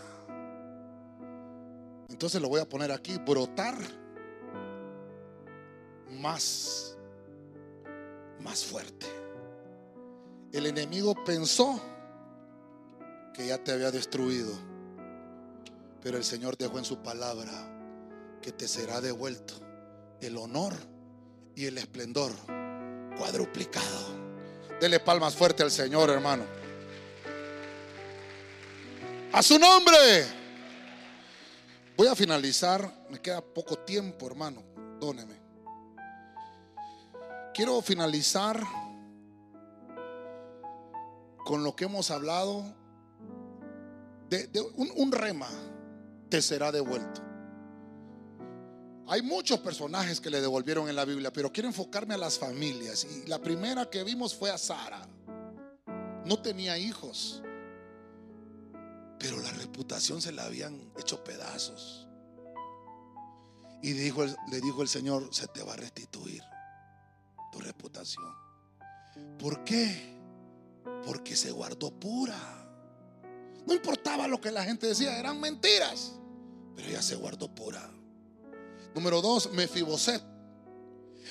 Entonces 2.09 2.41
lo 2.41 2.49
voy 2.49 2.61
a 2.61 2.69
poner 2.69 2.91
aquí, 2.91 3.17
brotar 3.17 3.75
más, 6.11 6.95
más 8.39 8.63
fuerte. 8.63 9.07
El 10.51 10.67
enemigo 10.67 11.15
pensó 11.25 11.81
que 13.33 13.47
ya 13.47 13.57
te 13.57 13.71
había 13.71 13.89
destruido, 13.89 14.53
pero 16.01 16.17
el 16.17 16.23
Señor 16.23 16.57
dejó 16.57 16.77
en 16.79 16.85
su 16.85 16.97
palabra 16.97 17.51
que 18.41 18.51
te 18.51 18.67
será 18.67 19.01
devuelto 19.01 19.53
el 20.19 20.37
honor 20.37 20.73
y 21.55 21.65
el 21.65 21.77
esplendor 21.77 22.31
cuadruplicado. 23.17 24.21
Dele 24.79 24.99
palmas 24.99 25.35
fuerte 25.35 25.61
al 25.63 25.71
Señor, 25.71 26.09
hermano. 26.09 26.43
A 29.31 29.43
su 29.43 29.59
nombre. 29.59 30.25
Voy 31.95 32.07
a 32.07 32.15
finalizar. 32.15 33.05
Me 33.09 33.21
queda 33.21 33.41
poco 33.41 33.77
tiempo, 33.77 34.25
hermano. 34.25 34.63
Dóneme. 34.99 35.35
Quiero 37.53 37.81
finalizar 37.81 38.61
con 41.45 41.63
lo 41.63 41.75
que 41.75 41.85
hemos 41.85 42.09
hablado 42.09 42.63
de, 44.29 44.61
un 44.75 45.11
rema, 45.11 45.49
te 46.31 46.41
será 46.41 46.71
devuelto. 46.71 47.21
Hay 49.07 49.21
muchos 49.21 49.59
personajes 49.59 50.21
que 50.21 50.29
le 50.29 50.39
devolvieron 50.39 50.87
en 50.87 50.95
la 50.95 51.03
Biblia, 51.03 51.33
pero 51.33 51.51
quiero 51.51 51.67
enfocarme 51.67 52.13
a 52.13 52.17
las 52.17 52.39
familias. 52.39 53.03
Y 53.03 53.27
la 53.27 53.39
primera 53.39 53.89
que 53.89 54.05
vimos 54.05 54.33
fue 54.33 54.49
a 54.49 54.57
Sara. 54.57 55.05
No 56.25 56.41
tenía 56.41 56.77
hijos, 56.77 57.43
pero 59.19 59.37
la 59.41 59.51
reputación 59.51 60.21
se 60.21 60.31
la 60.31 60.45
habían 60.45 60.89
hecho 60.97 61.21
pedazos. 61.21 62.07
Y 63.83 63.91
dijo, 63.91 64.23
le 64.23 64.61
dijo 64.61 64.81
el 64.81 64.87
Señor, 64.87 65.27
se 65.33 65.47
te 65.47 65.61
va 65.63 65.73
a 65.73 65.77
restituir 65.77 66.43
tu 67.51 67.59
reputación. 67.59 68.33
¿Por 69.37 69.65
qué? 69.65 70.15
Porque 71.05 71.35
se 71.35 71.51
guardó 71.51 71.91
pura. 71.91 72.39
No 73.65 73.73
importaba 73.73 74.29
lo 74.29 74.39
que 74.39 74.51
la 74.51 74.63
gente 74.63 74.87
decía, 74.87 75.19
eran 75.19 75.39
mentiras, 75.41 76.13
pero 76.75 76.87
ella 76.87 77.01
se 77.01 77.15
guardó 77.15 77.53
pura. 77.53 77.89
Número 78.95 79.21
dos, 79.21 79.51
Mefiboset. 79.51 80.21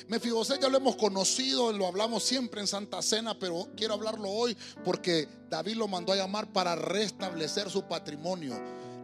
Mefiboset 0.08 0.60
ya 0.60 0.68
lo 0.68 0.78
hemos 0.78 0.96
conocido, 0.96 1.72
lo 1.72 1.86
hablamos 1.86 2.22
siempre 2.22 2.60
en 2.60 2.66
Santa 2.66 3.02
Cena, 3.02 3.38
pero 3.38 3.68
quiero 3.76 3.94
hablarlo 3.94 4.30
hoy 4.30 4.56
porque 4.84 5.28
David 5.48 5.76
lo 5.76 5.88
mandó 5.88 6.12
a 6.12 6.16
llamar 6.16 6.52
para 6.52 6.74
restablecer 6.74 7.70
su 7.70 7.84
patrimonio, 7.84 8.58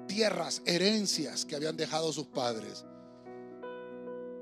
tierras, 0.06 0.62
herencias 0.64 1.44
que 1.44 1.56
habían 1.56 1.76
dejado 1.76 2.12
sus 2.12 2.26
padres. 2.26 2.84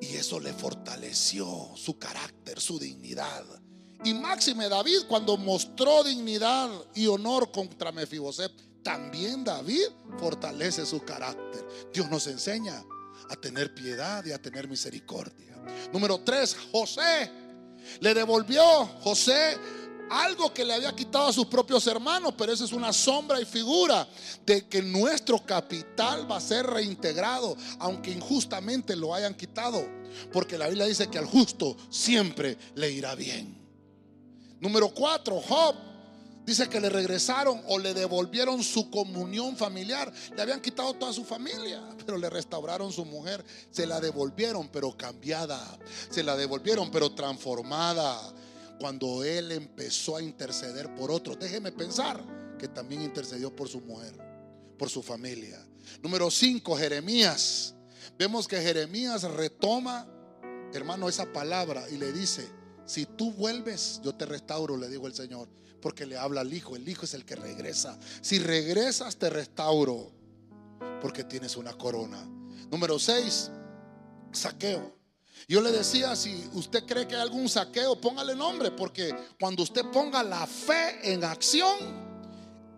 Y 0.01 0.17
eso 0.17 0.39
le 0.39 0.53
fortaleció 0.53 1.71
su 1.77 1.99
carácter, 1.99 2.61
su 2.61 2.79
dignidad. 2.79 3.45
Y 4.05 4.13
máxime 4.13 4.69
David 4.69 5.05
cuando 5.09 5.37
mostró 5.37 6.05
dignidad 6.05 6.71
y 6.95 7.07
honor 7.07 7.51
contra 7.51 7.91
Mefiboset, 7.91 8.53
también 8.85 9.43
David 9.43 9.87
fortalece 10.19 10.87
su 10.87 11.03
carácter. 11.05 11.67
Dios 11.93 12.09
nos 12.09 12.29
enseña 12.29 12.85
a 13.29 13.35
tener 13.35 13.75
piedad 13.75 14.25
y 14.25 14.31
a 14.31 14.41
tener 14.41 14.69
misericordia. 14.69 15.57
Número 15.93 16.21
tres, 16.21 16.57
José. 16.71 17.31
Le 18.01 18.15
devolvió 18.15 18.63
José 19.03 19.59
algo 20.11 20.53
que 20.53 20.65
le 20.65 20.75
había 20.75 20.95
quitado 20.95 21.29
a 21.29 21.33
sus 21.33 21.47
propios 21.47 21.87
hermanos, 21.87 22.35
pero 22.37 22.53
esa 22.53 22.65
es 22.65 22.73
una 22.73 22.93
sombra 22.93 23.41
y 23.41 23.45
figura 23.45 24.07
de 24.45 24.69
que 24.69 24.83
nuestro 24.83 25.45
capital 25.45 26.31
va 26.31 26.37
a 26.37 26.41
ser 26.41 26.67
reintegrado, 26.67 27.57
aunque 27.79 28.11
injustamente 28.11 28.97
lo 28.97 29.15
hayan 29.15 29.35
quitado, 29.35 29.87
porque 30.33 30.59
la 30.59 30.69
Biblia 30.69 30.87
dice 30.87 31.09
que 31.09 31.19
al 31.19 31.27
justo 31.27 31.77
siempre 31.91 32.59
le 32.75 32.91
irá 32.91 33.15
bien. 33.15 33.59
Número 34.61 34.91
cuatro, 34.91 35.41
Job 35.41 35.75
Dice 36.45 36.69
que 36.69 36.79
le 36.81 36.91
regresaron 36.91 37.63
o 37.69 37.79
le 37.79 37.95
devolvieron 37.95 38.63
su 38.63 38.91
comunión 38.91 39.57
familiar. 39.57 40.13
Le 40.37 40.43
habían 40.43 40.61
quitado 40.61 40.93
toda 40.95 41.13
su 41.13 41.25
familia, 41.25 41.83
pero 42.05 42.19
le 42.19 42.29
restauraron 42.29 42.93
su 42.93 43.05
mujer. 43.07 43.43
Se 43.71 43.87
la 43.87 43.99
devolvieron, 43.99 44.69
pero 44.69 44.95
cambiada. 44.95 45.79
Se 46.11 46.23
la 46.23 46.37
devolvieron, 46.37 46.91
pero 46.91 47.15
transformada. 47.15 48.21
Cuando 48.79 49.25
él 49.25 49.53
empezó 49.53 50.17
a 50.17 50.23
interceder 50.23 50.95
por 50.95 51.11
otros. 51.11 51.39
Déjeme 51.39 51.73
pensar 51.73 52.23
que 52.59 52.69
también 52.69 53.01
intercedió 53.01 53.55
por 53.55 53.69
su 53.69 53.81
mujer, 53.81 54.15
por 54.79 54.91
su 54.91 55.03
familia. 55.03 55.65
Número 56.03 56.31
5, 56.31 56.77
Jeremías. 56.77 57.75
Vemos 58.19 58.47
que 58.47 58.61
Jeremías 58.61 59.23
retoma, 59.23 60.07
hermano, 60.75 61.09
esa 61.09 61.33
palabra 61.33 61.89
y 61.91 61.97
le 61.97 62.13
dice, 62.13 62.47
si 62.85 63.07
tú 63.07 63.33
vuelves, 63.33 64.01
yo 64.05 64.15
te 64.15 64.27
restauro, 64.27 64.77
le 64.77 64.89
dijo 64.91 65.07
el 65.07 65.15
Señor 65.15 65.49
porque 65.85 66.07
le 66.07 66.17
habla 66.17 66.41
al 66.41 66.51
Hijo. 66.51 66.77
El 66.77 66.89
Hijo 66.89 67.05
es 67.05 67.13
el 67.13 67.27
que 67.27 67.37
regresa. 67.37 67.99
Si 68.23 68.39
regresas, 68.39 69.19
te 69.19 69.29
restauro, 69.29 70.11
porque 71.03 71.25
tienes 71.25 71.59
una 71.59 71.75
corona. 71.75 72.25
Número 72.71 72.99
6, 72.99 73.51
saqueo. 74.33 74.97
Yo 75.47 75.61
le 75.61 75.71
decía, 75.71 76.17
si 76.17 76.49
usted 76.55 76.87
cree 76.87 77.07
que 77.07 77.17
hay 77.17 77.21
algún 77.21 77.51
saqueo, 77.51 78.01
póngale 78.01 78.35
nombre, 78.35 78.71
porque 78.71 79.15
cuando 79.39 79.63
usted 79.63 79.85
ponga 79.93 80.23
la 80.23 80.47
fe 80.47 81.13
en 81.13 81.23
acción, 81.23 81.77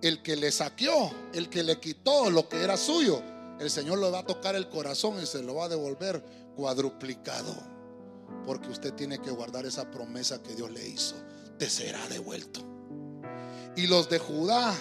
el 0.02 0.20
que 0.20 0.34
le 0.34 0.50
saqueó, 0.50 1.12
el 1.32 1.48
que 1.48 1.62
le 1.62 1.78
quitó 1.78 2.28
lo 2.28 2.48
que 2.48 2.60
era 2.60 2.76
suyo, 2.76 3.22
el 3.60 3.70
Señor 3.70 4.00
le 4.00 4.10
va 4.10 4.18
a 4.18 4.26
tocar 4.26 4.56
el 4.56 4.68
corazón 4.68 5.22
y 5.22 5.26
se 5.26 5.44
lo 5.44 5.54
va 5.54 5.66
a 5.66 5.68
devolver 5.68 6.24
cuadruplicado. 6.56 7.54
Porque 8.44 8.68
usted 8.68 8.94
tiene 8.94 9.22
que 9.22 9.30
guardar 9.30 9.64
esa 9.64 9.88
promesa 9.92 10.42
que 10.42 10.56
Dios 10.56 10.72
le 10.72 10.88
hizo. 10.88 11.14
Te 11.56 11.70
será 11.70 12.04
devuelto. 12.08 12.75
Y 13.76 13.86
los 13.86 14.08
de 14.08 14.18
Judá, 14.18 14.74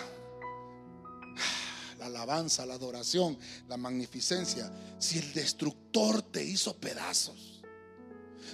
la 2.00 2.06
alabanza, 2.06 2.66
la 2.66 2.76
adoración, 2.76 3.38
la 3.68 3.78
magnificencia. 3.78 4.72
Si 5.00 5.20
el 5.20 5.34
destructor 5.34 6.22
te 6.22 6.44
hizo 6.44 6.76
pedazos, 6.78 7.62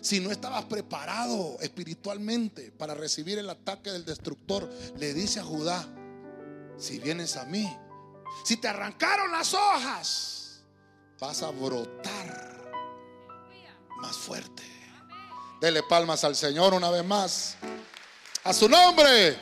si 0.01 0.19
no 0.19 0.31
estabas 0.31 0.65
preparado 0.65 1.57
espiritualmente 1.61 2.72
para 2.72 2.95
recibir 2.95 3.38
el 3.38 3.49
ataque 3.49 3.91
del 3.91 4.03
destructor, 4.03 4.68
le 4.97 5.13
dice 5.13 5.39
a 5.39 5.43
Judá, 5.43 5.88
si 6.77 6.99
vienes 6.99 7.38
a 7.38 7.45
mí, 7.45 7.72
si 8.43 8.57
te 8.57 8.68
arrancaron 8.68 9.31
las 9.31 9.53
hojas, 9.53 10.63
vas 11.19 11.43
a 11.43 11.51
brotar 11.51 12.72
más 14.01 14.18
fuerte. 14.18 14.63
Dele 15.61 15.84
palmas 15.84 16.23
al 16.23 16.35
Señor 16.35 16.73
una 16.73 16.89
vez 16.89 17.05
más. 17.05 17.55
A 18.43 18.51
su 18.51 18.68
nombre. 18.68 19.38